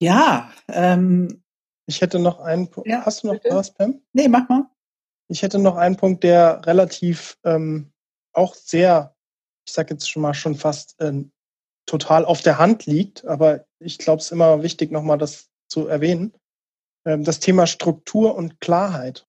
ja 0.00 0.52
ähm, 0.68 1.42
ich 1.86 2.00
hätte 2.00 2.20
noch 2.20 2.38
einen 2.38 2.70
Punkt. 2.70 2.88
Ja, 2.88 3.04
Hast 3.04 3.24
du 3.24 3.26
noch 3.26 3.34
bitte? 3.34 3.54
was, 3.54 3.74
Pam? 3.74 4.00
Nee, 4.12 4.28
mach 4.28 4.48
mal. 4.48 4.70
Ich 5.28 5.42
hätte 5.42 5.58
noch 5.58 5.76
einen 5.76 5.96
Punkt, 5.96 6.22
der 6.24 6.64
relativ 6.66 7.38
ähm, 7.44 7.91
auch 8.32 8.54
sehr, 8.54 9.14
ich 9.66 9.72
sage 9.72 9.94
jetzt 9.94 10.10
schon 10.10 10.22
mal 10.22 10.34
schon 10.34 10.54
fast 10.54 11.00
äh, 11.00 11.24
total 11.86 12.24
auf 12.24 12.42
der 12.42 12.58
Hand 12.58 12.86
liegt, 12.86 13.24
aber 13.24 13.66
ich 13.78 13.98
glaube, 13.98 14.20
es 14.20 14.26
ist 14.26 14.32
immer 14.32 14.62
wichtig, 14.62 14.90
nochmal 14.90 15.18
das 15.18 15.50
zu 15.68 15.88
erwähnen. 15.88 16.32
Ähm, 17.04 17.24
das 17.24 17.40
Thema 17.40 17.66
Struktur 17.66 18.34
und 18.34 18.60
Klarheit. 18.60 19.26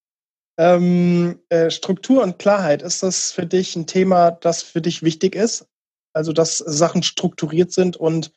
Ähm, 0.58 1.42
äh, 1.50 1.72
Struktur 1.72 2.22
und 2.22 2.38
Klarheit, 2.38 2.84
ist 2.84 3.02
das 3.02 3.32
für 3.32 3.48
dich 3.48 3.76
ein 3.76 3.88
Thema, 3.88 4.32
das 4.32 4.62
für 4.62 4.82
dich 4.82 5.02
wichtig 5.02 5.36
ist? 5.36 5.68
Also, 6.14 6.32
dass 6.32 6.60
Sachen 6.60 7.02
strukturiert 7.02 7.72
sind 7.72 7.98
und 7.98 8.32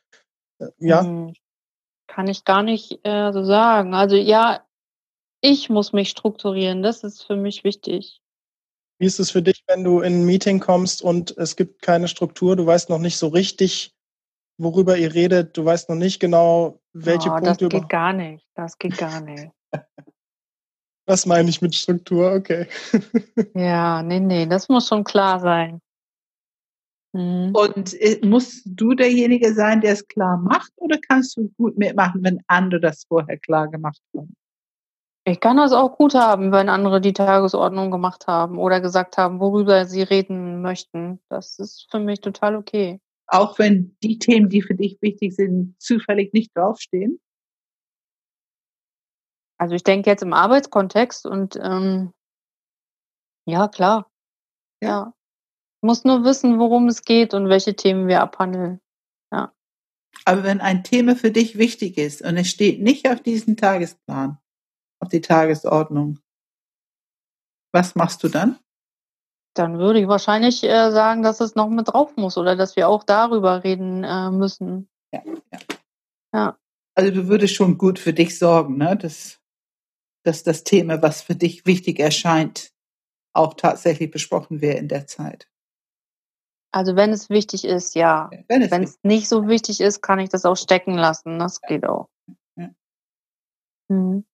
äh, 0.59 0.69
ja? 0.79 1.01
Hm, 1.01 1.33
kann 2.07 2.27
ich 2.27 2.43
gar 2.43 2.63
nicht 2.63 3.05
äh, 3.05 3.31
so 3.31 3.43
sagen. 3.43 3.93
Also 3.93 4.15
ja, 4.15 4.65
ich 5.41 5.69
muss 5.69 5.93
mich 5.93 6.09
strukturieren, 6.09 6.81
das 6.81 7.03
ist 7.03 7.23
für 7.23 7.35
mich 7.35 7.63
wichtig. 7.63 8.21
Wie 8.99 9.05
ist 9.05 9.19
es 9.19 9.31
für 9.31 9.41
dich, 9.41 9.63
wenn 9.67 9.83
du 9.83 10.01
in 10.01 10.21
ein 10.21 10.25
Meeting 10.25 10.59
kommst 10.59 11.01
und 11.01 11.37
es 11.37 11.55
gibt 11.55 11.81
keine 11.81 12.07
Struktur, 12.07 12.55
du 12.55 12.65
weißt 12.65 12.89
noch 12.89 12.99
nicht 12.99 13.17
so 13.17 13.27
richtig, 13.27 13.95
worüber 14.57 14.97
ihr 14.97 15.13
redet, 15.13 15.55
du 15.55 15.65
weißt 15.65 15.89
noch 15.89 15.95
nicht 15.95 16.19
genau, 16.19 16.79
welche 16.93 17.29
oh, 17.29 17.35
Punkte. 17.35 17.69
Das 17.69 17.81
geht 17.81 17.89
gar 17.89 18.13
nicht, 18.13 18.47
das 18.55 18.77
geht 18.77 18.97
gar 18.97 19.21
nicht. 19.21 19.51
Was 21.05 21.25
meine 21.25 21.49
ich 21.49 21.61
mit 21.61 21.73
Struktur? 21.73 22.33
Okay. 22.33 22.67
ja, 23.53 24.03
nee, 24.03 24.19
nee, 24.19 24.45
das 24.45 24.67
muss 24.67 24.87
schon 24.87 25.03
klar 25.03 25.39
sein. 25.39 25.79
Mhm. 27.13 27.53
Und 27.55 27.93
äh, 28.01 28.19
musst 28.25 28.63
du 28.65 28.93
derjenige 28.93 29.53
sein, 29.53 29.79
der 29.79 29.93
es 29.93 30.07
klar 30.07 30.37
macht, 30.37 30.71
oder 30.75 30.97
kannst 31.07 31.37
du 31.37 31.49
gut 31.57 31.77
mitmachen, 31.77 32.23
wenn 32.23 32.41
andere 32.47 32.81
das 32.81 33.05
vorher 33.07 33.37
klar 33.37 33.69
gemacht 33.69 34.01
haben? 34.15 34.35
Ich 35.27 35.41
kann 35.41 35.57
das 35.57 35.73
auch 35.73 35.97
gut 35.97 36.15
haben, 36.15 36.53
wenn 36.53 36.69
andere 36.69 37.01
die 37.01 37.11
Tagesordnung 37.11 37.91
gemacht 37.91 38.27
haben 38.27 38.57
oder 38.57 38.79
gesagt 38.79 39.17
haben, 39.17 39.41
worüber 39.41 39.83
sie 39.83 40.01
reden 40.01 40.61
möchten. 40.61 41.19
Das 41.27 41.59
ist 41.59 41.89
für 41.91 41.99
mich 41.99 42.21
total 42.21 42.55
okay. 42.55 43.01
Auch 43.25 43.59
wenn 43.59 43.97
die 44.01 44.19
Themen, 44.19 44.47
die 44.47 44.61
für 44.61 44.73
dich 44.73 45.01
wichtig 45.01 45.35
sind, 45.35 45.75
zufällig 45.81 46.31
nicht 46.31 46.55
draufstehen? 46.55 47.19
Also 49.57 49.75
ich 49.75 49.83
denke 49.83 50.09
jetzt 50.09 50.23
im 50.23 50.31
Arbeitskontext 50.31 51.25
und 51.25 51.57
ähm, 51.61 52.13
ja, 53.45 53.67
klar. 53.67 54.09
Ja. 54.81 54.89
ja. 54.89 55.13
Ich 55.81 55.85
muss 55.85 56.05
nur 56.05 56.23
wissen, 56.23 56.57
worum 56.57 56.87
es 56.87 57.01
geht 57.01 57.33
und 57.33 57.49
welche 57.49 57.75
Themen 57.75 58.07
wir 58.07 58.21
abhandeln. 58.21 58.79
Ja. 59.33 59.51
Aber 60.23 60.43
wenn 60.45 60.61
ein 60.61 60.85
Thema 60.85 61.17
für 61.17 61.31
dich 61.31 61.57
wichtig 61.57 61.97
ist 61.97 62.21
und 62.21 62.37
es 62.37 62.47
steht 62.47 62.81
nicht 62.81 63.09
auf 63.09 63.19
diesem 63.19 63.57
Tagesplan, 63.57 64.37
auf 64.99 65.09
die 65.09 65.21
Tagesordnung, 65.21 66.19
was 67.73 67.95
machst 67.95 68.23
du 68.23 68.29
dann? 68.29 68.59
Dann 69.53 69.79
würde 69.79 69.99
ich 69.99 70.07
wahrscheinlich 70.07 70.63
äh, 70.63 70.91
sagen, 70.91 71.23
dass 71.23 71.39
es 71.41 71.55
noch 71.55 71.69
mit 71.69 71.87
drauf 71.87 72.15
muss 72.15 72.37
oder 72.37 72.55
dass 72.55 72.75
wir 72.75 72.87
auch 72.87 73.03
darüber 73.03 73.63
reden 73.63 74.03
äh, 74.03 74.29
müssen. 74.29 74.89
Ja, 75.11 75.21
ja. 75.25 75.59
ja. 76.33 76.57
Also 76.95 77.11
du 77.11 77.27
würdest 77.27 77.55
schon 77.55 77.77
gut 77.77 77.99
für 77.99 78.13
dich 78.13 78.37
sorgen, 78.37 78.77
ne? 78.77 78.95
dass 78.95 79.39
dass 80.27 80.43
das 80.43 80.65
Thema, 80.65 81.01
was 81.01 81.21
für 81.21 81.35
dich 81.35 81.65
wichtig 81.65 81.99
erscheint, 81.99 82.73
auch 83.33 83.53
tatsächlich 83.53 84.11
besprochen 84.11 84.59
wird 84.59 84.77
in 84.77 84.89
der 84.89 85.07
Zeit. 85.07 85.47
Also 86.73 86.97
wenn 86.97 87.11
es 87.11 87.29
wichtig 87.29 87.63
ist, 87.63 87.95
ja. 87.95 88.29
Wenn 88.49 88.61
es, 88.61 88.71
wenn 88.71 88.83
es 88.83 88.99
nicht 89.03 89.29
so 89.29 89.47
wichtig 89.47 89.79
ist, 89.79 90.01
kann 90.01 90.19
ich 90.19 90.27
das 90.27 90.43
auch 90.43 90.57
stecken 90.57 90.95
lassen. 90.95 91.39
Das 91.39 91.61
ja. 91.63 91.69
geht 91.69 91.87
auch. 91.87 92.09
Ja. 92.57 92.69
Mhm. 93.87 94.25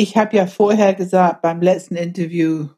Ich 0.00 0.16
habe 0.16 0.34
ja 0.34 0.46
vorher 0.46 0.94
gesagt 0.94 1.42
beim 1.42 1.60
letzten 1.60 1.94
Interview, 1.94 2.68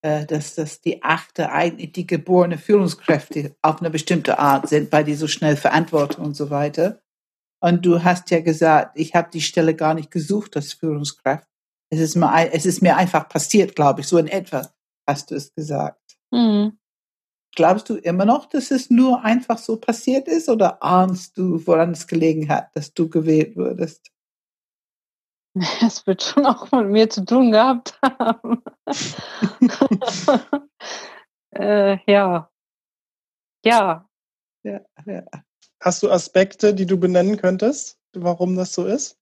äh, 0.00 0.24
dass 0.24 0.54
das 0.54 0.80
die 0.80 1.02
achte 1.02 1.52
eigentlich 1.52 1.92
die 1.92 2.06
geborene 2.06 2.56
Führungskräfte 2.56 3.54
auf 3.60 3.80
eine 3.80 3.90
bestimmte 3.90 4.38
Art 4.38 4.70
sind, 4.70 4.90
weil 4.90 5.04
die 5.04 5.16
so 5.16 5.26
schnell 5.26 5.54
Verantwortung 5.54 6.24
und 6.24 6.34
so 6.34 6.48
weiter. 6.48 7.02
Und 7.60 7.84
du 7.84 8.04
hast 8.04 8.30
ja 8.30 8.40
gesagt, 8.40 8.98
ich 8.98 9.14
habe 9.14 9.28
die 9.30 9.42
Stelle 9.42 9.74
gar 9.74 9.92
nicht 9.92 10.10
gesucht 10.10 10.56
als 10.56 10.72
Führungskraft. 10.72 11.46
Es 11.90 12.00
ist 12.00 12.16
mir, 12.16 12.54
es 12.54 12.64
ist 12.64 12.80
mir 12.80 12.96
einfach 12.96 13.28
passiert, 13.28 13.76
glaube 13.76 14.00
ich, 14.00 14.08
so 14.08 14.16
in 14.16 14.28
etwa 14.28 14.66
hast 15.06 15.30
du 15.30 15.34
es 15.34 15.54
gesagt. 15.54 16.16
Mhm. 16.30 16.78
Glaubst 17.54 17.90
du 17.90 17.96
immer 17.96 18.24
noch, 18.24 18.46
dass 18.46 18.70
es 18.70 18.88
nur 18.88 19.22
einfach 19.26 19.58
so 19.58 19.76
passiert 19.76 20.26
ist 20.26 20.48
oder 20.48 20.82
ahnst 20.82 21.36
du, 21.36 21.60
woran 21.66 21.90
es 21.90 22.06
gelegen 22.06 22.48
hat, 22.48 22.74
dass 22.74 22.94
du 22.94 23.10
gewählt 23.10 23.56
wurdest? 23.56 24.10
Es 25.82 26.06
wird 26.06 26.22
schon 26.22 26.46
auch 26.46 26.70
mit 26.72 26.88
mir 26.88 27.10
zu 27.10 27.24
tun 27.24 27.52
gehabt 27.52 27.98
haben. 28.02 28.62
äh, 31.54 31.98
ja. 32.10 32.50
Ja. 33.64 34.08
Ja, 34.62 34.80
ja. 35.06 35.22
Hast 35.80 36.02
du 36.02 36.10
Aspekte, 36.10 36.74
die 36.74 36.86
du 36.86 36.98
benennen 36.98 37.36
könntest, 37.36 37.98
warum 38.12 38.56
das 38.56 38.72
so 38.72 38.84
ist? 38.84 39.18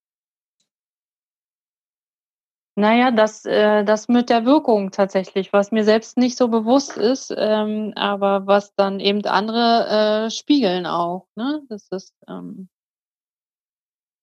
Naja, 2.79 3.11
das, 3.11 3.47
äh, 3.47 3.85
das 3.85 4.09
mit 4.09 4.29
der 4.29 4.45
Wirkung 4.45 4.91
tatsächlich, 4.91 5.53
was 5.55 5.73
mir 5.73 5.85
selbst 5.85 6.19
nicht 6.19 6.37
so 6.37 6.49
bewusst 6.49 6.99
ist, 6.99 7.35
ähm, 7.35 7.95
aber 7.97 8.47
was 8.47 8.75
dann 8.75 9.01
eben 9.01 9.25
andere 9.25 10.27
äh, 10.27 10.31
spiegeln 10.31 10.85
auch. 10.85 11.27
Ne? 11.37 11.63
Das 11.71 11.89
ist 11.89 12.15
ähm, 12.29 12.69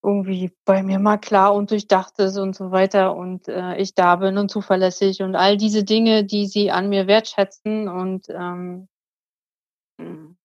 irgendwie 0.03 0.51
bei 0.65 0.83
mir 0.83 0.99
mal 0.99 1.17
klar 1.17 1.55
und 1.55 1.71
durchdacht 1.71 2.19
ist 2.19 2.37
und 2.37 2.55
so 2.55 2.71
weiter 2.71 3.15
und 3.15 3.47
äh, 3.47 3.77
ich 3.77 3.95
da 3.95 4.17
bin 4.17 4.37
und 4.37 4.51
zuverlässig 4.51 5.21
und 5.21 5.35
all 5.35 5.57
diese 5.57 5.83
Dinge, 5.83 6.25
die 6.25 6.45
sie 6.45 6.71
an 6.71 6.89
mir 6.89 7.07
wertschätzen 7.07 7.87
und 7.87 8.27
ähm, 8.29 8.87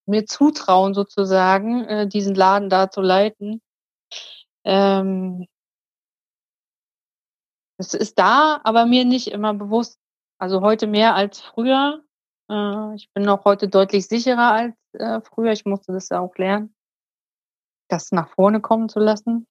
mir 0.07 0.27
zutrauen 0.27 0.95
sozusagen, 0.95 1.85
äh, 1.85 2.07
diesen 2.09 2.35
Laden 2.35 2.71
da 2.71 2.91
zu 2.91 3.01
leiten. 3.01 3.61
Ähm, 4.65 5.47
es 7.79 7.95
ist 7.95 8.19
da, 8.19 8.61
aber 8.65 8.87
mir 8.87 9.05
nicht 9.05 9.29
immer 9.29 9.55
bewusst. 9.55 9.99
Also 10.39 10.61
heute 10.61 10.87
mehr 10.87 11.15
als 11.15 11.41
früher. 11.41 12.03
Äh, 12.51 12.95
ich 12.95 13.11
bin 13.13 13.29
auch 13.29 13.45
heute 13.45 13.69
deutlich 13.69 14.07
sicherer 14.07 14.53
als 14.53 14.75
äh, 14.93 15.21
früher. 15.21 15.53
Ich 15.53 15.65
musste 15.65 15.93
das 15.93 16.09
ja 16.09 16.21
auch 16.21 16.37
lernen, 16.37 16.75
das 17.89 18.13
nach 18.13 18.29
vorne 18.31 18.61
kommen 18.61 18.89
zu 18.89 18.99
lassen. 18.99 19.47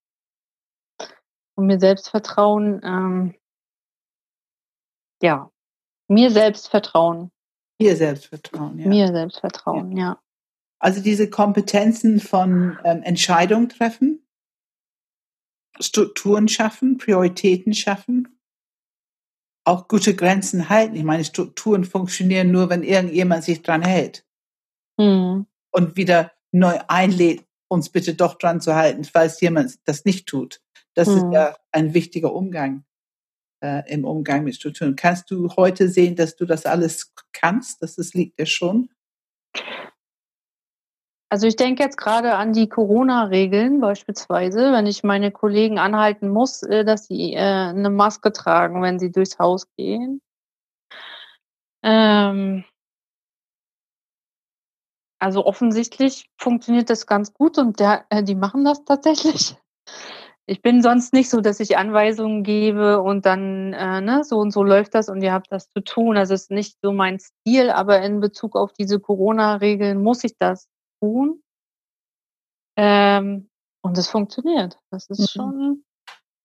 Und 1.56 1.66
mir 1.66 1.80
selbst 1.80 2.10
vertrauen. 2.10 2.82
Ähm, 2.84 3.36
ja, 5.22 5.50
mir 6.08 6.32
selbst 6.32 6.70
vertrauen. 6.70 7.32
Mir 7.80 7.96
selbst 7.96 8.28
vertrauen, 8.28 8.80
ja. 8.80 8.88
Mir 8.88 9.08
selbst 9.08 9.40
vertrauen, 9.40 9.92
ja. 9.92 10.04
ja. 10.04 10.22
Also 10.80 11.02
diese 11.02 11.30
Kompetenzen 11.30 12.20
von 12.20 12.78
ähm, 12.84 13.02
Entscheidung 13.04 13.70
treffen, 13.70 14.28
Strukturen 15.80 16.48
schaffen, 16.48 16.98
Prioritäten 16.98 17.74
schaffen, 17.74 18.40
auch 19.64 19.88
gute 19.88 20.16
Grenzen 20.16 20.70
halten. 20.70 20.96
Ich 20.96 21.04
meine, 21.04 21.26
Strukturen 21.26 21.84
funktionieren 21.84 22.52
nur, 22.52 22.70
wenn 22.70 22.84
irgendjemand 22.84 23.44
sich 23.44 23.62
dran 23.64 23.82
hält 23.82 24.26
mhm. 24.98 25.48
und 25.72 25.98
wieder 25.98 26.32
neu 26.52 26.80
einlädt, 26.88 27.47
uns 27.68 27.90
bitte 27.90 28.14
doch 28.14 28.36
dran 28.36 28.62
zu 28.62 28.76
halten, 28.76 29.04
falls 29.04 29.42
jemand 29.42 29.78
das 29.88 30.06
nicht 30.06 30.28
tut. 30.28 30.62
Das 30.94 31.08
mhm. 31.08 31.18
ist 31.18 31.26
ja 31.34 31.56
ein 31.72 31.94
wichtiger 31.94 32.34
Umgang 32.34 32.84
äh, 33.64 33.84
im 33.92 34.06
Umgang 34.06 34.44
mit 34.44 34.56
Strukturen. 34.56 34.96
Kannst 34.96 35.30
du 35.32 35.50
heute 35.56 35.90
sehen, 35.90 36.16
dass 36.16 36.36
du 36.36 36.46
das 36.46 36.66
alles 36.66 37.14
kannst? 37.34 37.82
Das 37.82 37.98
liegt 38.14 38.40
ja 38.40 38.46
schon. 38.46 38.90
Also 41.30 41.46
ich 41.46 41.58
denke 41.58 41.84
jetzt 41.84 41.98
gerade 41.98 42.36
an 42.36 42.54
die 42.54 42.70
Corona-Regeln 42.70 43.82
beispielsweise, 43.82 44.72
wenn 44.72 44.86
ich 44.86 45.04
meine 45.04 45.32
Kollegen 45.32 45.78
anhalten 45.78 46.30
muss, 46.30 46.64
äh, 46.64 46.86
dass 46.86 47.08
sie 47.08 47.34
äh, 47.34 47.40
eine 47.40 47.90
Maske 47.90 48.32
tragen, 48.32 48.82
wenn 48.82 48.98
sie 48.98 49.12
durchs 49.12 49.38
Haus 49.38 49.70
gehen. 49.76 50.22
Ähm 51.84 52.64
also 55.20 55.46
offensichtlich 55.46 56.30
funktioniert 56.38 56.90
das 56.90 57.08
ganz 57.08 57.34
gut 57.34 57.58
und 57.58 57.80
der, 57.80 58.06
äh, 58.10 58.24
die 58.24 58.36
machen 58.36 58.64
das 58.64 58.86
tatsächlich. 58.86 59.58
Ich 60.50 60.62
bin 60.62 60.82
sonst 60.82 61.12
nicht 61.12 61.30
so, 61.30 61.42
dass 61.42 61.60
ich 61.60 61.78
Anweisungen 61.78 62.44
gebe 62.44 63.02
und 63.02 63.26
dann, 63.26 63.74
äh, 63.74 64.00
ne, 64.00 64.24
so 64.24 64.38
und 64.38 64.52
so 64.52 64.64
läuft 64.64 64.96
das 64.96 65.10
und 65.10 65.22
ihr 65.22 65.34
habt 65.34 65.52
das 65.52 65.70
zu 65.70 65.82
tun. 65.82 66.16
Also 66.16 66.34
es 66.34 66.44
ist 66.44 66.52
nicht 66.52 66.78
so 66.82 66.94
mein 66.94 67.20
Stil, 67.20 67.70
aber 67.70 68.02
in 68.02 68.22
Bezug 68.22 68.56
auf 68.56 68.72
diese 68.72 69.02
Corona-Regeln 69.02 70.02
muss 70.02 70.24
ich 70.24 70.38
das 70.38 70.70
tun. 71.02 71.44
Ähm, 72.78 73.50
und 73.82 73.98
es 73.98 74.08
funktioniert. 74.08 74.80
Das 74.90 75.10
ist 75.10 75.20
mhm. 75.20 75.28
schon 75.28 75.84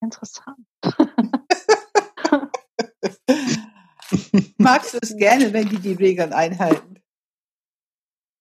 interessant. 0.01 0.67
Magst 4.59 4.95
du 4.95 4.99
es 5.01 5.17
gerne, 5.17 5.53
wenn 5.53 5.69
die 5.69 5.79
die 5.79 5.93
Regeln 5.93 6.33
einhalten? 6.33 6.92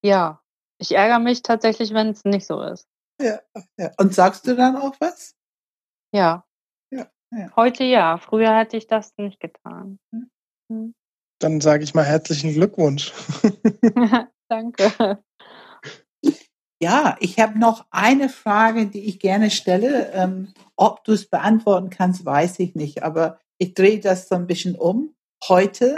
Ja, 0.03 0.41
ich 0.79 0.95
ärgere 0.95 1.19
mich 1.19 1.43
tatsächlich, 1.43 1.93
wenn 1.93 2.09
es 2.09 2.23
nicht 2.25 2.47
so 2.47 2.61
ist. 2.61 2.87
Ja, 3.21 3.39
ja. 3.77 3.91
Und 3.99 4.15
sagst 4.15 4.47
du 4.47 4.55
dann 4.55 4.75
auch 4.75 4.95
was? 4.99 5.35
Ja. 6.13 6.45
ja, 6.91 7.07
ja. 7.31 7.55
Heute 7.55 7.83
ja. 7.83 8.17
Früher 8.17 8.57
hätte 8.57 8.77
ich 8.77 8.87
das 8.87 9.13
nicht 9.17 9.39
getan. 9.39 9.99
Hm. 10.71 10.93
Dann 11.39 11.61
sage 11.61 11.83
ich 11.83 11.93
mal 11.93 12.05
herzlichen 12.05 12.53
Glückwunsch. 12.53 13.13
Danke. 14.49 15.23
Ja, 16.81 17.15
ich 17.19 17.39
habe 17.39 17.59
noch 17.59 17.85
eine 17.91 18.27
Frage, 18.27 18.87
die 18.87 19.05
ich 19.05 19.19
gerne 19.19 19.51
stelle. 19.51 20.11
Ähm, 20.13 20.51
ob 20.75 21.03
du 21.03 21.11
es 21.11 21.29
beantworten 21.29 21.91
kannst, 21.91 22.25
weiß 22.25 22.57
ich 22.57 22.73
nicht, 22.73 23.03
aber 23.03 23.39
ich 23.59 23.75
drehe 23.75 23.99
das 23.99 24.27
so 24.27 24.33
ein 24.33 24.47
bisschen 24.47 24.75
um. 24.75 25.13
Heute, 25.47 25.95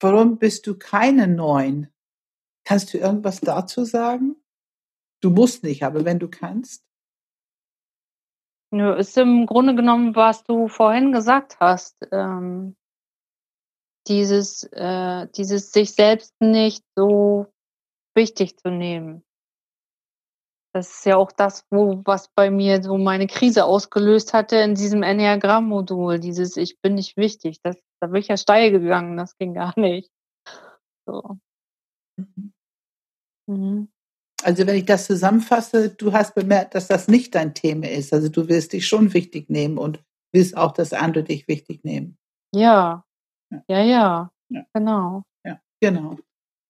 warum 0.00 0.38
bist 0.38 0.66
du 0.66 0.78
keine 0.78 1.26
Neun? 1.26 1.88
Kannst 2.66 2.92
du 2.92 2.98
irgendwas 2.98 3.40
dazu 3.40 3.84
sagen? 3.84 4.34
Du 5.22 5.30
musst 5.30 5.62
nicht, 5.62 5.84
aber 5.84 6.04
wenn 6.04 6.18
du 6.18 6.28
kannst. 6.28 6.84
Nö, 8.72 8.92
ist 8.96 9.16
im 9.16 9.46
Grunde 9.46 9.76
genommen, 9.76 10.16
was 10.16 10.42
du 10.42 10.66
vorhin 10.66 11.12
gesagt 11.12 11.60
hast. 11.60 11.96
Ähm, 12.10 12.76
dieses, 14.08 14.64
äh, 14.72 15.28
dieses 15.36 15.70
sich 15.70 15.92
selbst 15.92 16.34
nicht 16.40 16.84
so 16.96 17.46
wichtig 18.16 18.58
zu 18.58 18.70
nehmen. 18.70 19.24
Das 20.74 20.90
ist 20.90 21.06
ja 21.06 21.16
auch 21.16 21.30
das, 21.30 21.64
wo, 21.70 22.02
was 22.04 22.28
bei 22.34 22.50
mir 22.50 22.82
so 22.82 22.98
meine 22.98 23.28
Krise 23.28 23.64
ausgelöst 23.64 24.34
hatte 24.34 24.56
in 24.56 24.74
diesem 24.74 25.04
Enneagramm-Modul. 25.04 26.18
Dieses 26.18 26.56
Ich 26.56 26.80
bin 26.80 26.96
nicht 26.96 27.16
wichtig. 27.16 27.60
Das, 27.62 27.76
da 28.00 28.08
bin 28.08 28.20
ich 28.20 28.28
ja 28.28 28.36
steil 28.36 28.72
gegangen. 28.72 29.16
Das 29.16 29.38
ging 29.38 29.54
gar 29.54 29.72
nicht. 29.78 30.10
So. 31.06 31.38
Mhm. 32.16 32.55
Mhm. 33.46 33.88
Also 34.42 34.66
wenn 34.66 34.76
ich 34.76 34.84
das 34.84 35.06
zusammenfasse, 35.06 35.90
du 35.90 36.12
hast 36.12 36.34
bemerkt, 36.34 36.74
dass 36.74 36.88
das 36.88 37.08
nicht 37.08 37.34
dein 37.34 37.54
Thema 37.54 37.88
ist. 37.88 38.12
Also 38.12 38.28
du 38.28 38.48
willst 38.48 38.74
dich 38.74 38.86
schon 38.86 39.14
wichtig 39.14 39.48
nehmen 39.48 39.78
und 39.78 40.04
willst 40.32 40.56
auch, 40.56 40.72
dass 40.72 40.92
andere 40.92 41.24
dich 41.24 41.48
wichtig 41.48 41.84
nehmen. 41.84 42.18
Ja, 42.54 43.04
ja, 43.50 43.62
ja, 43.68 43.82
ja. 43.82 44.30
ja. 44.50 44.66
genau. 44.74 45.22
Ja, 45.44 45.58
genau. 45.80 46.18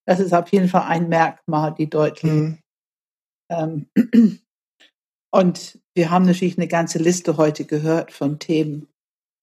Das 0.07 0.20
ist 0.20 0.33
auf 0.33 0.49
jeden 0.53 0.68
Fall 0.68 0.83
ein 0.83 1.09
Merkmal, 1.09 1.74
die 1.74 1.91
deutlich 1.91 2.33
mhm. 2.33 2.59
Ähm, 3.49 3.87
und 5.31 5.79
wir 5.95 6.11
haben 6.11 6.27
natürlich 6.27 6.59
eine 6.59 6.68
ganze 6.68 6.99
Liste 6.99 7.37
heute 7.37 7.64
gehört 7.64 8.12
von 8.12 8.39
Themen. 8.39 8.89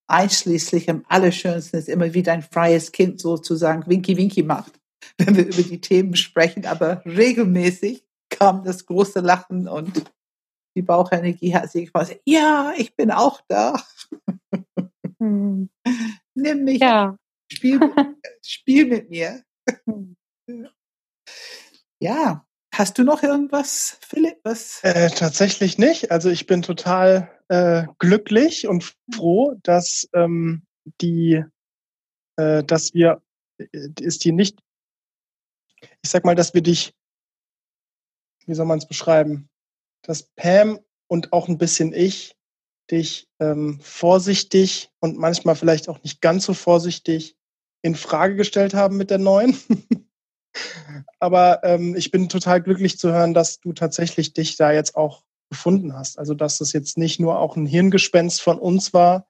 Einschließlich 0.09 0.89
am 0.89 1.05
allerschönsten 1.07 1.79
ist 1.79 1.89
immer 1.89 2.13
wieder 2.13 2.33
ein 2.33 2.41
freies 2.41 2.91
Kind 2.91 3.21
sozusagen 3.21 3.87
Winky 3.87 4.17
Winky 4.17 4.43
macht, 4.43 4.79
wenn 5.17 5.35
wir 5.35 5.45
über 5.45 5.63
die 5.63 5.81
Themen 5.81 6.15
sprechen. 6.15 6.65
Aber 6.65 7.03
regelmäßig 7.05 8.05
kam 8.29 8.63
das 8.63 8.85
große 8.85 9.19
Lachen 9.19 9.67
und 9.67 10.11
die 10.75 10.81
Bauchenergie 10.81 11.53
hat 11.53 11.71
sich 11.71 11.91
quasi, 11.93 12.19
ja, 12.25 12.73
ich 12.77 12.95
bin 12.95 13.11
auch 13.11 13.41
da. 13.47 13.75
Hm. 15.19 15.69
Nimm 16.33 16.63
mich, 16.63 16.81
ja. 16.81 17.15
spiel, 17.51 17.79
spiel 18.43 18.85
mit 18.87 19.09
mir. 19.09 19.43
Hm. 19.85 20.15
Ja, 22.01 22.45
Hast 22.73 22.97
du 22.97 23.03
noch 23.03 23.21
irgendwas, 23.21 23.99
Philipp? 24.01 24.39
Was? 24.43 24.79
Äh, 24.83 25.11
tatsächlich 25.11 25.77
nicht. 25.77 26.09
Also 26.09 26.31
ich 26.31 26.47
bin 26.47 26.63
total 26.63 27.29
äh, 27.47 27.85
glücklich 27.99 28.67
und 28.67 28.95
froh, 29.13 29.53
dass 29.61 30.09
ähm, 30.13 30.63
die, 30.99 31.43
äh, 32.35 32.63
dass 32.63 32.95
wir, 32.95 33.21
äh, 33.59 33.89
ist 34.01 34.25
die 34.25 34.31
nicht, 34.31 34.62
ich 36.03 36.09
sag 36.09 36.25
mal, 36.25 36.35
dass 36.35 36.53
wir 36.53 36.61
dich, 36.61 36.93
wie 38.45 38.53
soll 38.53 38.65
man 38.65 38.77
es 38.77 38.87
beschreiben, 38.87 39.49
dass 40.03 40.23
Pam 40.35 40.79
und 41.07 41.33
auch 41.33 41.47
ein 41.47 41.57
bisschen 41.57 41.93
ich 41.93 42.35
dich 42.91 43.29
ähm, 43.39 43.79
vorsichtig 43.81 44.91
und 44.99 45.17
manchmal 45.17 45.55
vielleicht 45.55 45.87
auch 45.87 46.03
nicht 46.03 46.21
ganz 46.21 46.45
so 46.45 46.53
vorsichtig 46.53 47.37
in 47.81 47.95
Frage 47.95 48.35
gestellt 48.35 48.73
haben 48.73 48.97
mit 48.97 49.09
der 49.09 49.19
neuen. 49.19 49.57
Aber 51.19 51.63
ähm, 51.63 51.95
ich 51.95 52.11
bin 52.11 52.29
total 52.29 52.61
glücklich 52.61 52.99
zu 52.99 53.11
hören, 53.11 53.33
dass 53.33 53.59
du 53.59 53.73
tatsächlich 53.73 54.33
dich 54.33 54.57
da 54.57 54.71
jetzt 54.71 54.95
auch 54.95 55.23
gefunden 55.49 55.93
hast. 55.93 56.19
Also 56.19 56.33
dass 56.33 56.57
das 56.57 56.73
jetzt 56.73 56.97
nicht 56.97 57.19
nur 57.19 57.39
auch 57.39 57.55
ein 57.55 57.65
Hirngespenst 57.65 58.41
von 58.41 58.59
uns 58.59 58.93
war, 58.93 59.27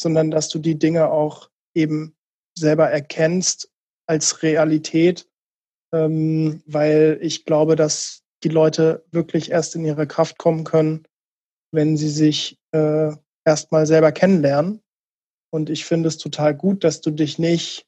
sondern 0.00 0.30
dass 0.30 0.48
du 0.48 0.58
die 0.58 0.78
Dinge 0.78 1.10
auch 1.10 1.50
eben 1.74 2.16
selber 2.56 2.90
erkennst 2.90 3.70
als 4.06 4.42
Realität, 4.42 5.28
ähm, 5.92 6.62
weil 6.66 7.18
ich 7.20 7.44
glaube, 7.44 7.76
dass 7.76 8.22
die 8.44 8.48
Leute 8.48 9.04
wirklich 9.10 9.50
erst 9.50 9.74
in 9.76 9.84
ihre 9.84 10.06
Kraft 10.06 10.38
kommen 10.38 10.64
können, 10.64 11.06
wenn 11.70 11.96
sie 11.96 12.10
sich 12.10 12.58
äh, 12.72 13.12
erstmal 13.44 13.86
selber 13.86 14.12
kennenlernen. 14.12 14.82
Und 15.50 15.70
ich 15.70 15.84
finde 15.84 16.08
es 16.08 16.18
total 16.18 16.54
gut, 16.54 16.82
dass 16.82 17.00
du 17.00 17.10
dich 17.10 17.38
nicht 17.38 17.86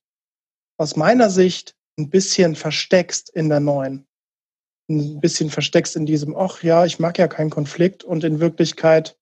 aus 0.79 0.97
meiner 0.97 1.31
Sicht 1.31 1.75
ein 1.99 2.11
bisschen 2.11 2.57
versteckst 2.57 3.31
in 3.31 3.49
der 3.49 3.61
neuen. 3.61 4.07
ein 4.91 5.21
bisschen 5.21 5.49
versteckst 5.49 5.97
in 5.97 6.05
diesem, 6.05 6.37
ach 6.37 6.63
ja, 6.63 6.85
ich 6.85 6.99
mag 6.99 7.19
ja 7.19 7.27
keinen 7.27 7.51
Konflikt 7.51 8.05
und 8.05 8.23
in 8.23 8.39
Wirklichkeit 8.39 9.17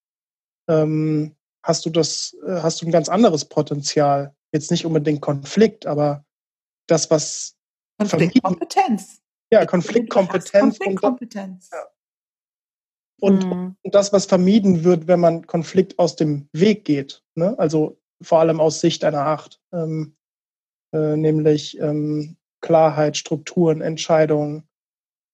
ähm, 0.69 1.37
hast 1.63 1.87
du 1.87 1.91
das, 1.91 2.37
äh, 2.45 2.61
hast 2.63 2.83
du 2.83 2.87
ein 2.87 2.93
ganz 2.93 3.09
anderes 3.09 3.45
Potenzial. 3.45 4.35
Jetzt 4.53 4.71
nicht 4.71 4.85
unbedingt 4.85 5.21
Konflikt, 5.21 5.87
aber 5.87 6.25
das, 6.89 7.11
was 7.11 7.57
Konfliktkompetenz. 8.09 9.23
Ja, 9.53 9.67
Konfliktkompetenz. 9.67 10.79
Konfliktkompetenz. 10.79 11.71
Und, 11.71 11.79
ja. 11.79 11.87
Und, 13.21 13.47
mhm. 13.47 13.77
und, 13.83 13.95
das, 13.95 14.13
was 14.13 14.27
vermieden 14.27 14.85
wird, 14.85 15.07
wenn 15.07 15.21
man 15.21 15.47
Konflikt 15.47 15.99
aus 15.99 16.17
dem 16.17 16.49
Weg 16.53 16.85
geht. 16.85 17.23
Ne? 17.35 17.59
Also 17.59 17.99
vor 18.23 18.41
allem 18.41 18.61
aus 18.61 18.81
Sicht 18.81 19.05
einer 19.05 19.27
Acht. 19.27 19.61
Ähm, 19.73 20.17
äh, 20.95 21.17
nämlich 21.17 21.79
ähm, 21.81 22.37
Klarheit, 22.61 23.17
Strukturen, 23.17 23.81
Entscheidungen, 23.81 24.69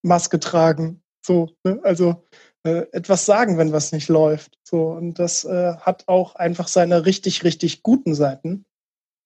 Maske 0.03 0.39
tragen. 0.41 1.03
So, 1.25 1.51
ne? 1.65 1.81
also 1.83 2.25
äh, 2.65 2.87
etwas 2.93 3.27
sagen, 3.27 3.59
wenn 3.59 3.73
was 3.73 3.93
nicht 3.93 4.09
läuft. 4.09 4.59
So, 4.63 4.91
und 4.91 5.19
das 5.19 5.45
äh, 5.45 5.75
hat 5.77 6.05
auch 6.07 6.35
einfach 6.37 6.69
seine 6.69 7.07
richtig, 7.07 7.45
richtig 7.45 7.83
guten 7.83 8.15
Seiten. 8.15 8.65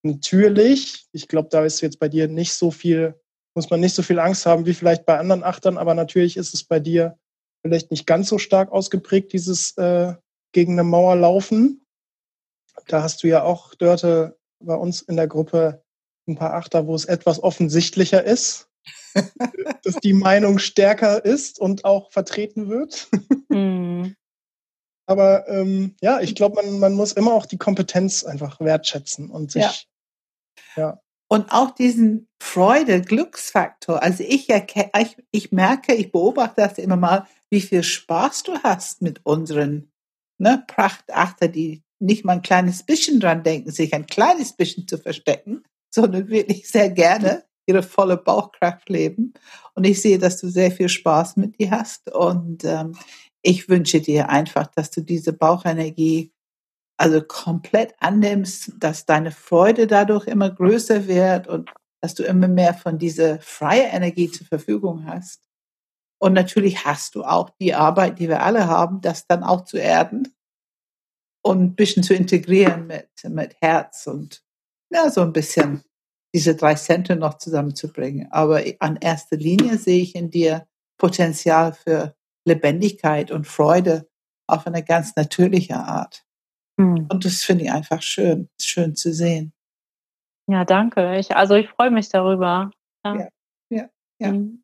Natürlich, 0.04 1.06
ich 1.12 1.28
glaube, 1.28 1.48
da 1.50 1.64
ist 1.64 1.80
jetzt 1.80 2.00
bei 2.00 2.08
dir 2.08 2.28
nicht 2.28 2.54
so 2.54 2.70
viel, 2.70 3.20
muss 3.54 3.70
man 3.70 3.80
nicht 3.80 3.94
so 3.94 4.02
viel 4.02 4.18
Angst 4.18 4.46
haben 4.46 4.66
wie 4.66 4.74
vielleicht 4.74 5.04
bei 5.06 5.18
anderen 5.18 5.44
Achtern, 5.44 5.78
aber 5.78 5.94
natürlich 5.94 6.36
ist 6.36 6.54
es 6.54 6.64
bei 6.64 6.80
dir 6.80 7.18
vielleicht 7.62 7.90
nicht 7.90 8.06
ganz 8.06 8.28
so 8.28 8.38
stark 8.38 8.72
ausgeprägt, 8.72 9.32
dieses 9.32 9.76
äh, 9.76 10.14
gegen 10.52 10.72
eine 10.72 10.84
Mauer 10.84 11.16
laufen. 11.16 11.86
Da 12.88 13.02
hast 13.02 13.22
du 13.22 13.28
ja 13.28 13.42
auch, 13.42 13.74
Dörte, 13.74 14.38
bei 14.60 14.74
uns 14.74 15.02
in 15.02 15.16
der 15.16 15.28
Gruppe 15.28 15.82
ein 16.26 16.36
paar 16.36 16.54
Achter, 16.54 16.86
wo 16.86 16.94
es 16.94 17.04
etwas 17.04 17.42
offensichtlicher 17.42 18.22
ist, 18.24 18.68
dass 19.84 19.96
die 19.96 20.12
Meinung 20.12 20.58
stärker 20.58 21.24
ist 21.24 21.58
und 21.58 21.84
auch 21.84 22.10
vertreten 22.10 22.68
wird. 22.68 23.08
Mhm. 23.48 24.16
Aber 25.06 25.48
ähm, 25.48 25.96
ja, 26.00 26.20
ich 26.20 26.34
glaube, 26.34 26.62
man, 26.62 26.78
man 26.78 26.94
muss 26.94 27.12
immer 27.12 27.34
auch 27.34 27.46
die 27.46 27.58
Kompetenz 27.58 28.24
einfach 28.24 28.60
wertschätzen 28.60 29.30
und 29.30 29.52
sich. 29.52 29.88
Ja. 30.76 30.82
ja. 30.82 31.02
Und 31.32 31.50
auch 31.50 31.70
diesen 31.70 32.28
Freude, 32.42 33.00
Glücksfaktor. 33.00 34.02
Also 34.02 34.22
ich, 34.22 34.50
ich, 34.50 35.16
ich 35.30 35.50
merke, 35.50 35.94
ich 35.94 36.12
beobachte 36.12 36.60
das 36.60 36.76
immer 36.76 36.96
mal, 36.96 37.26
wie 37.48 37.62
viel 37.62 37.82
Spaß 37.82 38.42
du 38.42 38.58
hast 38.62 39.00
mit 39.00 39.24
unseren 39.24 39.90
ne, 40.36 40.62
Prachtachter, 40.66 41.48
die 41.48 41.84
nicht 42.00 42.26
mal 42.26 42.34
ein 42.34 42.42
kleines 42.42 42.82
bisschen 42.82 43.18
dran 43.18 43.44
denken, 43.44 43.70
sich 43.70 43.94
ein 43.94 44.04
kleines 44.04 44.52
bisschen 44.52 44.86
zu 44.86 44.98
verstecken, 44.98 45.62
sondern 45.90 46.28
wirklich 46.28 46.68
sehr 46.68 46.90
gerne 46.90 47.44
ihre 47.66 47.82
volle 47.82 48.18
Bauchkraft 48.18 48.90
leben. 48.90 49.32
Und 49.74 49.84
ich 49.84 50.02
sehe, 50.02 50.18
dass 50.18 50.38
du 50.38 50.50
sehr 50.50 50.70
viel 50.70 50.90
Spaß 50.90 51.38
mit 51.38 51.58
dir 51.58 51.70
hast. 51.70 52.12
Und 52.12 52.62
ähm, 52.64 52.94
ich 53.40 53.70
wünsche 53.70 54.02
dir 54.02 54.28
einfach, 54.28 54.66
dass 54.66 54.90
du 54.90 55.00
diese 55.00 55.32
Bauchenergie 55.32 56.31
also 57.02 57.20
komplett 57.20 57.94
annimmst, 57.98 58.74
dass 58.78 59.06
deine 59.06 59.32
Freude 59.32 59.88
dadurch 59.88 60.28
immer 60.28 60.50
größer 60.50 61.08
wird 61.08 61.48
und 61.48 61.68
dass 62.00 62.14
du 62.14 62.22
immer 62.22 62.46
mehr 62.46 62.74
von 62.74 62.96
dieser 62.96 63.40
freien 63.40 63.90
Energie 63.90 64.30
zur 64.30 64.46
Verfügung 64.46 65.04
hast. 65.04 65.42
Und 66.20 66.32
natürlich 66.32 66.84
hast 66.84 67.16
du 67.16 67.24
auch 67.24 67.50
die 67.60 67.74
Arbeit, 67.74 68.20
die 68.20 68.28
wir 68.28 68.44
alle 68.44 68.68
haben, 68.68 69.00
das 69.00 69.26
dann 69.26 69.42
auch 69.42 69.64
zu 69.64 69.78
erden 69.78 70.32
und 71.44 71.60
ein 71.60 71.74
bisschen 71.74 72.04
zu 72.04 72.14
integrieren 72.14 72.86
mit, 72.86 73.08
mit 73.24 73.56
Herz 73.60 74.06
und 74.06 74.44
ja, 74.88 75.10
so 75.10 75.22
ein 75.22 75.32
bisschen 75.32 75.82
diese 76.32 76.54
drei 76.54 76.76
Center 76.76 77.16
noch 77.16 77.38
zusammenzubringen. 77.38 78.30
Aber 78.30 78.62
an 78.78 78.94
erster 78.94 79.36
Linie 79.36 79.76
sehe 79.76 80.02
ich 80.02 80.14
in 80.14 80.30
dir 80.30 80.68
Potenzial 80.98 81.72
für 81.72 82.14
Lebendigkeit 82.44 83.32
und 83.32 83.48
Freude 83.48 84.08
auf 84.46 84.68
eine 84.68 84.84
ganz 84.84 85.16
natürliche 85.16 85.74
Art. 85.74 86.24
Hm. 86.78 87.06
Und 87.10 87.24
das 87.24 87.42
finde 87.42 87.64
ich 87.64 87.72
einfach 87.72 88.02
schön, 88.02 88.48
schön 88.60 88.94
zu 88.94 89.12
sehen. 89.12 89.52
Ja, 90.48 90.64
danke. 90.64 91.18
Ich, 91.18 91.34
also 91.36 91.54
ich 91.54 91.68
freue 91.68 91.90
mich 91.90 92.08
darüber. 92.08 92.70
Ja, 93.04 93.14
ja, 93.16 93.28
ja. 93.70 93.88
Ja. 94.18 94.28
Hm. 94.28 94.62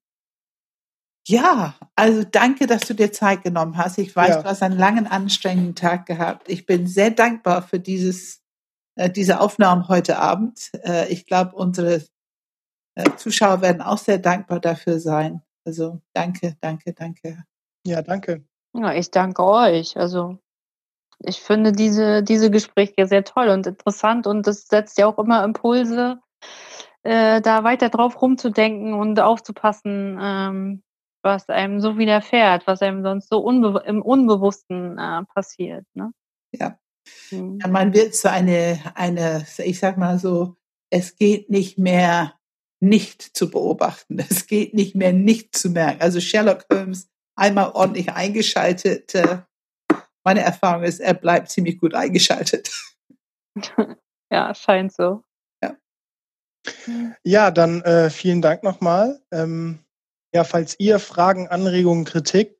ja, 1.26 1.74
also 1.96 2.24
danke, 2.24 2.66
dass 2.66 2.82
du 2.82 2.94
dir 2.94 3.12
Zeit 3.12 3.42
genommen 3.42 3.76
hast. 3.76 3.98
Ich 3.98 4.14
weiß, 4.14 4.28
ja. 4.28 4.42
du 4.42 4.48
hast 4.48 4.62
einen 4.62 4.78
langen, 4.78 5.06
anstrengenden 5.06 5.74
Tag 5.74 6.06
gehabt. 6.06 6.48
Ich 6.48 6.66
bin 6.66 6.86
sehr 6.86 7.10
dankbar 7.10 7.62
für 7.62 7.80
dieses 7.80 8.42
äh, 8.98 9.10
diese 9.10 9.40
Aufnahmen 9.40 9.88
heute 9.88 10.18
Abend. 10.18 10.70
Äh, 10.84 11.08
ich 11.12 11.24
glaube, 11.24 11.54
unsere 11.54 12.04
äh, 12.96 13.10
Zuschauer 13.16 13.62
werden 13.62 13.80
auch 13.80 13.98
sehr 13.98 14.18
dankbar 14.18 14.60
dafür 14.60 14.98
sein. 14.98 15.42
Also 15.64 16.00
danke, 16.14 16.56
danke, 16.60 16.92
danke. 16.92 17.44
Ja, 17.86 18.02
danke. 18.02 18.44
Ja, 18.74 18.92
ich 18.92 19.10
danke 19.10 19.44
euch. 19.44 19.96
Also 19.96 20.38
ich 21.20 21.40
finde 21.40 21.72
diese, 21.72 22.22
diese 22.22 22.50
Gespräche 22.50 23.06
sehr 23.06 23.24
toll 23.24 23.48
und 23.48 23.66
interessant 23.66 24.26
und 24.26 24.46
das 24.46 24.68
setzt 24.68 24.98
ja 24.98 25.06
auch 25.06 25.18
immer 25.18 25.44
Impulse, 25.44 26.18
äh, 27.02 27.40
da 27.40 27.64
weiter 27.64 27.88
drauf 27.88 28.20
rumzudenken 28.20 28.94
und 28.94 29.18
aufzupassen, 29.20 30.18
ähm, 30.20 30.82
was 31.22 31.48
einem 31.48 31.80
so 31.80 31.98
widerfährt, 31.98 32.66
was 32.66 32.82
einem 32.82 33.02
sonst 33.02 33.28
so 33.28 33.38
unbe 33.38 33.82
im 33.86 34.02
Unbewussten 34.02 34.98
äh, 34.98 35.24
passiert. 35.24 35.84
Ne? 35.94 36.12
Ja, 36.52 36.78
Mhm. 37.30 37.58
Man 37.68 37.94
wird 37.94 38.14
so 38.14 38.28
eine, 38.28 38.80
eine, 38.94 39.46
ich 39.58 39.78
sag 39.78 39.98
mal 39.98 40.18
so, 40.18 40.56
es 40.90 41.16
geht 41.16 41.50
nicht 41.50 41.78
mehr 41.78 42.34
nicht 42.80 43.22
zu 43.22 43.50
beobachten. 43.50 44.18
Es 44.30 44.46
geht 44.46 44.74
nicht 44.74 44.94
mehr 44.94 45.12
nicht 45.12 45.56
zu 45.56 45.70
merken. 45.70 46.00
Also 46.00 46.20
Sherlock 46.20 46.66
Holmes 46.72 47.08
einmal 47.36 47.72
ordentlich 47.72 48.12
eingeschaltet. 48.12 49.14
Äh, 49.14 49.38
meine 50.28 50.42
Erfahrung 50.42 50.82
ist, 50.82 51.00
er 51.00 51.14
bleibt 51.14 51.48
ziemlich 51.48 51.78
gut 51.78 51.94
eingeschaltet. 51.94 52.70
Ja, 54.30 54.54
scheint 54.54 54.92
so. 54.92 55.22
Ja, 55.62 55.74
ja 57.24 57.50
dann 57.50 57.80
äh, 57.80 58.10
vielen 58.10 58.42
Dank 58.42 58.62
nochmal. 58.62 59.22
Ähm, 59.32 59.78
ja, 60.34 60.44
falls 60.44 60.78
ihr 60.78 60.98
Fragen, 60.98 61.48
Anregungen, 61.48 62.04
Kritik, 62.04 62.58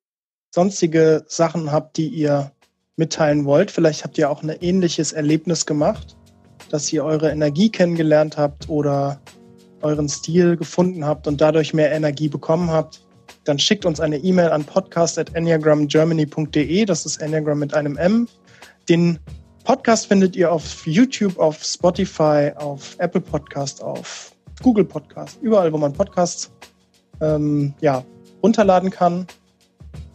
sonstige 0.50 1.26
Sachen 1.28 1.70
habt, 1.70 1.98
die 1.98 2.08
ihr 2.08 2.52
mitteilen 2.96 3.44
wollt. 3.44 3.70
Vielleicht 3.70 4.02
habt 4.02 4.16
ihr 4.16 4.30
auch 4.30 4.42
ein 4.42 4.48
ähnliches 4.48 5.12
Erlebnis 5.12 5.66
gemacht, 5.66 6.16
dass 6.70 6.90
ihr 6.90 7.04
eure 7.04 7.30
Energie 7.30 7.68
kennengelernt 7.70 8.38
habt 8.38 8.70
oder 8.70 9.20
euren 9.82 10.08
Stil 10.08 10.56
gefunden 10.56 11.04
habt 11.04 11.26
und 11.26 11.42
dadurch 11.42 11.74
mehr 11.74 11.92
Energie 11.92 12.30
bekommen 12.30 12.70
habt. 12.70 13.06
Dann 13.44 13.58
schickt 13.58 13.84
uns 13.84 14.00
eine 14.00 14.18
E-Mail 14.18 14.50
an 14.50 14.64
podcast.enneagramgermany.de. 14.64 16.84
Das 16.84 17.06
ist 17.06 17.18
Enneagram 17.18 17.58
mit 17.58 17.74
einem 17.74 17.96
M. 17.96 18.28
Den 18.88 19.18
Podcast 19.64 20.06
findet 20.06 20.36
ihr 20.36 20.50
auf 20.50 20.86
YouTube, 20.86 21.38
auf 21.38 21.62
Spotify, 21.62 22.52
auf 22.56 22.96
Apple 22.98 23.20
Podcast, 23.20 23.82
auf 23.82 24.32
Google 24.62 24.84
Podcast, 24.84 25.38
überall, 25.42 25.72
wo 25.72 25.78
man 25.78 25.92
Podcasts 25.92 26.50
ähm, 27.20 27.74
ja, 27.80 28.04
runterladen 28.42 28.90
kann. 28.90 29.26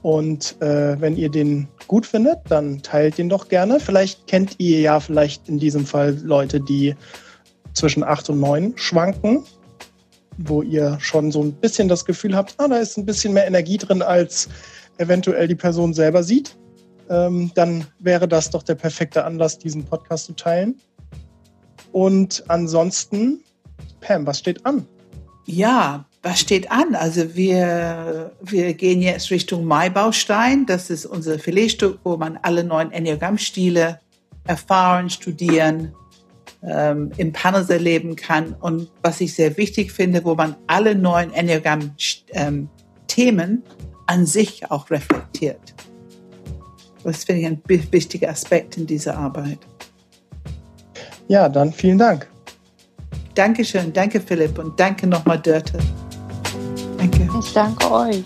Und 0.01 0.61
äh, 0.61 0.99
wenn 0.99 1.15
ihr 1.15 1.29
den 1.29 1.67
gut 1.87 2.05
findet, 2.05 2.39
dann 2.49 2.81
teilt 2.81 3.19
ihn 3.19 3.29
doch 3.29 3.47
gerne. 3.47 3.79
Vielleicht 3.79 4.27
kennt 4.27 4.59
ihr 4.59 4.81
ja 4.81 4.99
vielleicht 4.99 5.47
in 5.47 5.59
diesem 5.59 5.85
Fall 5.85 6.17
Leute, 6.23 6.59
die 6.59 6.95
zwischen 7.73 8.03
8 8.03 8.31
und 8.31 8.39
9 8.39 8.73
schwanken, 8.75 9.45
wo 10.37 10.61
ihr 10.61 10.97
schon 10.99 11.31
so 11.31 11.41
ein 11.41 11.53
bisschen 11.53 11.87
das 11.87 12.05
Gefühl 12.05 12.35
habt, 12.35 12.55
ah, 12.57 12.67
da 12.67 12.77
ist 12.77 12.97
ein 12.97 13.05
bisschen 13.05 13.33
mehr 13.33 13.47
Energie 13.47 13.77
drin, 13.77 14.01
als 14.01 14.49
eventuell 14.97 15.47
die 15.47 15.55
Person 15.55 15.93
selber 15.93 16.23
sieht. 16.23 16.57
Ähm, 17.09 17.51
dann 17.55 17.85
wäre 17.99 18.27
das 18.27 18.49
doch 18.49 18.63
der 18.63 18.75
perfekte 18.75 19.25
Anlass, 19.25 19.59
diesen 19.59 19.83
Podcast 19.85 20.25
zu 20.25 20.33
teilen. 20.33 20.79
Und 21.91 22.43
ansonsten, 22.47 23.43
Pam, 24.01 24.25
was 24.25 24.39
steht 24.39 24.65
an? 24.65 24.87
Ja, 25.45 26.05
was 26.23 26.39
steht 26.39 26.71
an? 26.71 26.95
Also 26.95 27.35
wir, 27.35 28.31
wir 28.41 28.73
gehen 28.73 29.01
jetzt 29.01 29.29
Richtung 29.29 29.65
Maibaustein. 29.65 30.65
Das 30.65 30.89
ist 30.89 31.05
unser 31.05 31.37
Filetstück, 31.37 31.99
wo 32.03 32.15
man 32.15 32.39
alle 32.41 32.63
neuen 32.63 32.91
Enneagramm-Stile 32.91 33.99
erfahren, 34.45 35.09
studieren, 35.09 35.93
ähm, 36.67 37.11
im 37.17 37.31
Panels 37.31 37.69
erleben 37.69 38.15
kann. 38.15 38.55
Und 38.59 38.89
was 39.01 39.21
ich 39.21 39.33
sehr 39.33 39.57
wichtig 39.57 39.91
finde, 39.91 40.23
wo 40.23 40.35
man 40.35 40.55
alle 40.67 40.95
neuen 40.95 41.33
Enneagramm-Themen 41.33 42.69
ähm, 43.49 43.63
an 44.07 44.25
sich 44.25 44.69
auch 44.69 44.89
reflektiert. 44.89 45.73
Das 47.03 47.25
finde 47.25 47.41
ich 47.41 47.47
ein 47.47 47.61
wichtiger 47.91 48.29
Aspekt 48.29 48.77
in 48.77 48.87
dieser 48.87 49.17
Arbeit. 49.17 49.59
Ja, 51.27 51.49
dann 51.49 51.73
vielen 51.73 51.97
Dank. 51.97 52.27
Dankeschön, 53.35 53.91
danke 53.91 54.21
Philipp 54.21 54.59
und 54.59 54.79
danke 54.79 55.07
nochmal 55.07 55.39
Dörte. 55.39 55.79
Danke. 56.97 57.27
Ich 57.39 57.53
danke 57.53 57.91
euch. 57.91 58.23